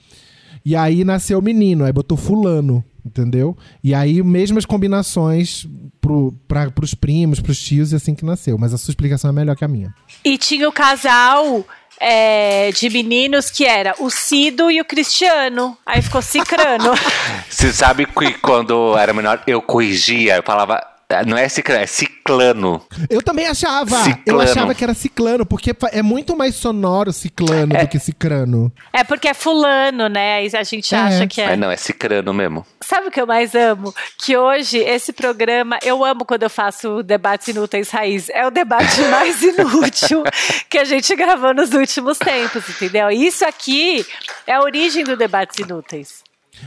E 0.66 0.76
aí 0.76 1.04
nasceu 1.04 1.40
o 1.40 1.42
menino, 1.42 1.86
aí 1.86 1.92
botou 1.92 2.18
Fulano, 2.18 2.84
entendeu? 3.06 3.58
E 3.84 3.94
aí, 3.94 4.22
mesmas 4.24 4.66
combinações 4.66 5.68
pro, 6.00 6.34
pra, 6.48 6.70
pros 6.72 6.94
primos, 6.94 7.40
pros 7.40 7.60
tios, 7.60 7.92
e 7.92 7.96
assim 7.96 8.14
que 8.14 8.26
nasceu. 8.26 8.58
Mas 8.58 8.74
a 8.74 8.78
sua 8.78 8.92
explicação 8.92 9.30
é 9.30 9.34
melhor 9.34 9.56
que 9.56 9.64
a 9.64 9.68
minha. 9.68 9.94
E 10.24 10.38
tinha 10.38 10.68
o 10.68 10.72
casal 10.72 11.66
é, 12.00 12.72
de 12.72 12.90
meninos 12.90 13.50
que 13.50 13.66
era 13.66 13.96
o 14.00 14.10
Cido 14.10 14.70
e 14.70 14.82
o 14.82 14.86
Cristiano. 14.86 15.78
Aí 15.86 16.02
ficou 16.02 16.22
Cicrano. 16.22 16.94
Você 17.50 17.72
sabe 17.72 18.06
que 18.06 18.34
quando 18.40 18.74
eu 18.74 18.98
era 18.98 19.14
menor, 19.14 19.42
eu 19.48 19.62
corrigia, 19.62 20.36
eu 20.36 20.44
falava. 20.44 20.93
"Ah, 21.14 21.24
Não 21.26 21.38
é 21.38 21.48
ciclano, 21.50 21.82
é 21.84 21.88
ciclano. 21.88 22.82
Eu 23.10 23.22
também 23.22 23.48
achava! 23.48 23.96
Eu 23.98 24.04
Ciclano. 24.04 24.42
achava 24.42 24.76
que 24.76 24.84
era 24.84 24.94
ciclano, 24.94 25.46
porque 25.46 25.76
é 25.92 26.02
muito 26.02 26.36
mais 26.36 26.56
sonoro 26.56 27.12
ciclano 27.12 27.78
do 27.78 27.88
que 27.88 28.00
cicrano. 28.00 28.72
é 28.92 29.04
porque 29.04 29.28
é 29.28 29.34
fulano, 29.34 30.08
né? 30.08 30.36
Aí 30.38 30.50
a 30.54 30.64
gente 30.64 30.94
É. 30.94 30.98
acha 30.98 31.28
que 31.28 31.42
é. 31.42 31.48
Mas 31.48 31.60
não, 31.60 31.72
é 31.72 31.78
cicrano 31.78 32.34
mesmo. 32.34 32.66
Sabe 32.82 33.08
o 33.08 33.12
que 33.12 33.22
eu 33.22 33.28
mais 33.28 33.56
amo? 33.56 33.94
Que 34.20 34.36
hoje, 34.38 34.78
esse 34.78 35.14
programa, 35.14 35.78
eu 35.84 36.04
amo 36.04 36.26
quando 36.26 36.44
eu 36.44 36.50
faço 36.50 37.02
debates 37.04 37.48
inúteis 37.48 37.90
raiz. 37.90 38.30
É 38.30 38.46
o 38.46 38.52
debate 38.52 39.02
mais 39.10 39.42
inútil 39.42 40.24
que 40.70 40.78
a 40.78 40.84
gente 40.84 41.16
gravou 41.16 41.54
nos 41.54 41.72
últimos 41.74 42.18
tempos, 42.18 42.68
entendeu? 42.70 43.10
Isso 43.10 43.46
aqui 43.46 44.06
é 44.48 44.54
a 44.54 44.62
origem 44.62 45.04
do 45.04 45.16
debates 45.16 45.58
inúteis. 45.60 46.24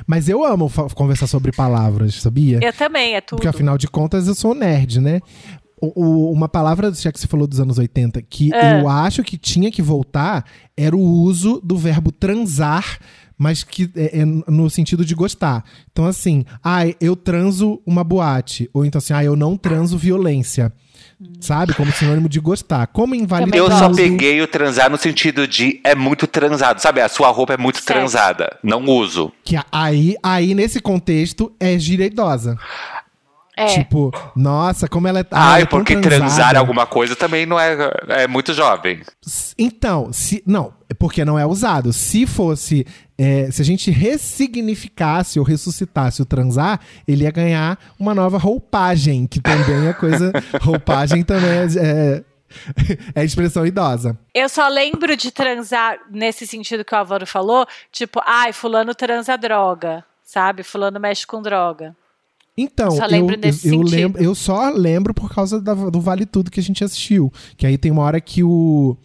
Mas 0.07 0.29
eu 0.29 0.45
amo 0.45 0.71
conversar 0.95 1.27
sobre 1.27 1.53
palavras, 1.53 2.15
sabia? 2.17 2.59
Eu 2.63 2.73
também, 2.73 3.15
é 3.15 3.21
tudo. 3.21 3.37
Porque 3.39 3.49
afinal 3.49 3.79
de 3.79 3.87
contas 3.89 4.27
eu 4.27 4.35
sou 4.35 4.55
nerd, 4.55 5.01
né? 5.01 5.21
O- 5.81 6.05
o- 6.05 6.33
uma 6.33 6.49
palavra, 6.49 6.93
já 6.95 7.13
que 7.13 7.21
você 7.21 7.27
falou 7.27 7.47
dos 7.47 7.61
anos 7.61 7.79
80, 7.79 8.23
que 8.23 8.53
É. 8.55 8.81
eu 8.81 8.89
acho 8.89 9.23
que 9.23 9.37
tinha 9.37 9.71
que 9.71 9.83
voltar 9.83 10.45
era 10.77 10.97
o 10.97 11.01
uso 11.01 11.61
do 11.63 11.77
verbo 11.77 12.11
transar, 12.11 12.99
mas 13.39 13.63
que 13.63 13.91
é, 13.95 14.21
é 14.21 14.25
no 14.25 14.71
sentido 14.71 15.05
de 15.05 15.15
gostar. 15.15 15.63
Então, 15.93 16.07
assim, 16.07 16.45
ai, 16.65 16.95
eu 16.99 17.15
transo 17.15 17.81
uma 17.87 18.03
boate. 18.03 18.71
Ou 18.73 18.85
então 18.87 18.99
assim, 18.99 19.13
ah, 19.13 19.23
eu 19.23 19.37
não 19.37 19.57
transo 19.57 19.99
violência. 19.99 20.73
Sabe? 21.41 21.73
Como 21.75 21.91
sinônimo 21.93 22.29
de 22.29 22.39
gostar. 22.41 22.87
Como 22.89 23.15
invalidar 23.15 23.57
Eu 23.59 23.71
só 23.71 23.91
peguei 23.93 24.43
o 24.43 24.47
transar 24.47 24.91
no 24.91 24.99
sentido 24.99 25.49
de 25.49 25.81
é 25.83 25.95
muito 25.95 26.27
transado. 26.27 26.79
Sabe, 26.81 27.01
a 27.01 27.09
sua 27.09 27.29
roupa 27.29 27.55
é 27.55 27.57
muito 27.57 27.77
Certo. 27.81 27.87
transada. 27.99 28.59
Não 28.63 28.85
uso. 28.85 29.33
Que 29.43 29.59
aí, 29.73 30.15
aí, 30.23 30.55
nesse 30.55 30.81
contexto, 30.81 31.51
é 31.59 31.79
gíria 31.79 32.05
idosa. 32.05 32.57
É. 33.57 33.67
Tipo, 33.69 34.13
nossa, 34.37 34.87
como 34.87 35.09
ela 35.09 35.21
é. 35.21 35.27
ah, 35.31 35.45
ela 35.45 35.53
Ai, 35.55 35.63
é 35.63 35.65
porque 35.65 35.97
transada. 35.97 36.17
transar 36.27 36.57
alguma 36.59 36.85
coisa 36.85 37.17
também 37.17 37.47
não 37.47 37.59
é, 37.59 37.75
é 38.09 38.27
muito 38.29 38.53
jovem. 38.53 39.01
Então, 39.57 40.13
se 40.13 40.43
não, 40.47 40.75
é 40.91 40.93
porque 40.93 41.25
não 41.25 41.39
é 41.39 41.47
usado. 41.47 41.91
Se 41.91 42.27
fosse, 42.27 42.87
é, 43.19 43.51
se 43.51 43.63
a 43.63 43.65
gente 43.65 43.91
ressignificasse 43.91 45.39
ou 45.39 45.45
ressuscitasse 45.45 46.21
o 46.21 46.25
transar, 46.27 46.81
ele 47.07 47.25
ia 47.25 47.31
ganhar 47.31 47.79
uma 47.99 48.15
nova 48.15 48.39
roupagem, 48.39 49.27
que 49.27 49.41
também 49.41 49.89
é 49.89 49.93
coisa. 49.93 50.33
roupagem 50.61 51.23
também 51.23 51.51
é, 51.51 51.65
é, 51.79 52.23
é 53.15 53.25
expressão 53.25 53.67
idosa. 53.67 54.19
Eu 54.35 54.49
só 54.49 54.69
lembro 54.69 55.17
de 55.17 55.31
transar 55.31 55.99
nesse 56.11 56.47
sentido 56.47 56.85
que 56.85 56.95
o 56.95 56.99
Álvaro 56.99 57.27
falou, 57.27 57.67
tipo, 57.91 58.21
ai, 58.25 58.53
fulano 58.53 58.95
transa 58.95 59.37
droga, 59.37 60.05
sabe? 60.23 60.63
Fulano 60.63 61.01
mexe 61.01 61.27
com 61.27 61.41
droga. 61.43 61.97
Então, 62.59 62.91
Só 62.91 63.05
eu, 63.05 63.11
lembro 63.11 63.37
desse 63.37 63.69
eu, 63.69 63.75
eu 63.75 63.79
sentido. 63.81 63.95
lembro, 63.97 64.23
eu 64.23 64.35
só 64.35 64.71
lembro 64.71 65.13
por 65.13 65.31
causa 65.31 65.61
da- 65.61 65.75
do 65.75 66.01
Vale 66.01 66.25
Tudo 66.25 66.51
que 66.51 66.59
a 66.59 66.63
gente 66.63 66.83
assistiu. 66.83 67.31
Que 67.55 67.67
aí 67.67 67.77
tem 67.77 67.93
uma 67.93 68.03
hora 68.03 68.19
que 68.19 68.43
o. 68.43 68.97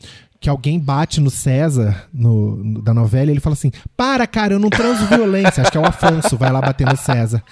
Que 0.41 0.49
alguém 0.49 0.79
bate 0.79 1.21
no 1.21 1.29
César, 1.29 2.07
no, 2.11 2.55
no- 2.57 2.81
da 2.81 2.93
novela, 2.93 3.27
e 3.29 3.33
ele 3.33 3.39
fala 3.39 3.53
assim: 3.53 3.71
Para, 3.95 4.25
cara, 4.27 4.53
eu 4.55 4.59
não 4.59 4.69
transo 4.71 5.05
violência. 5.05 5.61
Acho 5.61 5.71
que 5.71 5.77
é 5.77 5.81
o 5.81 5.85
Afonso, 5.85 6.35
vai 6.35 6.51
lá 6.51 6.59
bater 6.59 6.85
no 6.87 6.97
César. 6.97 7.43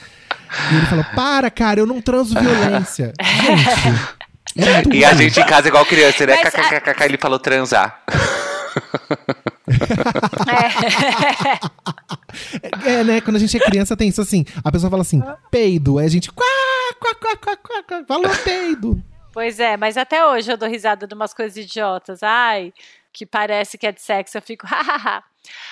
E 0.72 0.76
ele 0.76 0.86
falou: 0.88 1.06
Para, 1.16 1.52
cara, 1.52 1.80
eu 1.80 1.86
não 1.86 2.02
transo 2.02 2.34
violência. 2.38 3.14
Gente. 4.58 4.68
É 4.68 4.82
tudo. 4.82 4.96
E 4.96 5.06
a 5.06 5.14
gente 5.14 5.40
em 5.40 5.46
casa 5.46 5.68
é 5.68 5.70
igual 5.70 5.86
criança, 5.86 6.26
né? 6.26 6.36
Mas, 6.44 6.52
KKKK, 6.52 7.04
ele 7.06 7.18
falou 7.20 7.38
transar. 7.38 8.02
É. 10.48 11.70
É, 12.86 13.04
né? 13.04 13.22
Quando 13.22 13.36
a 13.36 13.40
gente 13.40 13.56
é 13.58 13.60
criança, 13.60 13.96
tem 13.98 14.08
isso 14.10 14.22
assim. 14.22 14.46
A 14.64 14.72
pessoa 14.72 14.90
fala 14.90 15.02
assim, 15.02 15.22
peido. 15.52 15.98
Aí 15.98 16.06
a 16.06 16.10
gente. 16.10 16.32
Quá, 16.32 16.46
quá, 17.00 17.16
quá, 17.16 17.36
quá, 17.38 17.58
quá, 17.88 18.04
falou 18.08 18.30
peido. 18.44 19.02
Pois 19.40 19.58
é, 19.58 19.78
mas 19.78 19.96
até 19.96 20.26
hoje 20.26 20.52
eu 20.52 20.58
dou 20.58 20.68
risada 20.68 21.08
de 21.08 21.14
umas 21.14 21.34
coisas 21.34 21.56
idiotas. 21.56 22.22
Ai, 22.22 22.74
que 23.14 23.26
parece 23.26 23.78
que 23.78 23.88
é 23.88 23.92
de 23.94 24.02
sexo, 24.02 24.38
eu 24.38 24.42
fico. 24.42 24.68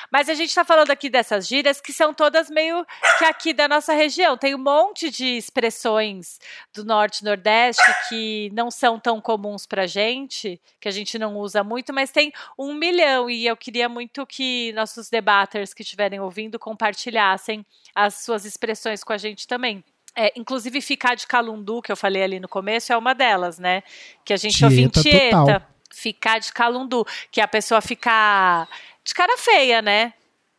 Mas 0.10 0.30
a 0.30 0.34
gente 0.34 0.56
tá 0.56 0.64
falando 0.64 0.90
aqui 0.90 1.10
dessas 1.10 1.46
gírias 1.46 1.82
que 1.82 1.92
são 1.92 2.14
todas 2.14 2.50
meio 2.50 2.86
que 3.20 3.26
aqui 3.26 3.54
da 3.54 3.68
nossa 3.68 3.94
região. 3.94 4.38
Tem 4.38 4.56
um 4.56 4.58
monte 4.58 5.12
de 5.12 5.36
expressões 5.36 6.40
do 6.74 6.86
norte 6.86 7.20
e 7.20 7.26
nordeste 7.26 7.84
que 8.08 8.50
não 8.54 8.72
são 8.72 8.98
tão 8.98 9.20
comuns 9.20 9.66
pra 9.66 9.86
gente, 9.86 10.62
que 10.80 10.88
a 10.88 10.92
gente 10.92 11.20
não 11.20 11.36
usa 11.36 11.62
muito, 11.62 11.94
mas 11.94 12.10
tem 12.10 12.32
um 12.58 12.74
milhão. 12.74 13.30
E 13.30 13.46
eu 13.46 13.58
queria 13.58 13.90
muito 13.90 14.26
que 14.26 14.72
nossos 14.78 15.10
debaters 15.10 15.74
que 15.74 15.82
estiverem 15.82 16.22
ouvindo 16.22 16.58
compartilhassem 16.58 17.66
as 17.94 18.14
suas 18.24 18.46
expressões 18.46 19.04
com 19.04 19.12
a 19.12 19.18
gente 19.18 19.46
também. 19.46 19.84
É, 20.20 20.34
inclusive, 20.36 20.82
ficar 20.82 21.16
de 21.16 21.28
calundu, 21.28 21.80
que 21.80 21.92
eu 21.92 21.96
falei 21.96 22.24
ali 22.24 22.40
no 22.40 22.48
começo, 22.48 22.92
é 22.92 22.98
uma 22.98 23.14
delas, 23.14 23.60
né? 23.60 23.84
Que 24.26 24.34
a 24.34 24.38
gente 24.38 24.64
ouve 24.66 24.82
em 24.82 24.90
Tieta 24.90 25.38
total. 25.38 25.62
Ficar 25.94 26.40
de 26.40 26.52
calundu, 26.52 27.06
que 27.32 27.40
é 27.40 27.44
a 27.44 27.48
pessoa 27.48 27.82
ficar 27.82 28.68
de 29.06 29.14
cara 29.14 29.38
feia, 29.38 29.80
né? 29.80 30.14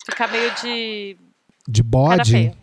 Ficar 0.06 0.28
meio 0.28 0.50
de 0.62 1.16
De 1.66 1.82
cara 1.82 2.16
bode, 2.16 2.30
feia. 2.30 2.54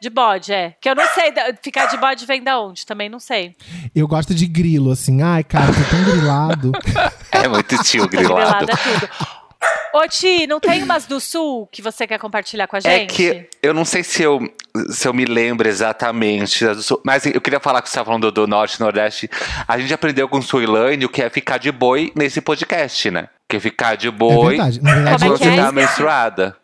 De 0.00 0.08
bode, 0.08 0.52
é. 0.52 0.76
Que 0.80 0.88
eu 0.88 0.94
não 0.94 1.06
sei, 1.08 1.32
ficar 1.60 1.86
de 1.86 1.96
bode 1.96 2.24
vem 2.24 2.42
da 2.42 2.60
onde, 2.60 2.86
também 2.86 3.08
não 3.08 3.18
sei. 3.18 3.56
eu 3.94 4.06
gosto 4.06 4.32
de 4.32 4.46
grilo, 4.46 4.92
assim. 4.92 5.22
Ai, 5.22 5.42
cara, 5.42 5.66
tô 5.66 5.90
tão 5.90 6.04
grilado. 6.04 6.72
É 7.32 7.46
muito 7.46 7.76
tio 7.84 8.08
grilado. 8.08 8.34
Grilada 8.34 8.72
é 8.72 8.76
tudo. 8.76 9.39
Ô, 9.92 10.06
Ti, 10.08 10.46
não 10.46 10.60
tem 10.60 10.82
umas 10.82 11.04
do 11.06 11.20
sul 11.20 11.66
que 11.72 11.82
você 11.82 12.06
quer 12.06 12.18
compartilhar 12.18 12.66
com 12.68 12.76
a 12.76 12.78
É 12.78 13.00
gente? 13.00 13.14
que 13.14 13.48
eu 13.62 13.74
não 13.74 13.84
sei 13.84 14.04
se 14.04 14.22
eu, 14.22 14.40
se 14.90 15.08
eu 15.08 15.12
me 15.12 15.24
lembro 15.24 15.68
exatamente, 15.68 16.64
das 16.64 16.76
do 16.76 16.82
sul, 16.82 17.00
mas 17.04 17.26
eu 17.26 17.40
queria 17.40 17.58
falar 17.60 17.82
que 17.82 17.88
você 17.88 17.94
estava 17.94 18.06
falando 18.06 18.30
do, 18.30 18.46
norte 18.46 18.74
e 18.76 18.80
nordeste. 18.80 19.28
A 19.66 19.78
gente 19.78 19.92
aprendeu 19.92 20.28
com 20.28 20.38
o 20.38 20.42
Suilane 20.42 21.04
o 21.04 21.08
que 21.08 21.22
é 21.22 21.28
ficar 21.28 21.58
de 21.58 21.72
boi 21.72 22.12
nesse 22.14 22.40
podcast, 22.40 23.10
né? 23.10 23.28
Que 23.48 23.56
é 23.56 23.60
ficar 23.60 23.96
de 23.96 24.08
É 24.08 24.10
boi 24.12 24.56
verdade. 24.56 24.80
Na 24.80 24.94
verdade, 24.94 25.24
é 25.24 25.26
quando 25.28 25.34
é? 25.34 25.38
você 25.38 25.44
tá 25.44 25.50
Esqueci. 25.56 25.74
menstruada. 25.74 26.56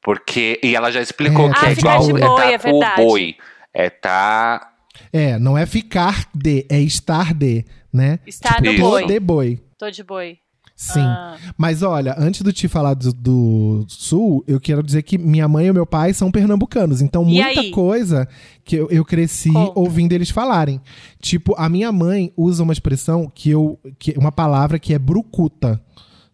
Porque, 0.00 0.58
e 0.62 0.74
ela 0.74 0.90
já 0.90 1.00
explicou 1.00 1.48
É, 1.50 1.52
que 1.54 1.66
Ah, 1.66 1.70
é 1.70 1.74
ficar 1.74 1.96
igual 2.00 2.02
de 2.02 2.10
é 2.22 2.26
boi, 2.26 2.36
tá 2.36 2.50
é 2.52 2.58
verdade. 2.58 3.00
o 3.02 3.04
boi. 3.06 3.36
É 3.74 3.90
tá. 3.90 4.68
é, 5.12 5.38
não 5.38 5.56
é 5.58 5.64
ficar 5.66 6.26
de, 6.34 6.66
é 6.70 6.78
estar 6.80 7.32
de, 7.34 7.64
né? 7.92 8.18
Estar 8.26 8.60
no 8.62 8.72
boi. 8.78 9.06
de 9.06 9.18
boi. 9.20 9.60
Tô 9.78 9.90
de 9.90 10.02
boi. 10.04 10.38
Sim. 10.82 11.00
Ah. 11.00 11.36
Mas 11.56 11.80
olha, 11.82 12.12
antes 12.18 12.42
de 12.42 12.52
te 12.52 12.66
falar 12.66 12.94
do, 12.94 13.12
do 13.12 13.84
sul, 13.86 14.42
eu 14.48 14.58
quero 14.60 14.82
dizer 14.82 15.02
que 15.02 15.16
minha 15.16 15.46
mãe 15.46 15.66
e 15.68 15.72
meu 15.72 15.86
pai 15.86 16.12
são 16.12 16.28
pernambucanos. 16.30 17.00
Então, 17.00 17.22
E 17.22 17.40
muita 17.40 17.60
aí? 17.60 17.70
coisa 17.70 18.26
que 18.64 18.74
eu, 18.74 18.88
eu 18.90 19.04
cresci 19.04 19.52
Conta. 19.52 19.78
ouvindo 19.78 20.12
eles 20.12 20.30
falarem. 20.30 20.80
Tipo, 21.20 21.54
a 21.56 21.68
minha 21.68 21.92
mãe 21.92 22.32
usa 22.36 22.64
uma 22.64 22.72
expressão 22.72 23.30
que 23.32 23.48
eu. 23.50 23.78
Que, 23.96 24.12
uma 24.18 24.32
palavra 24.32 24.76
que 24.78 24.92
é 24.92 24.98
brucuta. 24.98 25.80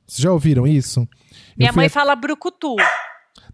Vocês 0.06 0.22
já 0.22 0.32
ouviram 0.32 0.66
isso? 0.66 1.06
Minha 1.54 1.72
mãe 1.72 1.86
a- 1.86 1.90
fala 1.90 2.16
brucutu. 2.16 2.74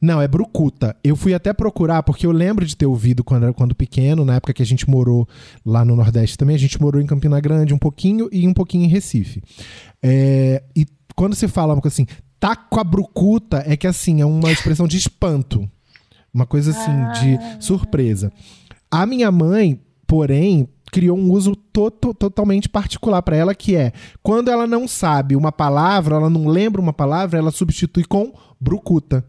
Não, 0.04 0.20
é 0.20 0.28
brucuta. 0.28 0.94
Eu 1.02 1.16
fui 1.16 1.32
até 1.32 1.52
procurar, 1.52 2.02
porque 2.02 2.26
eu 2.26 2.30
lembro 2.30 2.66
de 2.66 2.76
ter 2.76 2.84
ouvido 2.86 3.24
quando, 3.24 3.44
era- 3.44 3.52
quando 3.54 3.74
pequeno, 3.74 4.24
na 4.24 4.34
época 4.34 4.52
que 4.52 4.62
a 4.62 4.66
gente 4.66 4.88
morou 4.88 5.26
lá 5.64 5.82
no 5.84 5.96
Nordeste 5.96 6.36
também. 6.36 6.54
A 6.54 6.58
gente 6.58 6.80
morou 6.80 7.00
em 7.00 7.06
Campina 7.06 7.40
Grande 7.40 7.72
um 7.72 7.78
pouquinho 7.78 8.28
e 8.30 8.46
um 8.46 8.52
pouquinho 8.52 8.84
em 8.84 8.88
Recife. 8.88 9.42
É, 10.02 10.62
e 10.76 10.86
quando 11.16 11.34
se 11.34 11.48
fala 11.48 11.72
uma 11.74 11.80
coisa 11.80 11.94
assim, 11.94 12.06
tá 12.38 12.54
com 12.54 12.78
a 12.78 12.84
brucuta, 12.84 13.62
é 13.66 13.76
que 13.76 13.86
assim, 13.86 14.20
é 14.20 14.26
uma 14.26 14.52
expressão 14.52 14.86
de 14.86 14.96
espanto. 14.98 15.68
Uma 16.32 16.44
coisa 16.46 16.72
assim, 16.72 16.90
de 17.20 17.64
surpresa. 17.64 18.30
A 18.90 19.06
minha 19.06 19.30
mãe, 19.32 19.80
porém, 20.06 20.68
criou 20.92 21.16
um 21.16 21.30
uso 21.32 21.56
to- 21.56 21.90
to- 21.90 22.12
totalmente 22.12 22.68
particular 22.68 23.22
para 23.22 23.36
ela, 23.36 23.54
que 23.54 23.74
é 23.74 23.92
quando 24.22 24.50
ela 24.50 24.66
não 24.66 24.86
sabe 24.86 25.34
uma 25.34 25.50
palavra, 25.50 26.16
ela 26.16 26.28
não 26.28 26.46
lembra 26.46 26.80
uma 26.80 26.92
palavra, 26.92 27.38
ela 27.38 27.50
substitui 27.50 28.04
com 28.04 28.32
brucuta. 28.60 29.24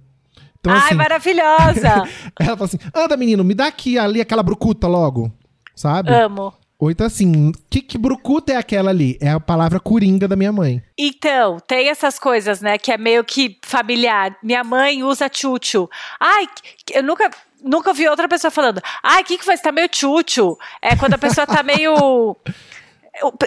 Então, 0.65 0.73
Ai, 0.73 0.79
assim, 0.79 0.95
maravilhosa! 0.95 2.09
ela 2.39 2.57
fala 2.57 2.65
assim: 2.65 2.79
anda, 2.93 3.15
menino, 3.15 3.43
me 3.43 3.53
dá 3.53 3.67
aqui 3.67 3.99
ali 3.99 4.19
aquela 4.19 4.41
brucuta 4.41 4.87
logo. 4.87 5.31
Sabe? 5.75 6.11
Amo. 6.11 6.53
Ou 6.77 6.91
então 6.91 7.05
assim, 7.07 7.53
que, 7.69 7.81
que 7.81 7.97
brucuta 7.97 8.51
é 8.51 8.57
aquela 8.57 8.89
ali? 8.89 9.17
É 9.21 9.29
a 9.29 9.39
palavra 9.39 9.79
coringa 9.79 10.27
da 10.27 10.35
minha 10.35 10.51
mãe. 10.51 10.83
Então, 10.97 11.57
tem 11.65 11.87
essas 11.87 12.19
coisas, 12.19 12.61
né, 12.61 12.77
que 12.77 12.91
é 12.91 12.97
meio 12.97 13.23
que 13.23 13.57
familiar. 13.63 14.35
Minha 14.43 14.63
mãe 14.63 15.03
usa 15.03 15.29
tchutchu. 15.29 15.89
Ai, 16.19 16.47
eu 16.91 17.03
nunca, 17.03 17.29
nunca 17.63 17.93
vi 17.93 18.07
outra 18.09 18.27
pessoa 18.27 18.51
falando. 18.51 18.81
Ai, 19.01 19.21
o 19.21 19.25
que 19.25 19.37
que? 19.37 19.45
Você 19.45 19.61
tá 19.61 19.71
meio 19.71 19.87
tchutchu. 19.87 20.57
É 20.81 20.95
quando 20.95 21.13
a 21.13 21.17
pessoa 21.17 21.47
tá 21.47 21.63
meio... 21.63 22.35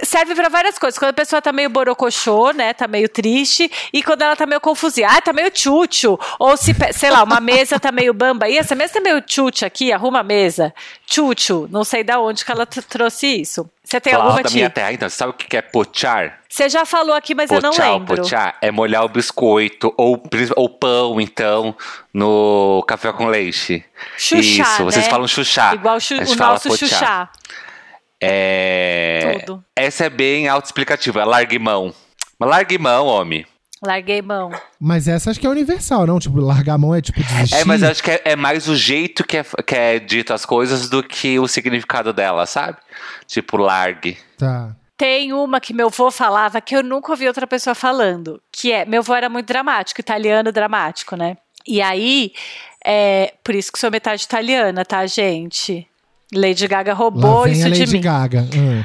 Serve 0.03 0.35
pra 0.35 0.49
várias 0.49 0.79
coisas. 0.79 0.99
Quando 0.99 1.11
a 1.11 1.15
pessoa 1.15 1.43
tá 1.43 1.53
meio 1.53 1.69
borocochô, 1.69 2.53
né? 2.53 2.73
Tá 2.73 2.89
meio 2.89 3.09
triste. 3.09 3.71
E 3.93 4.03
quando 4.03 4.23
ela 4.23 4.35
tá 4.37 4.47
meio 4.47 4.61
confusa. 4.61 5.03
Ah, 5.07 5.21
tá 5.21 5.33
meio 5.33 5.51
tchutchu. 5.51 6.19
Ou 6.39 6.57
se, 6.57 6.75
sei 6.93 7.11
lá, 7.11 7.23
uma 7.23 7.41
mesa 7.41 7.79
tá 7.79 7.93
meio 7.93 8.15
bamba. 8.15 8.49
E 8.49 8.57
essa 8.57 8.75
mesa 8.75 8.95
tá 8.95 9.01
meio 9.01 9.21
tchutchu 9.21 9.65
aqui, 9.67 9.93
arruma 9.93 10.21
a 10.21 10.23
mesa. 10.25 10.75
Tchutchu. 11.07 11.69
Não 11.71 11.85
sei 11.85 12.03
da 12.03 12.19
onde 12.21 12.45
que 12.45 12.51
ela 12.53 12.65
trouxe 12.67 13.27
isso. 13.41 13.69
Você 13.85 13.99
tem 14.01 14.13
Falar 14.13 14.25
alguma, 14.25 14.43
da 14.43 14.51
minha 14.51 14.69
terra, 14.69 14.93
então, 14.93 15.09
sabe 15.09 15.31
o 15.31 15.35
que 15.35 15.57
é 15.57 15.63
pochar? 15.63 16.41
Você 16.47 16.69
já 16.69 16.85
falou 16.85 17.15
aqui, 17.15 17.35
mas 17.35 17.51
eu 17.51 17.59
não 17.63 17.71
Pochar, 17.71 17.93
lembro. 17.93 18.17
pochar 18.23 18.57
é 18.61 18.71
molhar 18.71 19.03
o 19.03 19.09
biscoito 19.09 19.95
ou, 19.97 20.23
ou 20.57 20.69
pão, 20.69 21.19
então, 21.19 21.75
no 22.13 22.85
café 22.87 23.11
com 23.13 23.29
leite. 23.29 23.83
Chuchá, 24.19 24.41
Isso, 24.63 24.85
vocês 24.85 25.05
né? 25.07 25.11
falam 25.11 25.27
chuchá. 25.27 25.73
Igual 25.75 25.99
chu- 26.01 26.21
o 26.21 26.37
fala 26.37 26.53
nosso 26.53 26.77
chuchá. 26.77 27.31
É... 28.21 29.39
Tudo. 29.41 29.65
Essa 29.77 30.07
é 30.07 30.11
bem 30.11 30.49
autoexplicativa, 30.49 31.21
é 31.21 31.25
largue 31.25 31.59
mão. 31.59 31.95
Mas 32.39 32.51
largue 32.51 32.79
mão, 32.79 33.07
homem. 33.07 33.47
Larguei 33.83 34.21
mão. 34.21 34.51
Mas 34.81 35.07
essa 35.07 35.31
acho 35.31 35.39
que 35.39 35.47
é 35.47 35.51
universal, 35.51 36.07
não? 36.07 36.19
Tipo, 36.19 36.41
largar 36.41 36.75
a 36.75 36.79
mão 36.79 36.95
é 36.95 37.01
tipo 37.01 37.21
desistir. 37.23 37.55
É, 37.55 37.65
mas 37.65 37.83
eu 37.83 37.91
acho 37.91 38.03
que 38.03 38.11
é, 38.11 38.23
é 38.25 38.37
mais 38.37 38.69
o 38.69 38.75
jeito 38.75 39.25
que 39.25 39.37
é, 39.37 39.45
que 39.45 39.75
é 39.75 39.99
dito 40.01 40.33
as 40.33 40.45
coisas 40.45 40.89
do 40.89 41.03
que 41.03 41.39
o 41.39 41.47
significado 41.47 42.13
dela, 42.13 42.45
sabe? 42.45 42.77
Tipo, 43.27 43.57
largue. 43.57 44.19
Tá. 44.37 44.75
Tem 44.97 45.33
uma 45.33 45.61
que 45.61 45.73
meu 45.73 45.87
avô 45.87 46.11
falava 46.11 46.61
que 46.61 46.75
eu 46.75 46.83
nunca 46.83 47.13
ouvi 47.13 47.29
outra 47.29 47.47
pessoa 47.47 47.73
falando, 47.73 48.43
que 48.51 48.73
é, 48.73 48.85
meu 48.85 49.01
avô 49.01 49.15
era 49.15 49.29
muito 49.29 49.47
dramático, 49.47 50.01
italiano 50.01 50.51
dramático, 50.51 51.15
né? 51.15 51.37
E 51.65 51.81
aí, 51.81 52.33
é, 52.85 53.33
por 53.45 53.55
isso 53.55 53.71
que 53.71 53.79
sou 53.79 53.93
metade 53.93 54.25
italiana, 54.25 54.85
tá, 54.85 55.07
gente? 55.07 55.87
Lady 56.35 56.67
Gaga 56.67 56.93
Lá 56.93 56.99
roubou 56.99 57.45
vem 57.45 57.53
isso 57.53 57.67
a 57.67 57.71
de 57.71 57.81
Lady 57.81 57.93
mim. 57.93 58.01
Gaga. 58.01 58.49
Hum. 58.55 58.85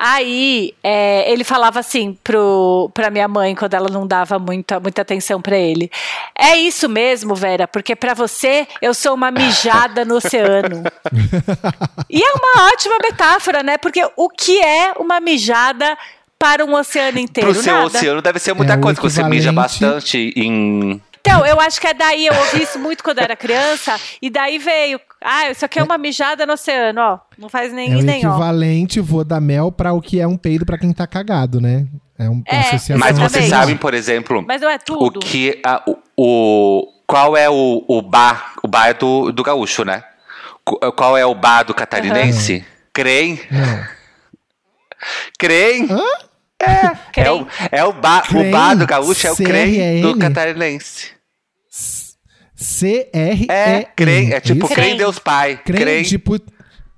Aí, 0.00 0.74
é, 0.80 1.28
ele 1.30 1.42
falava 1.42 1.80
assim 1.80 2.16
pro, 2.22 2.88
pra 2.94 3.10
minha 3.10 3.26
mãe, 3.26 3.52
quando 3.56 3.74
ela 3.74 3.88
não 3.88 4.06
dava 4.06 4.38
muita, 4.38 4.78
muita 4.78 5.02
atenção 5.02 5.42
pra 5.42 5.58
ele. 5.58 5.90
É 6.38 6.56
isso 6.56 6.88
mesmo, 6.88 7.34
Vera, 7.34 7.66
porque 7.66 7.96
pra 7.96 8.14
você 8.14 8.68
eu 8.80 8.94
sou 8.94 9.14
uma 9.14 9.32
mijada 9.32 10.04
no 10.04 10.14
oceano. 10.18 10.84
e 12.08 12.22
é 12.22 12.30
uma 12.30 12.68
ótima 12.72 12.96
metáfora, 13.02 13.64
né? 13.64 13.76
Porque 13.76 14.00
o 14.16 14.28
que 14.28 14.60
é 14.62 14.92
uma 15.00 15.18
mijada 15.18 15.98
para 16.38 16.64
um 16.64 16.74
oceano 16.74 17.18
inteiro? 17.18 17.52
Pro 17.52 17.60
seu 17.60 17.72
Nada. 17.74 17.86
oceano 17.86 18.22
deve 18.22 18.38
ser 18.38 18.52
muita 18.54 18.74
É 18.74 18.76
coisa, 18.76 19.00
porque 19.00 19.12
você 19.12 19.24
mija 19.24 19.50
bastante 19.50 20.32
em. 20.36 21.02
Então, 21.20 21.44
eu 21.46 21.60
acho 21.60 21.80
que 21.80 21.86
é 21.86 21.94
daí, 21.94 22.26
eu 22.26 22.34
ouvi 22.34 22.62
isso 22.62 22.78
muito 22.78 23.02
quando 23.04 23.18
eu 23.18 23.24
era 23.24 23.36
criança, 23.36 23.98
e 24.22 24.30
daí 24.30 24.58
veio, 24.58 25.00
ah, 25.22 25.50
isso 25.50 25.64
aqui 25.64 25.78
é 25.78 25.82
uma 25.82 25.98
mijada 25.98 26.46
no 26.46 26.52
oceano, 26.54 27.00
ó. 27.00 27.18
Não 27.36 27.48
faz 27.48 27.72
nem 27.72 27.92
É 27.92 27.96
o 27.96 28.02
nem 28.02 28.26
ó. 28.26 28.30
equivalente, 28.30 29.00
vou 29.00 29.24
dar 29.24 29.40
mel 29.40 29.70
pra 29.72 29.92
o 29.92 30.00
que 30.00 30.20
é 30.20 30.26
um 30.26 30.36
peido 30.36 30.64
pra 30.66 30.78
quem 30.78 30.92
tá 30.92 31.06
cagado, 31.06 31.60
né? 31.60 31.86
É 32.18 32.28
uma 32.28 32.42
É, 32.46 32.58
associação. 32.60 32.98
Mas 32.98 33.18
vocês 33.18 33.48
sabem, 33.48 33.76
por 33.76 33.94
exemplo, 33.94 34.44
Mas 34.46 34.60
não 34.60 34.68
é 34.70 34.76
o 34.76 34.78
tudo. 34.78 35.20
que. 35.20 35.60
a- 35.64 35.82
o, 35.86 35.96
o- 36.16 36.86
qual 37.06 37.36
é 37.36 37.48
o, 37.48 37.84
o 37.88 38.02
bar? 38.02 38.54
O 38.62 38.68
bar 38.68 38.88
é 38.88 38.94
do, 38.94 39.30
do 39.32 39.42
gaúcho, 39.42 39.84
né? 39.84 40.02
Qu- 40.64 40.78
Qual 40.92 41.16
é 41.16 41.24
o 41.24 41.34
bar 41.34 41.62
do 41.62 41.72
catarinense? 41.72 42.64
Crem? 42.92 43.40
Não. 43.50 43.84
Crem? 45.38 45.88
É, 46.60 46.90
Crem. 47.12 47.30
o, 47.30 47.46
é 47.70 47.84
o 47.84 47.92
bar, 47.92 48.24
o 48.24 48.28
Crem? 48.38 48.50
bar 48.50 48.74
do 48.74 48.86
gaúcho 48.86 49.26
é 49.26 49.32
o 49.32 49.36
crem 49.36 50.00
do 50.02 50.18
catarinense. 50.18 51.10
C-R-E. 52.56 53.46
É, 53.48 53.84
crem, 53.94 54.32
é 54.32 54.40
tipo 54.40 54.66
isso? 54.66 54.74
crem. 54.74 54.96
Deus 54.96 55.18
Pai. 55.20 55.56
Crem, 55.64 55.80
Crem. 55.80 56.02
tipo. 56.02 56.34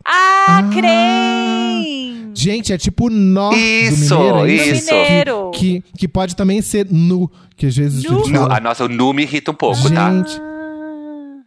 Ah, 0.03 0.61
Ah. 0.61 0.71
crem! 0.73 2.33
Gente, 2.35 2.73
é 2.73 2.79
tipo 2.79 3.11
nó 3.11 3.53
Isso, 3.53 4.09
do 4.17 4.19
mineiro. 4.19 4.39
é 4.39 4.41
Do 4.71 4.77
isso. 4.77 4.95
mineiro. 4.95 5.51
Que, 5.53 5.81
que, 5.83 5.93
que 5.99 6.09
pode 6.09 6.35
também 6.35 6.63
ser 6.63 6.87
nu, 6.91 7.31
que 7.57 7.67
às 7.67 7.77
vezes 7.77 8.03
Nu. 8.05 8.27
Nu, 8.29 8.51
a 8.51 8.59
nossa, 8.61 8.85
o 8.85 8.89
nu 8.89 9.13
me 9.13 9.25
irrita 9.25 9.51
um 9.51 9.55
pouco, 9.55 9.83
tá? 9.93 10.11
Gente, 10.11 10.41
Ah, 10.41 11.41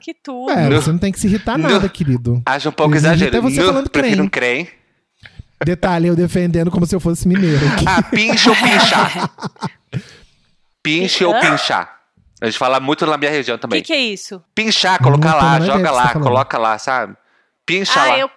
que 0.00 0.12
tudo. 0.14 0.50
é, 0.50 0.68
Nu. 0.68 0.82
você 0.82 0.90
não 0.90 0.98
tem 0.98 1.12
que 1.12 1.20
se 1.20 1.28
irritar 1.28 1.56
Nu. 1.56 1.68
nada, 1.68 1.88
querido. 1.88 2.42
Acho 2.46 2.70
um 2.70 2.72
pouco 2.72 2.94
Eles 2.94 3.04
exagero. 3.04 3.40
você 3.42 3.60
Nu, 3.60 3.66
falando 3.66 3.88
prefiro 3.90 4.16
crem. 4.16 4.26
um 4.26 4.28
crem. 4.28 4.68
Detalhe, 5.64 6.08
eu 6.08 6.16
defendendo 6.16 6.70
como 6.70 6.86
se 6.86 6.94
eu 6.94 7.00
fosse 7.00 7.26
mineiro. 7.26 7.66
aqui. 7.68 7.84
Ah, 7.86 8.02
pincha 8.02 8.50
ou 8.50 8.56
pinchar? 8.56 9.30
Pinche 10.82 11.24
ou 11.24 11.38
pinchar. 11.38 11.98
A 12.40 12.46
gente 12.46 12.56
fala 12.56 12.78
muito 12.80 13.04
na 13.04 13.18
minha 13.18 13.30
região 13.30 13.56
O 13.56 13.58
também. 13.58 13.82
que, 13.82 13.88
que 13.88 13.92
é 13.92 13.98
isso? 14.00 14.42
Pinchar, 14.54 15.02
colocar 15.02 15.32
Não 15.32 15.36
lá, 15.38 15.56
ideia 15.56 15.72
joga 15.72 15.88
você 15.88 15.94
lá, 15.94 16.08
tá 16.08 16.20
coloca 16.20 16.58
lá, 16.58 16.78
sabe? 16.78 17.16
Pincha 17.66 18.00
ah, 18.00 18.06
lá. 18.06 18.18
eu, 18.18 18.30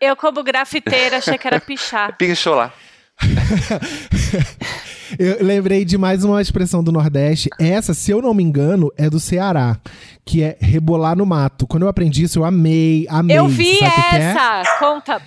Eu, 0.00 0.16
como 0.16 0.42
grafiteira, 0.42 1.18
achei 1.18 1.38
que 1.38 1.46
era 1.46 1.60
pichar. 1.60 2.16
Pinchou 2.18 2.54
lá. 2.54 2.72
Eu 5.18 5.44
lembrei 5.44 5.84
de 5.84 5.96
mais 5.96 6.24
uma 6.24 6.40
expressão 6.42 6.82
do 6.82 6.90
Nordeste. 6.90 7.48
Essa, 7.60 7.94
se 7.94 8.10
eu 8.10 8.20
não 8.20 8.34
me 8.34 8.42
engano, 8.42 8.90
é 8.96 9.08
do 9.08 9.20
Ceará, 9.20 9.78
que 10.24 10.42
é 10.42 10.56
rebolar 10.60 11.16
no 11.16 11.24
mato. 11.24 11.66
Quando 11.66 11.84
eu 11.84 11.88
aprendi 11.88 12.24
isso, 12.24 12.40
eu 12.40 12.44
amei, 12.44 13.06
amei. 13.08 13.38
Eu 13.38 13.46
vi 13.46 13.78
Sabe 13.78 13.90
o 13.90 13.94
que 13.94 14.02
que 14.10 14.16
é? 14.16 14.18
essa! 14.18 14.78
Conta. 14.78 15.22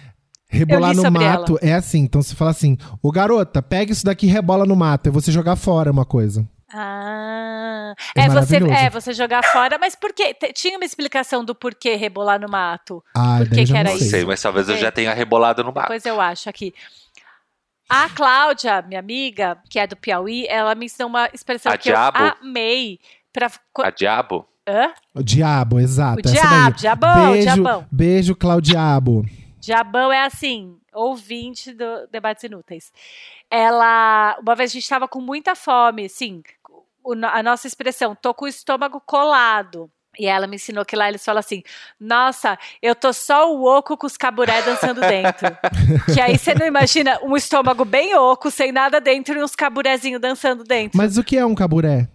Rebolar 0.49 0.95
Eu 0.95 1.03
no 1.03 1.11
mato 1.11 1.59
é 1.61 1.73
assim. 1.73 1.99
Então 1.99 2.21
você 2.21 2.33
fala 2.35 2.51
assim: 2.51 2.77
Ô 3.01 3.11
garota, 3.11 3.61
pega 3.61 3.91
isso 3.91 4.05
daqui 4.05 4.27
e 4.27 4.29
rebola 4.29 4.65
no 4.65 4.75
mato. 4.75 5.07
É 5.07 5.11
você 5.11 5.31
jogar 5.31 5.55
fora 5.55 5.91
uma 5.91 6.05
coisa. 6.05 6.47
Ah, 6.73 7.93
É 8.15 8.25
é, 8.25 8.29
você, 8.29 8.57
é 8.57 8.89
você 8.89 9.13
jogar 9.13 9.41
fora, 9.43 9.77
mas 9.79 9.95
por 9.95 10.13
quê? 10.13 10.35
Tinha 10.53 10.77
uma 10.77 10.85
explicação 10.85 11.43
do 11.43 11.55
porquê 11.55 11.95
rebolar 11.95 12.39
no 12.39 12.49
mato. 12.49 13.03
Ah, 13.15 13.37
Por 13.39 13.49
que 13.49 13.65
que 13.65 13.71
era 13.73 13.83
não 13.89 13.91
Não 13.91 13.97
isso? 13.97 14.09
sei, 14.09 14.25
mas 14.25 14.41
talvez 14.41 14.67
eu 14.69 14.75
É. 14.75 14.77
já 14.77 14.91
tenha 14.91 15.13
rebolado 15.13 15.63
no 15.63 15.71
bar. 15.71 15.83
Depois 15.83 16.05
eu 16.05 16.19
acho 16.19 16.49
aqui. 16.49 16.73
A 17.89 18.09
Cláudia, 18.09 18.81
minha 18.81 18.99
amiga, 18.99 19.57
que 19.69 19.79
é 19.79 19.87
do 19.87 19.95
Piauí, 19.95 20.45
ela 20.47 20.75
me 20.75 20.85
ensinou 20.87 21.07
uma 21.09 21.29
expressão 21.33 21.71
A 21.71 21.77
que 21.77 21.89
diabo? 21.89 22.17
eu 22.19 22.33
amei. 22.41 22.99
Pra... 23.31 23.49
A 23.83 23.89
diabo? 23.89 24.45
Hã? 24.67 24.91
O 25.15 25.23
diabo, 25.23 25.79
exato. 25.79 26.17
O 26.17 26.29
essa 26.29 26.33
diabo, 26.33 26.71
daí. 26.71 26.73
diabão, 26.73 27.31
beijo, 27.31 27.43
diabão. 27.53 27.85
Beijo, 27.89 28.35
Claudiabo. 28.35 29.25
Diabão 29.59 30.11
é 30.11 30.23
assim, 30.25 30.77
ouvinte 30.93 31.73
do 31.73 32.07
Debates 32.11 32.43
Inúteis. 32.43 32.91
Ela, 33.49 34.37
uma 34.41 34.55
vez 34.55 34.71
a 34.71 34.73
gente 34.73 34.83
estava 34.83 35.07
com 35.07 35.19
muita 35.21 35.55
fome, 35.55 36.05
assim, 36.05 36.41
no- 37.05 37.27
a 37.27 37.41
nossa 37.41 37.67
expressão, 37.67 38.15
tô 38.15 38.33
com 38.33 38.45
o 38.45 38.47
estômago 38.47 39.01
colado. 39.05 39.89
E 40.19 40.25
ela 40.25 40.47
me 40.47 40.55
ensinou 40.55 40.83
que 40.83 40.95
lá 40.95 41.07
eles 41.07 41.23
falam 41.23 41.39
assim: 41.39 41.61
Nossa, 41.99 42.57
eu 42.81 42.95
tô 42.95 43.13
só 43.13 43.53
o 43.53 43.63
oco 43.65 43.95
com 43.95 44.07
os 44.07 44.17
caburé 44.17 44.63
dançando 44.63 44.99
dentro. 45.01 45.47
que 46.11 46.19
aí 46.19 46.39
você 46.39 46.55
não 46.55 46.65
imagina 46.65 47.19
um 47.23 47.37
estômago 47.37 47.85
bem 47.85 48.15
oco, 48.15 48.49
sem 48.49 48.71
nada 48.71 48.99
dentro 48.99 49.37
e 49.37 49.43
uns 49.43 49.55
caburezinhos 49.55 50.19
dançando 50.19 50.63
dentro. 50.63 50.97
Mas 50.97 51.19
o 51.19 51.23
que 51.23 51.37
é 51.37 51.45
um 51.45 51.53
caburé? 51.53 52.07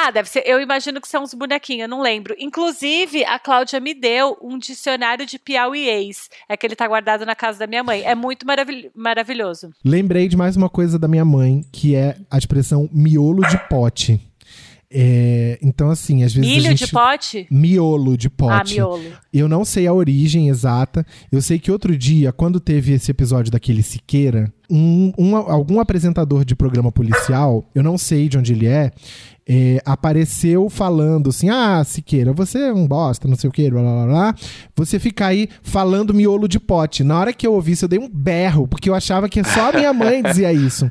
Ah, 0.00 0.12
deve 0.12 0.28
ser. 0.28 0.44
Eu 0.46 0.60
imagino 0.60 1.00
que 1.00 1.08
são 1.08 1.24
uns 1.24 1.34
bonequinhos, 1.34 1.82
eu 1.82 1.88
não 1.88 2.00
lembro. 2.00 2.32
Inclusive, 2.38 3.24
a 3.24 3.36
Cláudia 3.36 3.80
me 3.80 3.92
deu 3.94 4.38
um 4.40 4.56
dicionário 4.56 5.26
de 5.26 5.40
piauiês. 5.40 6.28
É 6.48 6.56
que 6.56 6.64
ele 6.64 6.76
tá 6.76 6.86
guardado 6.86 7.26
na 7.26 7.34
casa 7.34 7.58
da 7.58 7.66
minha 7.66 7.82
mãe. 7.82 8.02
É 8.04 8.14
muito 8.14 8.46
maravil- 8.46 8.92
maravilhoso. 8.94 9.70
Lembrei 9.84 10.28
de 10.28 10.36
mais 10.36 10.56
uma 10.56 10.68
coisa 10.68 11.00
da 11.00 11.08
minha 11.08 11.24
mãe, 11.24 11.62
que 11.72 11.96
é 11.96 12.16
a 12.30 12.38
expressão 12.38 12.88
miolo 12.92 13.42
de 13.48 13.58
pote. 13.68 14.20
É, 14.90 15.58
então, 15.62 15.90
assim, 15.90 16.22
às 16.24 16.32
vezes. 16.32 16.50
a 16.50 16.54
Milho 16.54 16.68
gente... 16.70 16.86
de 16.86 16.92
pote? 16.92 17.46
Miolo 17.50 18.16
de 18.16 18.28
Ah, 18.28 18.30
pote. 18.36 18.74
miolo. 18.74 19.02
Eu 19.32 19.46
não 19.46 19.62
sei 19.64 19.86
a 19.86 19.92
origem 19.92 20.48
exata. 20.48 21.04
Eu 21.30 21.42
sei 21.42 21.58
que 21.58 21.70
outro 21.70 21.96
dia, 21.96 22.32
quando 22.32 22.58
teve 22.58 22.92
esse 22.94 23.10
episódio 23.10 23.52
daquele 23.52 23.82
Siqueira, 23.82 24.50
um, 24.70 25.12
um- 25.18 25.36
algum 25.36 25.78
apresentador 25.78 26.42
de 26.44 26.54
programa 26.56 26.90
policial, 26.90 27.68
eu 27.74 27.82
não 27.82 27.98
sei 27.98 28.28
de 28.30 28.38
onde 28.38 28.52
ele 28.54 28.66
é, 28.66 28.90
é, 29.46 29.78
apareceu 29.84 30.70
falando 30.70 31.28
assim: 31.28 31.50
Ah, 31.50 31.82
Siqueira, 31.84 32.32
você 32.32 32.58
é 32.68 32.72
um 32.72 32.86
bosta, 32.86 33.28
não 33.28 33.36
sei 33.36 33.48
o 33.50 33.52
que, 33.52 33.70
blá 33.70 33.82
blá. 33.82 34.06
blá. 34.06 34.34
Você 34.74 34.98
fica 34.98 35.26
aí 35.26 35.50
falando 35.62 36.14
miolo 36.14 36.48
de 36.48 36.58
pote. 36.58 37.04
Na 37.04 37.18
hora 37.20 37.32
que 37.34 37.46
eu 37.46 37.52
ouvi 37.52 37.72
isso, 37.72 37.84
eu 37.84 37.88
dei 37.90 37.98
um 37.98 38.08
berro, 38.08 38.66
porque 38.66 38.88
eu 38.88 38.94
achava 38.94 39.28
que 39.28 39.44
só 39.44 39.68
a 39.68 39.72
minha 39.74 39.92
mãe 39.92 40.22
dizia 40.22 40.50
isso. 40.50 40.90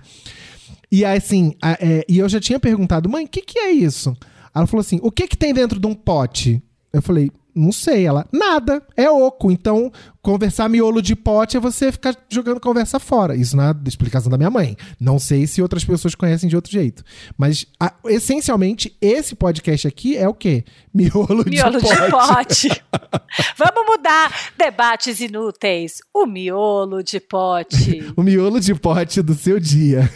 E 0.91 1.03
assim, 1.03 1.53
a- 1.61 1.77
é, 1.81 2.05
e 2.07 2.17
eu 2.17 2.29
já 2.29 2.39
tinha 2.39 2.59
perguntado, 2.59 3.09
mãe, 3.09 3.25
o 3.25 3.27
que, 3.27 3.41
que 3.41 3.59
é 3.59 3.71
isso? 3.71 4.15
Ela 4.55 4.65
falou 4.67 4.81
assim: 4.81 4.99
o 5.03 5.11
que, 5.11 5.27
que 5.27 5.37
tem 5.37 5.53
dentro 5.53 5.79
de 5.79 5.87
um 5.87 5.93
pote? 5.93 6.61
Eu 6.93 7.01
falei, 7.01 7.29
não 7.57 7.71
sei. 7.71 8.05
Ela, 8.05 8.25
nada, 8.31 8.81
é 8.95 9.09
oco. 9.09 9.51
Então, 9.51 9.91
conversar 10.21 10.69
miolo 10.69 11.01
de 11.01 11.15
pote 11.15 11.57
é 11.57 11.59
você 11.59 11.91
ficar 11.91 12.15
jogando 12.29 12.59
conversa 12.59 12.99
fora. 12.99 13.35
Isso 13.35 13.55
na 13.57 13.75
explicação 13.85 14.29
da 14.29 14.37
minha 14.37 14.49
mãe. 14.49 14.75
Não 14.99 15.17
sei 15.19 15.47
se 15.47 15.61
outras 15.61 15.83
pessoas 15.83 16.15
conhecem 16.15 16.47
de 16.47 16.55
outro 16.55 16.71
jeito. 16.71 17.03
Mas, 17.37 17.65
a- 17.79 17.93
essencialmente, 18.05 18.95
esse 19.01 19.35
podcast 19.35 19.87
aqui 19.87 20.15
é 20.15 20.27
o 20.29 20.33
quê? 20.33 20.63
Miolo, 20.93 21.43
Miolo 21.45 21.79
de 21.79 21.85
pote. 21.87 22.01
de 22.05 22.11
pote. 22.11 22.83
Vamos 23.57 23.85
mudar. 23.87 24.51
Debates 24.57 25.19
inúteis. 25.19 25.99
O 26.13 26.25
miolo 26.25 27.03
de 27.03 27.19
pote. 27.19 28.11
O 28.15 28.23
miolo 28.23 28.59
de 28.59 28.73
pote 28.75 29.21
do 29.21 29.33
seu 29.35 29.59
dia. 29.59 30.09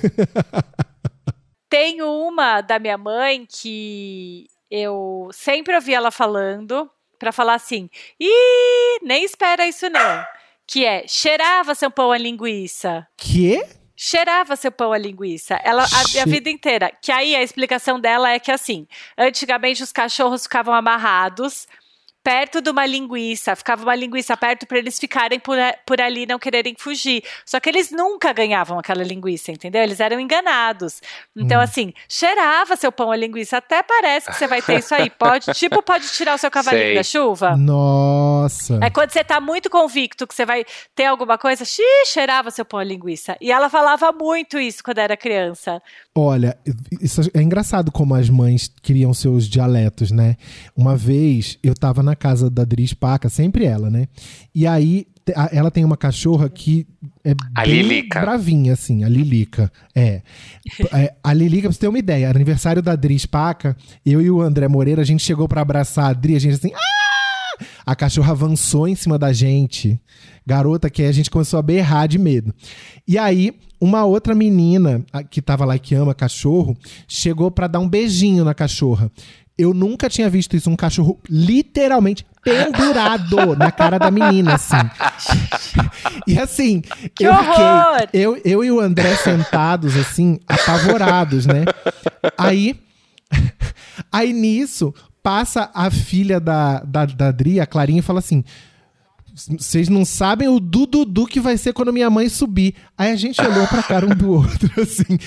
Tem 1.70 2.02
uma 2.02 2.62
da 2.62 2.80
minha 2.80 2.98
mãe 2.98 3.46
que 3.50 4.48
eu 4.70 5.30
sempre 5.32 5.74
ouvi 5.76 5.94
ela 5.94 6.12
falando 6.12 6.90
pra 7.22 7.32
falar 7.32 7.54
assim: 7.56 7.90
"Ih, 8.20 9.00
nem 9.02 9.24
espera 9.24 9.68
isso 9.68 9.90
não". 9.90 10.26
Que 10.68 10.86
é: 10.86 11.06
cheirava 11.08 11.76
seu 11.76 11.90
pão 11.90 12.12
a 12.12 12.18
linguiça. 12.18 13.08
Quê? 13.18 13.66
Cheirava 13.96 14.56
seu 14.56 14.72
pão 14.72 14.92
a 14.92 14.98
linguiça. 14.98 15.60
Ela 15.64 15.84
a, 15.84 16.22
a 16.22 16.26
vida 16.26 16.50
inteira. 16.50 16.92
Que 17.02 17.12
aí 17.12 17.36
a 17.36 17.44
explicação 17.44 18.00
dela 18.00 18.32
é 18.32 18.40
que 18.40 18.52
assim, 18.52 18.88
antigamente 19.18 19.84
os 19.84 19.92
cachorros 19.92 20.44
ficavam 20.44 20.74
amarrados 20.74 21.68
perto 22.24 22.62
de 22.62 22.70
uma 22.70 22.86
linguiça, 22.86 23.56
ficava 23.56 23.84
uma 23.84 23.96
linguiça 23.96 24.36
perto 24.38 24.66
para 24.68 24.78
eles 24.78 25.00
ficarem 25.00 25.40
por, 25.40 25.58
por 25.86 26.00
ali 26.00 26.24
e 26.24 26.26
não 26.26 26.38
quererem 26.38 26.76
fugir. 26.78 27.24
Só 27.46 27.60
que 27.60 27.68
eles 27.70 27.92
nunca 27.92 28.32
ganhavam 28.32 28.78
aquela 28.78 29.04
linguiça, 29.04 29.52
entendeu? 29.52 29.82
Eles 29.82 30.00
eram 30.00 30.20
enganados. 30.20 31.02
Então, 31.36 31.60
Hum. 31.60 31.64
assim, 31.64 31.94
cheirava 32.08 32.76
seu 32.76 32.92
pão 32.92 33.12
a 33.12 33.16
linguiça. 33.16 33.58
Até 33.58 33.82
parece 33.84 34.28
que 34.28 34.36
você 34.36 34.48
vai 34.48 34.62
ter 34.62 34.80
isso 34.80 34.94
aí. 34.94 35.10
Pode, 35.10 35.52
tipo, 35.54 35.82
pode 35.82 36.08
tirar 36.12 36.36
o 36.36 36.38
seu 36.38 36.52
cavalinho 36.52 36.86
Sei. 36.86 36.96
da 36.96 37.04
chuva. 37.04 37.56
Nossa. 37.58 38.80
É 38.82 38.90
quando 38.90 39.12
você 39.12 39.24
tá 39.24 39.40
muito 39.42 39.70
convicto 39.70 40.28
que 40.28 40.36
você 40.36 40.46
vai 40.46 40.66
ter 40.96 41.06
alguma 41.06 41.38
coisa, 41.38 41.66
xiii, 41.66 42.06
cheirava 42.06 42.52
seu 42.52 42.64
pão 42.66 42.80
a 42.80 42.84
linguiça. 42.84 43.36
E 43.42 43.52
ela 43.52 43.70
falava 43.70 44.12
muito 44.12 44.60
isso 44.60 44.84
quando 44.84 45.00
era 45.00 45.18
criança. 45.18 45.82
Olha, 46.14 46.58
isso 47.02 47.22
é 47.34 47.42
engraçado 47.42 47.90
como 47.92 48.14
as 48.14 48.30
mães 48.30 48.70
criam 48.84 49.14
seus 49.14 49.48
dialetos, 49.48 50.12
né? 50.12 50.36
Uma 50.76 50.96
vez 50.98 51.58
eu 51.64 51.74
tava 51.74 52.04
na 52.04 52.16
casa 52.18 52.50
da 52.50 52.66
Dris 52.66 52.94
Paca, 52.94 53.30
sempre 53.30 53.64
ela, 53.66 53.90
né? 53.90 54.08
E 54.54 54.68
aí 54.68 55.08
ela 55.54 55.72
tem 55.72 55.86
uma 55.86 55.96
cachorra 55.96 56.50
que 56.50 56.86
é 57.24 57.34
A 57.56 57.62
bem 57.64 57.82
Lilica. 57.82 58.20
bravinha, 58.20 58.74
assim, 58.74 59.06
a 59.06 59.10
Lilica. 59.10 59.72
É. 59.96 60.22
É, 60.94 61.14
A 61.24 61.32
Lilica, 61.34 61.70
pra 61.70 61.72
você 61.74 61.80
ter 61.80 61.88
uma 61.88 62.00
ideia, 62.00 62.26
era 62.28 62.38
aniversário 62.38 62.82
da 62.82 62.96
Dris 62.96 63.26
Paca, 63.26 63.78
eu 64.06 64.22
e 64.22 64.30
o 64.30 64.42
André 64.42 64.68
Moreira, 64.68 65.02
a 65.02 65.06
gente 65.06 65.24
chegou 65.24 65.48
pra 65.48 65.62
abraçar 65.62 66.10
a 66.10 66.14
Dri, 66.14 66.36
a 66.36 66.40
gente 66.40 66.56
assim, 66.56 66.72
ah! 66.76 67.01
A 67.86 67.96
cachorra 67.96 68.32
avançou 68.32 68.88
em 68.88 68.96
cima 68.96 69.18
da 69.18 69.32
gente. 69.34 70.00
Garota, 70.46 70.90
que 70.90 71.04
a 71.04 71.12
gente 71.12 71.30
começou 71.30 71.60
a 71.60 71.62
berrar 71.64 72.08
de 72.08 72.18
medo. 72.18 72.54
E 73.08 73.18
aí, 73.18 73.54
uma 73.80 74.04
outra 74.06 74.34
menina 74.36 75.04
que 75.30 75.42
tava 75.42 75.66
lá 75.66 75.78
que 75.78 75.96
ama 75.96 76.14
cachorro, 76.14 76.76
chegou 77.08 77.50
pra 77.52 77.68
dar 77.68 77.80
um 77.80 77.88
beijinho 77.90 78.44
na 78.44 78.54
cachorra. 78.54 79.12
Eu 79.58 79.74
nunca 79.74 80.10
tinha 80.10 80.28
visto 80.30 80.56
isso, 80.56 80.70
um 80.72 80.76
cachorro 80.76 81.20
literalmente 81.30 82.26
pendurado 82.44 83.54
na 83.56 83.72
cara 83.72 84.00
da 84.00 84.10
menina, 84.10 84.56
assim. 84.56 84.76
E 86.26 86.40
assim, 86.40 86.82
Que 87.14 87.26
eu 87.26 87.32
horror! 87.32 88.00
fiquei. 88.02 88.22
Eu, 88.26 88.42
eu 88.44 88.64
e 88.64 88.72
o 88.72 88.80
André 88.80 89.16
sentados, 89.18 89.96
assim, 89.96 90.40
apavorados, 90.48 91.46
né? 91.46 91.66
Aí. 92.38 92.80
Aí 94.12 94.34
nisso, 94.34 94.94
passa 95.24 95.72
a 95.74 95.90
filha 95.90 96.40
da, 96.40 96.80
da, 96.80 97.06
da 97.06 97.32
Dri, 97.32 97.60
a 97.60 97.66
Clarinha, 97.66 98.00
e 98.00 98.04
fala 98.04 98.20
assim: 98.20 98.44
vocês 99.58 99.88
não 99.88 100.04
sabem 100.04 100.48
o 100.48 100.60
dududu 100.60 101.26
que 101.26 101.40
vai 101.40 101.58
ser 101.58 101.74
quando 101.74 101.94
minha 101.94 102.10
mãe 102.10 102.28
subir. 102.30 102.76
Aí 102.98 103.12
a 103.12 103.16
gente 103.16 103.42
olhou 103.42 103.68
pra 103.68 103.84
cara 103.84 104.06
um 104.06 104.16
do 104.16 104.32
outro, 104.32 104.70
assim. 104.82 105.18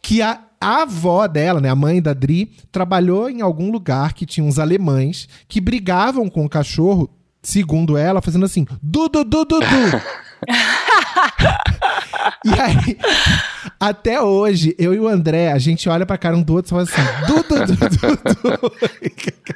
Que 0.00 0.22
a, 0.22 0.40
a 0.60 0.82
avó 0.82 1.26
dela, 1.26 1.60
né, 1.60 1.68
a 1.68 1.76
mãe 1.76 2.00
da 2.00 2.14
Dri, 2.14 2.52
trabalhou 2.72 3.28
em 3.28 3.42
algum 3.42 3.70
lugar 3.70 4.14
que 4.14 4.24
tinha 4.24 4.44
uns 4.44 4.58
alemães 4.58 5.28
que 5.46 5.60
brigavam 5.60 6.28
com 6.28 6.44
o 6.44 6.48
cachorro, 6.48 7.10
segundo 7.42 7.96
ela, 7.96 8.22
fazendo 8.22 8.46
assim: 8.46 8.66
dududududu. 8.82 9.66
E 12.44 12.60
aí, 12.60 12.98
até 13.78 14.20
hoje, 14.20 14.74
eu 14.78 14.94
e 14.94 14.98
o 14.98 15.06
André, 15.06 15.52
a 15.52 15.58
gente 15.58 15.88
olha 15.88 16.06
pra 16.06 16.18
cara 16.18 16.36
um 16.36 16.42
do 16.42 16.54
outro 16.54 16.68
e 16.68 16.70
fala 16.70 16.82
assim: 16.82 17.26
dududududu. 17.26 18.72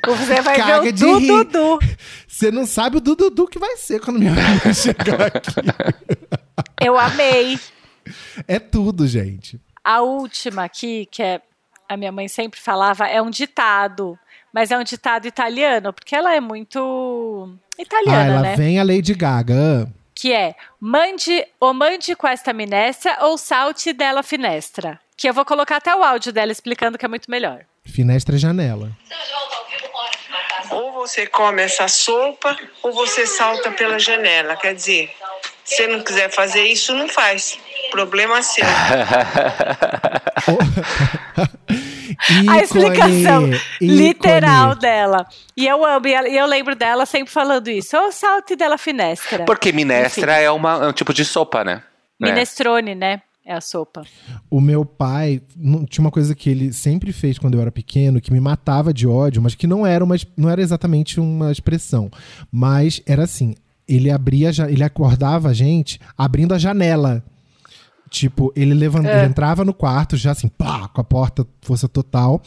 Você 0.06 0.40
vai 0.40 0.56
Caga 0.56 0.92
ver 0.92 1.04
o 1.04 1.18
rir. 1.18 1.26
Dudu. 1.26 1.78
Você 2.26 2.50
não 2.50 2.66
sabe 2.66 2.98
o 2.98 3.00
Dudu 3.00 3.46
que 3.46 3.58
vai 3.58 3.76
ser 3.76 4.00
quando 4.00 4.18
minha 4.18 4.32
mãe 4.32 4.74
chegar 4.74 5.22
aqui. 5.22 5.50
Eu 6.80 6.98
amei. 6.98 7.58
É 8.46 8.58
tudo, 8.58 9.06
gente. 9.06 9.60
A 9.84 10.00
última 10.02 10.64
aqui, 10.64 11.06
que 11.10 11.22
é, 11.22 11.40
a 11.88 11.96
minha 11.96 12.12
mãe 12.12 12.28
sempre 12.28 12.60
falava, 12.60 13.06
é 13.06 13.20
um 13.20 13.30
ditado. 13.30 14.18
Mas 14.52 14.70
é 14.70 14.78
um 14.78 14.82
ditado 14.82 15.26
italiano, 15.26 15.92
porque 15.92 16.14
ela 16.14 16.34
é 16.34 16.40
muito 16.40 17.48
ah, 17.78 17.82
italiana, 17.82 18.24
ela 18.24 18.42
né? 18.42 18.56
vem 18.56 18.80
a 18.80 18.82
Lady 18.82 19.14
Gaga. 19.14 19.88
Que 20.20 20.34
é, 20.34 20.54
mande 20.78 21.46
ou 21.58 21.72
mande 21.72 22.14
com 22.14 22.28
esta 22.28 22.52
minestra 22.52 23.16
ou 23.22 23.38
salte 23.38 23.90
dela 23.90 24.22
finestra. 24.22 25.00
Que 25.16 25.26
eu 25.26 25.32
vou 25.32 25.46
colocar 25.46 25.76
até 25.76 25.96
o 25.96 26.04
áudio 26.04 26.30
dela 26.30 26.52
explicando 26.52 26.98
que 26.98 27.06
é 27.06 27.08
muito 27.08 27.30
melhor. 27.30 27.64
Finestra 27.86 28.36
e 28.36 28.38
janela. 28.38 28.90
Ou 30.70 30.92
você 30.92 31.26
come 31.26 31.62
essa 31.62 31.88
sopa, 31.88 32.54
ou 32.82 32.92
você 32.92 33.26
salta 33.26 33.70
pela 33.70 33.98
janela. 33.98 34.56
Quer 34.56 34.74
dizer, 34.74 35.10
se 35.64 35.76
você 35.76 35.86
não 35.86 36.04
quiser 36.04 36.30
fazer 36.30 36.64
isso, 36.64 36.92
não 36.92 37.08
faz. 37.08 37.58
Problema 37.90 38.42
seu. 38.42 38.66
a 42.48 42.58
explicação 42.62 43.44
Ícone, 43.46 43.60
literal 43.80 44.74
dela. 44.74 45.26
E 45.56 45.66
eu 45.66 45.84
amo, 45.84 46.06
e 46.06 46.36
eu 46.36 46.46
lembro 46.46 46.74
dela 46.74 47.06
sempre 47.06 47.32
falando 47.32 47.68
isso. 47.68 47.96
Ou 47.96 48.12
salte 48.12 48.56
dela 48.56 48.78
finestra. 48.78 49.44
Porque 49.44 49.72
minestra 49.72 50.36
é, 50.36 50.50
uma, 50.50 50.84
é 50.84 50.88
um 50.88 50.92
tipo 50.92 51.12
de 51.12 51.24
sopa, 51.24 51.64
né? 51.64 51.82
É. 52.20 52.26
Minestrone, 52.26 52.94
né? 52.94 53.22
É 53.44 53.54
a 53.54 53.60
sopa. 53.60 54.02
O 54.50 54.60
meu 54.60 54.84
pai 54.84 55.40
não- 55.56 55.84
tinha 55.86 56.04
uma 56.04 56.10
coisa 56.10 56.34
que 56.34 56.50
ele 56.50 56.72
sempre 56.72 57.12
fez 57.12 57.38
quando 57.38 57.54
eu 57.54 57.60
era 57.60 57.72
pequeno, 57.72 58.20
que 58.20 58.32
me 58.32 58.38
matava 58.38 58.92
de 58.92 59.06
ódio, 59.06 59.40
mas 59.42 59.54
que 59.54 59.66
não 59.66 59.86
era 59.86 60.04
uma, 60.04 60.14
não 60.36 60.48
era 60.50 60.60
exatamente 60.60 61.18
uma 61.18 61.50
expressão, 61.50 62.10
mas 62.52 63.02
era 63.06 63.24
assim, 63.24 63.54
ele 63.88 64.10
abria, 64.10 64.50
ele 64.68 64.84
acordava 64.84 65.48
a 65.48 65.52
gente 65.52 65.98
abrindo 66.16 66.54
a 66.54 66.58
janela. 66.58 67.24
Tipo, 68.10 68.52
ele 68.56 68.74
levanta, 68.74 69.08
É. 69.08 69.18
ele 69.20 69.28
entrava 69.28 69.64
no 69.64 69.72
quarto 69.72 70.16
já 70.16 70.32
assim, 70.32 70.48
pá, 70.48 70.88
com 70.88 71.00
a 71.00 71.04
porta 71.04 71.46
força 71.62 71.88
total, 71.88 72.42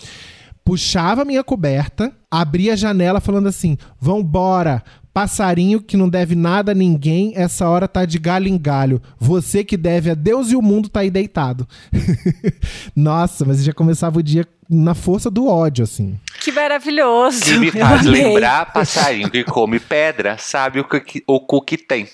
puxava 0.63 1.21
a 1.21 1.25
minha 1.25 1.43
coberta, 1.43 2.11
abria 2.29 2.73
a 2.73 2.75
janela 2.75 3.21
falando 3.21 3.47
assim: 3.47 3.77
"Vambora, 3.99 4.83
passarinho 5.13 5.81
que 5.81 5.95
não 5.95 6.09
deve 6.09 6.35
nada 6.35 6.71
a 6.73 6.75
ninguém, 6.75 7.31
essa 7.35 7.67
hora 7.69 7.87
tá 7.87 8.03
de 8.03 8.19
galho 8.19 8.47
em 8.47 8.57
galho. 8.57 9.01
Você 9.17 9.63
que 9.63 9.77
deve 9.77 10.09
a 10.09 10.15
Deus 10.15 10.51
e 10.51 10.55
o 10.57 10.61
mundo 10.61 10.89
tá 10.89 10.99
aí 10.99 11.09
deitado." 11.09 11.65
Nossa, 12.95 13.45
mas 13.45 13.63
já 13.63 13.73
começava 13.73 14.19
o 14.19 14.23
dia 14.23 14.45
na 14.69 14.93
força 14.95 15.29
do 15.29 15.47
ódio 15.47 15.83
assim. 15.83 16.19
Que 16.41 16.51
maravilhoso. 16.51 17.41
Que 17.43 17.57
me 17.57 17.71
faz 17.71 18.05
lembrar 18.05 18.71
passarinho 18.73 19.29
que 19.29 19.43
come 19.43 19.79
pedra, 19.79 20.37
sabe 20.37 20.79
o 20.79 20.83
que, 20.83 21.23
o 21.27 21.39
cu 21.39 21.61
que 21.61 21.77
tem. 21.77 22.07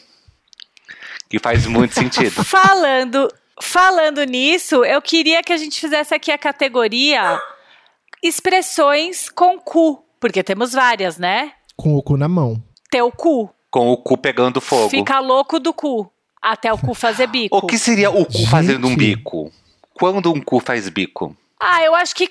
Que 1.29 1.37
faz 1.39 1.65
muito 1.67 1.93
sentido. 1.93 2.31
Falando, 2.43 3.27
falando 3.61 4.23
nisso, 4.23 4.83
eu 4.85 5.01
queria 5.01 5.41
que 5.43 5.53
a 5.53 5.57
gente 5.57 5.79
fizesse 5.79 6.13
aqui 6.13 6.31
a 6.31 6.37
categoria 6.37 7.39
expressões 8.23 9.29
com 9.29 9.59
cu, 9.59 10.03
porque 10.19 10.43
temos 10.43 10.73
várias, 10.73 11.17
né? 11.17 11.51
Com 11.75 11.95
o 11.95 12.03
cu 12.03 12.17
na 12.17 12.27
mão. 12.27 12.61
Teu 12.91 13.11
cu, 13.11 13.49
Com 13.71 13.89
o 13.89 13.97
cu 13.97 14.17
pegando 14.17 14.59
fogo. 14.59 14.89
fica 14.89 15.19
louco 15.19 15.59
do 15.59 15.73
cu, 15.73 16.11
até 16.41 16.71
o 16.73 16.77
cu 16.77 16.93
fazer 16.93 17.27
bico. 17.31 17.55
O 17.57 17.65
que 17.65 17.77
seria 17.77 18.09
o 18.09 18.25
cu 18.25 18.31
Gente. 18.33 18.49
fazendo 18.49 18.87
um 18.87 18.95
bico? 18.95 19.51
Quando 19.93 20.33
um 20.33 20.41
cu 20.41 20.59
faz 20.59 20.87
bico? 20.89 21.35
Ah, 21.59 21.83
eu 21.83 21.93
acho 21.95 22.15
que 22.15 22.29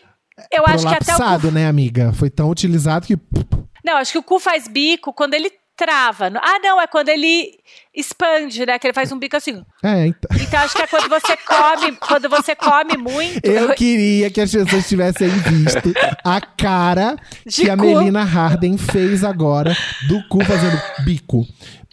eu 0.52 0.64
acho 0.66 0.86
que 0.86 0.94
até 0.94 1.14
o 1.14 1.40
cu 1.40 1.50
né, 1.50 1.66
amiga? 1.66 2.12
Foi 2.12 2.30
tão 2.30 2.48
utilizado 2.48 3.06
que 3.06 3.18
Não, 3.84 3.96
acho 3.96 4.12
que 4.12 4.18
o 4.18 4.22
cu 4.22 4.38
faz 4.38 4.68
bico 4.68 5.12
quando 5.12 5.34
ele 5.34 5.50
trava. 5.78 6.30
Ah, 6.42 6.58
não, 6.62 6.80
é 6.80 6.86
quando 6.88 7.08
ele 7.08 7.56
expande, 7.94 8.66
né? 8.66 8.78
Que 8.78 8.88
ele 8.88 8.94
faz 8.94 9.10
um 9.12 9.18
bico 9.18 9.36
assim. 9.36 9.64
é, 9.82 10.06
então. 10.08 10.30
Então 10.38 10.60
acho 10.60 10.74
que 10.74 10.82
é 10.82 10.86
quando 10.86 11.08
você 11.08 11.36
come, 11.36 11.96
quando 11.96 12.28
você 12.28 12.54
come 12.56 12.96
muito. 12.96 13.46
Eu 13.46 13.74
queria 13.74 14.28
que 14.30 14.40
as 14.40 14.50
pessoas 14.50 14.88
tivessem 14.88 15.28
visto 15.28 15.92
a 16.24 16.40
cara 16.40 17.16
De 17.46 17.62
que 17.62 17.70
a 17.70 17.76
cu. 17.76 17.82
Melina 17.82 18.24
Harden 18.24 18.76
fez 18.76 19.22
agora 19.22 19.76
do 20.08 20.22
cu 20.28 20.44
fazendo 20.44 20.80
bico. 21.04 21.46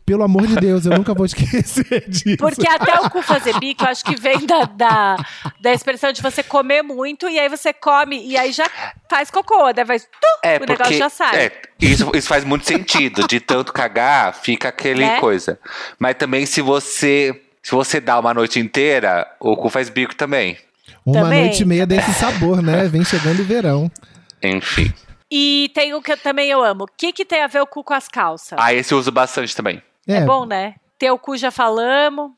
Pelo 0.05 0.21
amor 0.23 0.45
de 0.45 0.55
Deus, 0.57 0.85
eu 0.85 0.95
nunca 0.95 1.13
vou 1.15 1.25
esquecer 1.25 2.03
disso. 2.07 2.37
Porque 2.37 2.67
até 2.67 2.99
o 2.99 3.09
cu 3.09 3.23
fazer 3.23 3.57
bico, 3.59 3.83
eu 3.83 3.87
acho 3.89 4.05
que 4.05 4.15
vem 4.15 4.45
da, 4.45 4.63
da, 4.65 5.15
da 5.59 5.73
expressão 5.73 6.11
de 6.11 6.21
você 6.21 6.43
comer 6.43 6.83
muito 6.83 7.27
e 7.27 7.39
aí 7.39 7.49
você 7.49 7.73
come 7.73 8.23
e 8.23 8.37
aí 8.37 8.51
já 8.51 8.69
faz 9.09 9.31
cocô, 9.31 9.71
né? 9.71 9.83
Vai, 9.83 9.99
tum, 9.99 10.05
É, 10.43 10.55
o 10.55 10.59
porque. 10.59 10.73
negócio 10.73 10.97
já 10.97 11.09
sai. 11.09 11.45
é, 11.45 11.61
isso, 11.81 12.11
isso 12.13 12.27
faz 12.27 12.43
muito 12.43 12.65
sentido. 12.67 13.27
De 13.27 13.39
tanto 13.39 13.73
cagar, 13.73 14.33
fica 14.35 14.69
aquele 14.69 15.03
Né? 15.05 15.19
coisa. 15.19 15.59
Mas 15.97 16.15
também, 16.15 16.45
se 16.45 16.61
você. 16.61 17.41
Se 17.63 17.71
você 17.71 17.99
dá 17.99 18.19
uma 18.19 18.31
noite 18.31 18.59
inteira, 18.59 19.25
o 19.39 19.57
cu 19.57 19.69
faz 19.69 19.89
bico 19.89 20.13
também. 20.13 20.55
Uma 21.03 21.21
Também. 21.23 21.45
noite 21.45 21.63
e 21.63 21.65
meia 21.65 21.85
desse 21.87 22.13
sabor, 22.13 22.61
né? 22.61 22.87
Vem 22.87 23.03
chegando 23.03 23.39
o 23.39 23.43
verão. 23.43 23.91
Enfim. 24.43 24.93
E 25.31 25.71
tem 25.73 25.91
o 25.95 26.01
que 26.01 26.11
eu, 26.11 26.17
também 26.17 26.47
eu 26.51 26.63
amo. 26.63 26.83
O 26.83 26.87
que, 26.95 27.11
que 27.11 27.25
tem 27.25 27.41
a 27.41 27.47
ver 27.47 27.61
o 27.61 27.65
cu 27.67 27.83
com 27.83 27.93
as 27.95 28.07
calças? 28.07 28.57
Ah, 28.61 28.71
esse 28.71 28.93
eu 28.93 28.99
uso 28.99 29.11
bastante 29.11 29.55
também. 29.55 29.81
É. 30.07 30.21
bom, 30.25 30.45
né? 30.45 30.75
Teu 30.97 31.17
cu 31.17 31.37
já 31.37 31.51
falamos. 31.51 32.31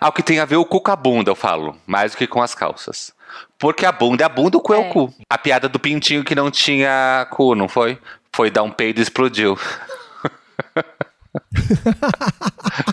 Ah, 0.00 0.08
o 0.08 0.12
que 0.12 0.22
tem 0.22 0.40
a 0.40 0.44
ver 0.44 0.56
o 0.56 0.64
cu 0.64 0.80
com 0.80 0.90
a 0.90 0.96
bunda, 0.96 1.30
eu 1.30 1.34
falo. 1.36 1.76
Mais 1.86 2.12
do 2.12 2.18
que 2.18 2.26
com 2.26 2.40
as 2.42 2.54
calças. 2.54 3.12
Porque 3.58 3.84
a 3.84 3.92
bunda 3.92 4.24
é 4.24 4.26
a 4.26 4.28
bunda, 4.28 4.56
o 4.56 4.60
cu 4.60 4.72
é, 4.74 4.78
É. 4.78 4.88
o 4.88 4.92
cu. 4.92 5.14
A 5.28 5.36
piada 5.36 5.68
do 5.68 5.78
pintinho 5.78 6.24
que 6.24 6.34
não 6.34 6.50
tinha 6.50 7.26
cu, 7.30 7.54
não 7.54 7.68
foi? 7.68 7.98
Foi 8.32 8.50
dar 8.50 8.62
um 8.62 8.70
peido 8.70 8.98
e 8.98 9.02
explodiu. 9.02 9.58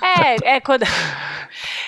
É, 0.02 0.56
é 0.56 0.60
quando. 0.60 0.84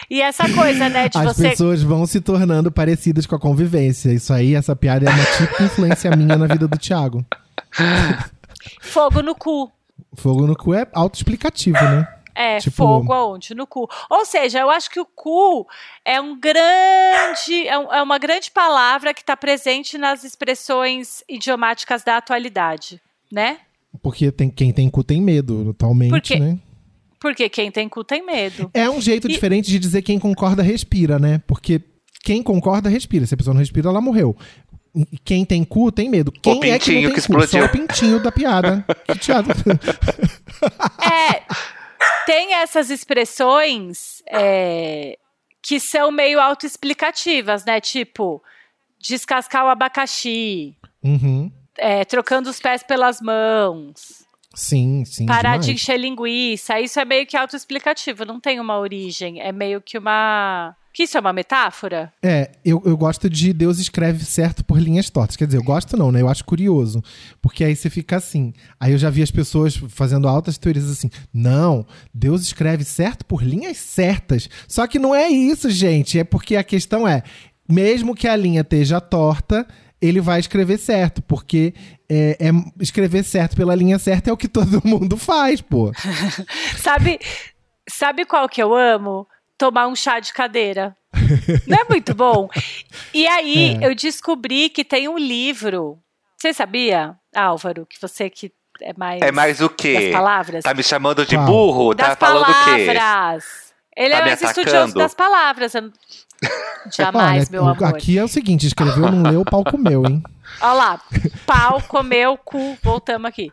E 0.09 0.21
essa 0.21 0.49
coisa, 0.53 0.87
né, 0.89 1.09
de 1.09 1.17
As 1.17 1.23
você. 1.25 1.49
pessoas 1.49 1.83
vão 1.83 2.05
se 2.05 2.21
tornando 2.21 2.71
parecidas 2.71 3.25
com 3.25 3.35
a 3.35 3.39
convivência. 3.39 4.11
Isso 4.11 4.33
aí, 4.33 4.55
essa 4.55 4.75
piada 4.75 5.05
é 5.09 5.13
uma 5.13 5.25
típica 5.25 5.63
influência 5.63 6.11
minha 6.15 6.37
na 6.37 6.47
vida 6.47 6.67
do 6.67 6.77
Thiago. 6.77 7.23
Fogo 8.81 9.21
no 9.21 9.35
cu. 9.35 9.69
Fogo 10.15 10.47
no 10.47 10.55
cu 10.55 10.73
é 10.73 10.87
autoexplicativo, 10.93 11.81
né? 11.83 12.07
É, 12.39 12.59
Tipo- 12.59 12.75
fogo 12.75 13.11
aonde? 13.11 13.55
No 13.55 13.65
cu. 13.65 13.89
Ou 14.09 14.23
seja, 14.23 14.59
eu 14.59 14.69
acho 14.69 14.91
que 14.91 14.99
o 14.99 15.05
cu 15.05 15.65
é 16.05 16.21
um 16.21 16.39
grande. 16.39 17.67
É, 17.67 17.77
um- 17.79 17.91
é 17.91 18.01
uma 18.03 18.19
grande 18.19 18.51
palavra 18.51 19.13
que 19.13 19.21
está 19.21 19.35
presente 19.35 19.97
nas 19.97 20.23
expressões 20.23 21.23
idiomáticas 21.27 22.03
da 22.03 22.17
atualidade, 22.17 23.01
né? 23.31 23.57
Porque 24.03 24.31
tem, 24.31 24.49
quem 24.49 24.71
tem 24.71 24.87
cu 24.89 25.03
tem 25.03 25.19
medo, 25.21 25.71
atualmente, 25.75 26.11
Por 26.11 26.21
quê? 26.21 26.39
né? 26.39 26.59
Porque 27.19 27.49
quem 27.49 27.71
tem 27.71 27.89
cu 27.89 28.03
tem 28.03 28.23
medo. 28.23 28.69
É 28.73 28.87
um 28.87 29.01
jeito 29.01 29.27
E- 29.27 29.31
diferente 29.33 29.67
de 29.71 29.79
dizer 29.79 30.03
quem 30.03 30.19
concorda 30.19 30.61
respira, 30.61 31.17
né? 31.17 31.41
Porque 31.47 31.81
quem 32.23 32.43
concorda 32.43 32.87
respira. 32.89 33.25
Se 33.25 33.33
a 33.33 33.37
pessoa 33.37 33.55
não 33.55 33.59
respira, 33.59 33.89
ela 33.89 33.99
morreu. 33.99 34.35
Quem 35.25 35.43
tem 35.45 35.63
cu 35.63 35.91
tem 35.91 36.09
medo. 36.09 36.31
Quem 36.31 36.53
é 36.53 36.55
que 36.59 36.67
não 36.69 36.77
pintinho 36.77 36.95
tem 37.01 37.07
que 37.09 37.13
cu? 37.13 37.19
explodiu. 37.19 37.59
Só 37.61 37.65
o 37.65 37.69
pintinho 37.69 38.21
da 38.21 38.31
piada. 38.31 38.85
Que 39.07 39.17
Thiago. 39.19 39.49
É, 41.01 41.43
tem 42.25 42.53
essas 42.55 42.89
expressões 42.89 44.21
é, 44.29 45.17
que 45.61 45.79
são 45.79 46.11
meio 46.11 46.39
autoexplicativas, 46.39 47.65
né? 47.65 47.79
Tipo, 47.81 48.41
descascar 48.99 49.65
o 49.65 49.69
abacaxi, 49.69 50.75
Uhum. 51.03 51.51
é, 51.77 52.03
trocando 52.05 52.49
os 52.49 52.59
pés 52.59 52.83
pelas 52.83 53.21
mãos. 53.21 54.25
Sim, 54.55 55.05
sim. 55.05 55.25
Parar 55.27 55.57
de 55.57 55.67
demais. 55.67 55.81
encher 55.81 55.97
linguiça, 55.97 56.79
isso 56.79 56.99
é 56.99 57.05
meio 57.05 57.27
que 57.27 57.37
autoexplicativo, 57.37 58.25
não 58.25 58.39
tem 58.39 58.59
uma 58.59 58.79
origem, 58.79 59.39
é 59.39 59.51
meio 59.51 59.79
que 59.79 59.97
uma. 59.97 60.75
Que 60.97 61.03
isso 61.03 61.15
é 61.15 61.21
uma 61.21 61.31
metáfora? 61.31 62.11
É, 62.23 62.49
eu, 62.65 62.81
eu 62.83 62.97
gosto 62.97 63.29
de 63.29 63.53
Deus 63.53 63.77
escreve 63.77 64.25
certo 64.25 64.65
por 64.65 64.79
linhas 64.79 65.11
tortas. 65.11 65.35
Quer 65.35 65.45
dizer, 65.45 65.59
eu 65.59 65.63
gosto 65.63 65.95
não, 65.95 66.11
né? 66.11 66.21
Eu 66.21 66.27
acho 66.27 66.43
curioso. 66.43 67.03
Porque 67.39 67.63
aí 67.63 67.75
você 67.75 67.87
fica 67.87 68.15
assim. 68.15 68.51
Aí 68.79 68.93
eu 68.93 68.97
já 68.97 69.11
vi 69.11 69.21
as 69.21 69.29
pessoas 69.29 69.77
fazendo 69.89 70.27
altas 70.27 70.57
teorias 70.57 70.89
assim. 70.89 71.11
Não, 71.31 71.85
Deus 72.11 72.41
escreve 72.41 72.83
certo 72.83 73.27
por 73.27 73.43
linhas 73.43 73.77
certas. 73.77 74.49
Só 74.67 74.87
que 74.87 74.97
não 74.97 75.13
é 75.13 75.29
isso, 75.29 75.69
gente. 75.69 76.17
É 76.17 76.23
porque 76.23 76.55
a 76.55 76.63
questão 76.63 77.07
é, 77.07 77.21
mesmo 77.69 78.15
que 78.15 78.27
a 78.27 78.35
linha 78.35 78.61
esteja 78.61 78.99
torta, 78.99 79.67
ele 80.01 80.19
vai 80.19 80.39
escrever 80.39 80.79
certo. 80.79 81.21
Porque 81.21 81.75
é, 82.09 82.37
é- 82.39 82.81
escrever 82.81 83.23
certo 83.23 83.55
pela 83.55 83.75
linha 83.75 83.99
certa 83.99 84.31
é 84.31 84.33
o 84.33 84.37
que 84.37 84.47
todo 84.49 84.81
mundo 84.83 85.15
faz, 85.15 85.61
pô. 85.61 85.91
Sabe, 86.75 87.19
sabe 87.87 88.25
qual 88.25 88.49
que 88.49 88.63
eu 88.63 88.75
amo? 88.75 89.27
Tomar 89.57 89.87
um 89.87 89.95
chá 89.95 90.19
de 90.19 90.31
cadeira. 90.33 90.95
Não 91.65 91.77
é 91.79 91.83
muito 91.89 92.13
bom? 92.13 92.47
E 93.13 93.27
aí, 93.27 93.77
É. 93.81 93.87
eu 93.87 93.95
descobri 93.95 94.69
que 94.69 94.83
tem 94.85 95.07
um 95.07 95.17
livro. 95.17 95.97
Você 96.37 96.53
sabia, 96.53 97.15
Álvaro, 97.35 97.85
que 97.85 97.99
você 97.99 98.29
que 98.29 98.51
é 98.81 98.93
mais. 98.95 99.21
É 99.21 99.31
mais 99.31 99.59
o 99.59 99.67
das 99.67 99.75
quê? 99.77 100.09
palavras? 100.13 100.63
Tá 100.63 100.73
me 100.73 100.83
chamando 100.83 101.25
de 101.25 101.35
burro? 101.37 101.95
das 101.95 102.09
tá 102.09 102.15
falando 102.15 102.43
o 102.43 102.45
quê? 102.75 102.85
palavras. 102.85 103.73
Ele 103.95 104.11
Tá 104.13 104.19
é 104.19 104.25
mais 104.25 104.41
estudioso 104.43 104.93
das 104.93 105.15
palavras. 105.15 105.73
Jamais, 106.95 107.43
Olha, 107.49 107.51
meu 107.51 107.67
amor. 107.67 107.83
aqui 107.83 108.17
é 108.17 108.23
o 108.23 108.27
seguinte: 108.27 108.65
escreveu, 108.65 109.11
não 109.11 109.23
leu, 109.29 109.41
o 109.41 109.45
pau 109.45 109.63
comeu, 109.63 110.05
hein? 110.05 110.23
Olha 110.61 110.73
lá, 110.73 111.01
pau, 111.45 111.81
comeu, 111.89 112.37
cu, 112.37 112.77
voltamos 112.81 113.27
aqui. 113.27 113.49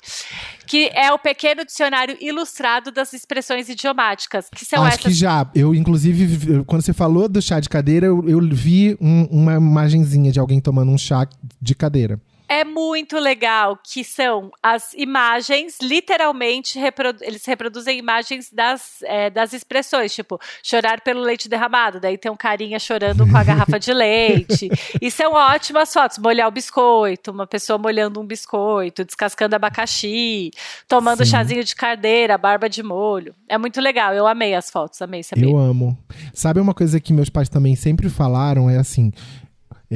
Que 0.67 0.89
é 0.95 1.13
o 1.13 1.19
pequeno 1.19 1.65
dicionário 1.65 2.17
ilustrado 2.21 2.93
das 2.93 3.13
expressões 3.13 3.69
idiomáticas, 3.69 4.47
que 4.55 4.65
são 4.65 4.85
Acho 4.85 4.99
essas. 4.99 5.03
que 5.13 5.13
já. 5.19 5.47
Eu, 5.55 5.75
inclusive, 5.75 6.63
quando 6.65 6.83
você 6.83 6.93
falou 6.93 7.29
do 7.29 7.43
chá 7.43 7.59
de 7.59 7.69
cadeira, 7.69 8.07
eu, 8.07 8.27
eu 8.29 8.41
vi 8.53 8.97
um- 9.01 9.25
uma 9.31 9.55
imagenzinha 9.55 10.31
de 10.31 10.39
alguém 10.39 10.61
tomando 10.61 10.93
um 10.93 10.97
chá 10.99 11.27
de 11.61 11.75
cadeira. 11.75 12.21
É 12.49 12.63
muito 12.63 13.19
legal 13.19 13.79
que 13.83 14.05
são 14.05 14.51
as 14.63 14.93
imagens, 14.95 15.79
literalmente, 15.81 16.79
reprodu 16.79 17.25
eles 17.25 17.45
reproduzem 17.47 17.99
imagens 17.99 18.51
das, 18.53 19.03
é, 19.03 19.31
das 19.31 19.53
expressões, 19.53 20.15
tipo, 20.15 20.39
chorar 20.63 21.01
pelo 21.01 21.21
leite 21.21 21.49
derramado, 21.49 21.99
daí 21.99 22.19
tem 22.19 22.31
um 22.31 22.37
carinha 22.37 22.79
chorando 22.79 23.27
com 23.27 23.37
a 23.37 23.45
garrafa 23.45 23.79
de 23.79 23.93
leite. 23.93 24.69
E 25.01 25.11
são 25.11 25.33
ótimas 25.33 25.93
fotos, 25.93 26.19
molhar 26.19 26.49
o 26.49 26.51
biscoito, 26.51 27.31
uma 27.31 27.47
pessoa 27.47 27.79
molhando 27.79 28.21
um 28.21 28.27
biscoito, 28.27 29.05
descascando 29.05 29.57
abacaxi, 29.57 30.51
tomando 30.87 31.25
Sim. 31.25 31.31
chazinho 31.33 31.65
de 31.65 31.75
cardeira, 31.75 32.39
barba 32.39 32.69
de 32.69 32.83
molho. 32.83 33.35
É 33.49 33.59
muito 33.59 33.81
legal, 33.81 34.15
eu 34.15 34.27
amei 34.27 34.55
as 34.55 34.71
fotos, 34.71 35.01
amei 35.03 35.23
saber. 35.23 35.47
Eu 35.47 35.57
amo. 35.57 35.99
Sabe 36.33 36.61
uma 36.61 36.75
coisa 36.75 37.01
que 37.01 37.13
meus 37.13 37.29
pais 37.29 37.49
também 37.49 37.75
sempre 37.77 38.09
falaram? 38.09 38.71
É 38.71 38.77
assim. 38.77 39.13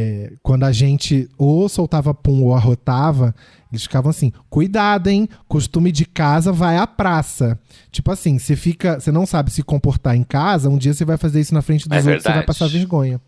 É, 0.00 0.32
quando 0.42 0.62
a 0.62 0.70
gente 0.70 1.28
ou 1.36 1.68
soltava 1.68 2.14
pum 2.14 2.44
ou 2.44 2.54
arrotava, 2.54 3.34
eles 3.72 3.82
ficavam 3.82 4.10
assim: 4.10 4.32
cuidado, 4.48 5.08
hein? 5.08 5.28
Costume 5.48 5.90
de 5.90 6.04
casa 6.04 6.52
vai 6.52 6.76
à 6.76 6.86
praça. 6.86 7.58
Tipo 7.90 8.12
assim, 8.12 8.38
você 8.38 8.54
fica. 8.54 9.00
Você 9.00 9.10
não 9.10 9.26
sabe 9.26 9.50
se 9.50 9.62
comportar 9.62 10.14
em 10.14 10.22
casa, 10.22 10.68
um 10.68 10.78
dia 10.78 10.94
você 10.94 11.04
vai 11.04 11.16
fazer 11.16 11.40
isso 11.40 11.52
na 11.52 11.62
frente 11.62 11.88
dos 11.88 11.96
É 11.96 12.00
outros, 12.00 12.22
você 12.22 12.32
vai 12.32 12.44
passar 12.44 12.68
vergonha. 12.68 13.20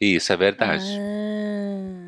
Isso 0.00 0.32
é 0.32 0.36
verdade. 0.36 0.84
Ah. 0.98 2.06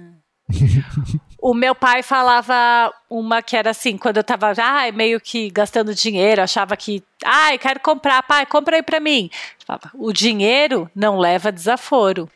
o 1.43 1.53
meu 1.53 1.75
pai 1.75 2.03
falava 2.03 2.91
uma 3.11 3.43
que 3.43 3.55
era 3.57 3.71
assim, 3.71 3.99
quando 3.99 4.17
eu 4.17 4.25
tava 4.25 4.55
ai, 4.59 4.91
meio 4.93 5.21
que 5.21 5.51
gastando 5.51 5.95
dinheiro, 5.95 6.43
achava 6.43 6.75
que, 6.77 7.03
ai, 7.23 7.59
quero 7.59 7.81
comprar, 7.81 8.23
pai, 8.23 8.47
compra 8.47 8.77
aí 8.77 8.83
pra 8.83 9.01
mim. 9.01 9.29
Falava, 9.67 9.91
o 9.95 10.13
dinheiro 10.13 10.91
não 10.95 11.19
leva 11.19 11.53
desaforo. 11.53 12.31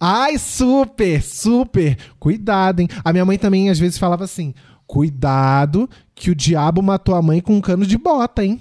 Ai, 0.00 0.38
super, 0.38 1.22
super. 1.22 1.96
Cuidado, 2.18 2.80
hein? 2.80 2.88
A 3.04 3.12
minha 3.12 3.24
mãe 3.24 3.38
também 3.38 3.70
às 3.70 3.78
vezes 3.78 3.98
falava 3.98 4.24
assim: 4.24 4.54
cuidado, 4.86 5.88
que 6.14 6.30
o 6.30 6.34
diabo 6.34 6.82
matou 6.82 7.14
a 7.14 7.22
mãe 7.22 7.40
com 7.40 7.54
um 7.56 7.60
cano 7.60 7.86
de 7.86 7.96
bota, 7.96 8.44
hein? 8.44 8.60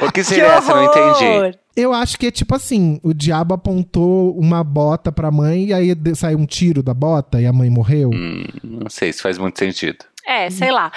O 0.00 0.10
que 0.12 0.22
seria 0.24 0.46
essa? 0.54 0.74
Não 0.74 0.84
entendi. 0.84 1.58
Eu 1.76 1.92
acho 1.92 2.18
que 2.18 2.26
é 2.26 2.30
tipo 2.30 2.54
assim: 2.54 3.00
o 3.02 3.12
diabo 3.14 3.54
apontou 3.54 4.36
uma 4.38 4.62
bota 4.64 5.10
pra 5.12 5.30
mãe 5.30 5.66
e 5.66 5.72
aí 5.72 5.94
saiu 6.14 6.38
um 6.38 6.46
tiro 6.46 6.82
da 6.82 6.94
bota 6.94 7.40
e 7.40 7.46
a 7.46 7.52
mãe 7.52 7.70
morreu. 7.70 8.10
Hum, 8.12 8.44
não 8.62 8.88
sei 8.90 9.12
se 9.12 9.22
faz 9.22 9.38
muito 9.38 9.58
sentido. 9.58 10.04
É, 10.26 10.50
sei 10.50 10.70
lá. 10.70 10.92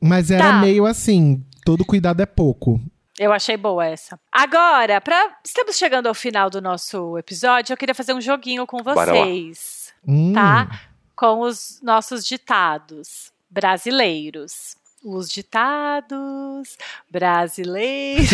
Mas 0.00 0.30
era 0.30 0.52
Tá. 0.52 0.60
meio 0.60 0.86
assim: 0.86 1.42
todo 1.64 1.84
cuidado 1.84 2.20
é 2.20 2.26
pouco. 2.26 2.80
Eu 3.18 3.32
achei 3.32 3.56
boa 3.56 3.84
essa. 3.86 4.18
Agora, 4.30 5.00
pra... 5.00 5.36
estamos 5.44 5.76
chegando 5.76 6.06
ao 6.06 6.14
final 6.14 6.48
do 6.48 6.60
nosso 6.60 7.18
episódio, 7.18 7.72
eu 7.72 7.76
queria 7.76 7.94
fazer 7.94 8.14
um 8.14 8.20
joguinho 8.20 8.66
com 8.66 8.82
vocês. 8.82 9.92
Hum, 10.06 10.32
tá? 10.32 10.80
Com 11.14 11.40
os 11.40 11.80
nossos 11.82 12.26
ditados 12.26 13.30
brasileiros. 13.50 14.76
Os 15.04 15.28
ditados 15.28 16.76
brasileiros. 17.10 18.30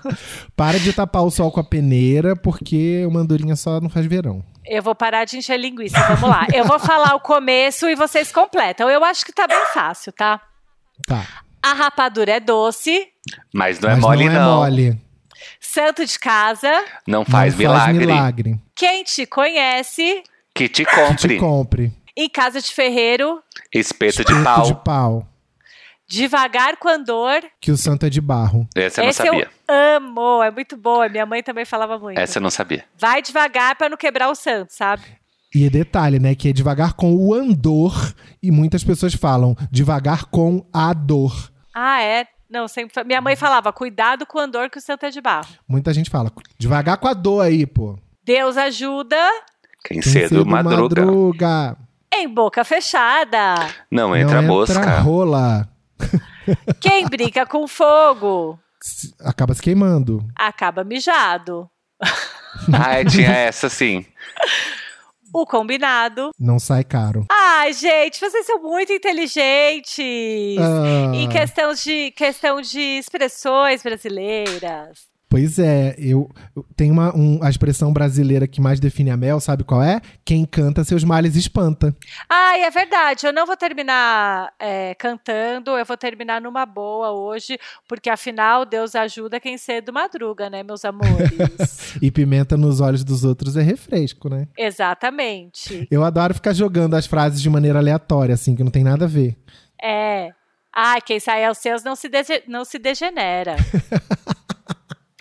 Para 0.56 0.78
de 0.78 0.92
tapar 0.92 1.22
o 1.22 1.30
sol 1.30 1.50
com 1.50 1.60
a 1.60 1.64
peneira, 1.64 2.36
porque 2.36 3.04
uma 3.06 3.20
andorinha 3.20 3.56
só 3.56 3.80
não 3.80 3.90
faz 3.90 4.06
verão. 4.06 4.44
Eu 4.64 4.82
vou 4.82 4.94
parar 4.94 5.24
de 5.24 5.36
encher 5.36 5.58
linguiça. 5.58 6.00
Vamos 6.14 6.30
lá. 6.30 6.46
Eu 6.54 6.64
vou 6.64 6.78
falar 6.78 7.14
o 7.14 7.20
começo 7.20 7.88
e 7.88 7.96
vocês 7.96 8.32
completam. 8.32 8.88
Eu 8.88 9.04
acho 9.04 9.26
que 9.26 9.32
tá 9.32 9.46
bem 9.46 9.66
fácil, 9.74 10.12
tá? 10.12 10.40
Tá. 11.06 11.43
A 11.64 11.72
rapadura 11.72 12.32
é 12.32 12.40
doce. 12.40 13.08
Mas 13.52 13.80
não 13.80 13.88
é 13.90 13.94
Mas 13.94 14.02
mole, 14.02 14.24
não. 14.26 14.32
É 14.32 14.38
não. 14.38 14.56
mole. 14.58 15.00
Santo 15.60 16.04
de 16.04 16.18
casa. 16.18 16.70
Não 17.06 17.24
faz 17.24 17.54
não 17.54 17.58
milagre. 17.58 17.84
Faz 17.94 17.96
milagre. 18.06 18.60
Quem 18.76 19.02
te 19.04 19.24
conhece. 19.26 20.22
Que 20.54 20.68
te 20.68 20.84
Te 20.84 20.94
compre. 20.94 21.38
compre. 21.38 21.92
Em 22.16 22.28
casa 22.28 22.60
de 22.60 22.72
ferreiro. 22.72 23.42
Espeto 23.74 24.24
de 24.24 24.32
Espeto 24.32 24.44
pau. 24.44 24.62
de 24.62 24.74
pau. 24.84 25.28
Devagar 26.06 26.76
com 26.76 26.88
andor. 26.88 27.42
Que 27.60 27.70
o 27.72 27.76
santo 27.76 28.04
é 28.06 28.10
de 28.10 28.20
barro. 28.20 28.68
Essa 28.76 29.00
eu 29.00 29.04
não 29.04 29.10
Esse 29.10 29.24
sabia. 29.24 29.50
eu 29.68 29.74
amo. 29.74 30.42
É 30.42 30.50
muito 30.50 30.76
boa. 30.76 31.08
Minha 31.08 31.24
mãe 31.26 31.42
também 31.42 31.64
falava 31.64 31.98
muito. 31.98 32.18
Essa 32.18 32.38
eu 32.38 32.42
não 32.42 32.50
sabia. 32.50 32.84
Vai 32.98 33.22
devagar 33.22 33.74
pra 33.76 33.88
não 33.88 33.96
quebrar 33.96 34.28
o 34.28 34.34
santo, 34.34 34.70
sabe? 34.72 35.02
E 35.52 35.68
detalhe, 35.70 36.18
né? 36.18 36.34
Que 36.34 36.50
é 36.50 36.52
devagar 36.52 36.92
com 36.92 37.14
o 37.16 37.32
andor. 37.32 38.14
E 38.42 38.50
muitas 38.50 38.84
pessoas 38.84 39.14
falam 39.14 39.56
devagar 39.70 40.26
com 40.26 40.64
a 40.72 40.92
dor. 40.92 41.50
Ah, 41.74 42.00
é? 42.02 42.26
Não, 42.48 42.68
sempre. 42.68 43.02
Minha 43.04 43.20
mãe 43.20 43.34
falava, 43.36 43.72
cuidado 43.72 44.24
com 44.26 44.38
o 44.38 44.40
andor 44.40 44.70
que 44.70 44.78
o 44.78 44.80
santo 44.80 45.04
é 45.06 45.10
de 45.10 45.20
barro. 45.20 45.48
Muita 45.68 45.92
gente 45.92 46.08
fala 46.10 46.30
devagar 46.58 46.96
com 46.98 47.08
a 47.08 47.14
dor 47.14 47.40
aí, 47.40 47.66
pô. 47.66 47.98
Deus 48.24 48.56
ajuda 48.56 49.16
Quem 49.84 50.00
Tem 50.00 50.12
cedo 50.12 50.46
madruga. 50.46 51.02
madruga. 51.04 51.76
em 52.14 52.28
boca 52.28 52.64
fechada. 52.64 53.54
Não 53.90 54.14
entra 54.16 54.40
não 54.40 54.48
mosca. 54.48 54.78
Entra 54.78 54.98
rola. 55.00 55.68
Quem 56.80 57.06
brinca 57.08 57.44
com 57.46 57.66
fogo 57.66 58.58
Acaba 59.20 59.54
se 59.54 59.62
queimando. 59.62 60.24
acaba 60.36 60.84
mijado. 60.84 61.68
Ah, 62.72 63.00
é, 63.00 63.04
tinha 63.04 63.30
essa 63.32 63.68
sim. 63.68 64.04
O 65.34 65.44
combinado. 65.44 66.30
Não 66.38 66.58
sai 66.60 66.84
caro. 66.84 67.26
Ai, 67.30 67.72
gente, 67.72 68.20
vocês 68.20 68.46
são 68.46 68.62
muito 68.62 68.92
inteligentes. 68.92 70.56
Ah, 70.58 71.14
Em 71.14 71.28
questão 71.28 71.74
de, 71.74 72.10
questão 72.12 72.60
de 72.60 72.80
expressões 72.98 73.82
brasileiras. 73.82 75.12
Pois 75.28 75.58
é, 75.58 75.96
eu, 75.98 76.30
eu 76.54 76.64
tenho 76.76 76.92
uma, 76.92 77.12
um- 77.16 77.40
a 77.42 77.50
expressão 77.50 77.92
brasileira 77.92 78.46
que 78.46 78.60
mais 78.60 78.78
define 78.78 79.10
a 79.10 79.16
Mel, 79.16 79.40
sabe 79.40 79.64
qual 79.64 79.82
é? 79.82 80.00
Quem 80.24 80.44
canta 80.44 80.84
seus 80.84 81.02
males 81.02 81.34
espanta. 81.34 81.96
Ai, 82.28 82.62
é 82.62 82.70
verdade. 82.70 83.26
Eu 83.26 83.32
não 83.32 83.44
vou 83.44 83.56
terminar 83.56 84.52
é, 84.60 84.94
cantando, 84.94 85.72
eu 85.72 85.84
vou 85.84 85.96
terminar 85.96 86.40
numa 86.40 86.64
boa 86.64 87.10
hoje, 87.10 87.58
porque 87.88 88.08
afinal 88.08 88.64
Deus 88.64 88.94
ajuda 88.94 89.40
quem 89.40 89.58
cedo 89.58 89.92
madruga, 89.92 90.48
né, 90.48 90.62
meus 90.62 90.84
amores? 90.84 91.94
E 92.00 92.10
pimenta 92.10 92.56
nos 92.56 92.80
olhos 92.80 93.02
dos 93.04 93.24
outros 93.24 93.56
é 93.56 93.62
refresco, 93.62 94.28
né? 94.28 94.46
Exatamente. 94.58 95.86
Eu 95.90 96.04
adoro 96.04 96.34
ficar 96.34 96.52
jogando 96.52 96.94
as 96.94 97.06
frases 97.06 97.40
de 97.40 97.48
maneira 97.50 97.78
aleatória, 97.78 98.34
assim, 98.34 98.54
que 98.54 98.62
não 98.64 98.70
tem 98.70 98.84
nada 98.84 99.04
a 99.04 99.08
ver. 99.08 99.36
É. 99.82 100.30
Ai, 100.72 101.00
quem 101.00 101.20
sai 101.20 101.44
aos 101.44 101.58
seus 101.58 101.82
não 101.84 101.94
se, 101.96 102.08
não 102.48 102.64
se 102.64 102.78
degenera. 102.78 103.56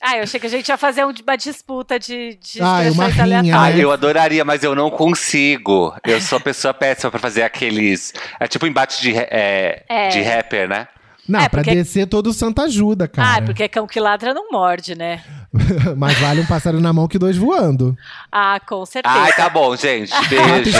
Ah, 0.05 0.17
eu 0.17 0.23
achei 0.23 0.37
que 0.39 0.47
a 0.47 0.49
gente 0.49 0.67
ia 0.67 0.77
fazer 0.77 1.05
um- 1.05 1.13
uma 1.25 1.35
disputa 1.37 1.97
de, 1.97 2.35
de 2.41 2.61
Ah, 2.61 2.81
uma 2.91 3.07
rinha, 3.07 3.23
aleatórias. 3.23 3.55
Ah, 3.55 3.69
né? 3.69 3.83
eu 3.83 3.91
adoraria, 3.91 4.43
mas 4.43 4.61
eu 4.63 4.75
não 4.75 4.91
consigo. 4.91 5.95
Eu 6.05 6.19
sou 6.19 6.39
pessoa 6.41 6.73
péssima 6.73 7.09
pra 7.09 7.19
fazer 7.19 7.43
aqueles. 7.43 8.13
É 8.39 8.47
tipo 8.47 8.67
embate 8.67 9.01
de, 9.01 9.15
é, 9.15 9.83
É. 9.87 10.09
de 10.09 10.21
rapper, 10.21 10.67
né? 10.67 10.87
Não, 11.27 11.39
É, 11.39 11.47
pra 11.47 11.63
porque- 11.63 11.73
descer 11.75 12.05
todo 12.05 12.33
santo 12.33 12.61
ajuda, 12.61 13.07
cara. 13.07 13.37
Ah, 13.37 13.41
porque 13.41 13.65
cão 13.69 13.87
que 13.87 13.97
ladra 13.97 14.33
não 14.33 14.51
morde, 14.51 14.93
né? 14.93 15.23
Mas 15.95 16.17
vale 16.19 16.41
um 16.41 16.45
pássaro 16.45 16.79
na 16.79 16.91
mão 16.91 17.07
que 17.07 17.19
dois 17.19 17.37
voando. 17.37 17.95
Ah, 18.31 18.59
com 18.65 18.85
certeza. 18.85 19.15
Ai, 19.15 19.33
tá 19.33 19.49
bom, 19.49 19.75
gente. 19.75 20.11
Beijos, 20.27 20.75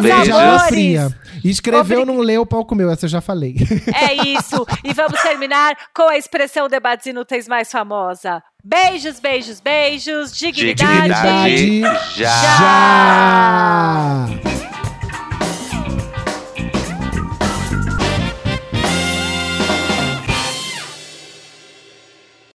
beijos. 0.00 0.62
fria. 0.68 1.08
Escreveu, 1.44 2.02
Obri- 2.02 2.12
não 2.14 2.20
leu, 2.20 2.42
o 2.42 2.46
pau 2.46 2.64
comeu. 2.64 2.90
Essa 2.90 3.06
eu 3.06 3.10
já 3.10 3.20
falei. 3.20 3.56
É 3.94 4.14
isso. 4.28 4.66
E 4.84 4.92
vamos 4.92 5.20
terminar 5.20 5.74
com 5.94 6.08
a 6.08 6.16
expressão 6.16 6.68
debates 6.68 7.06
inúteis 7.06 7.48
mais 7.48 7.70
famosa. 7.70 8.42
Beijos, 8.64 9.20
beijos, 9.20 9.60
beijos. 9.60 10.36
Dignidade. 10.36 11.02
Dignidade. 11.02 11.56
Dignidade 11.56 12.14
já. 12.16 12.42
já! 12.58 14.26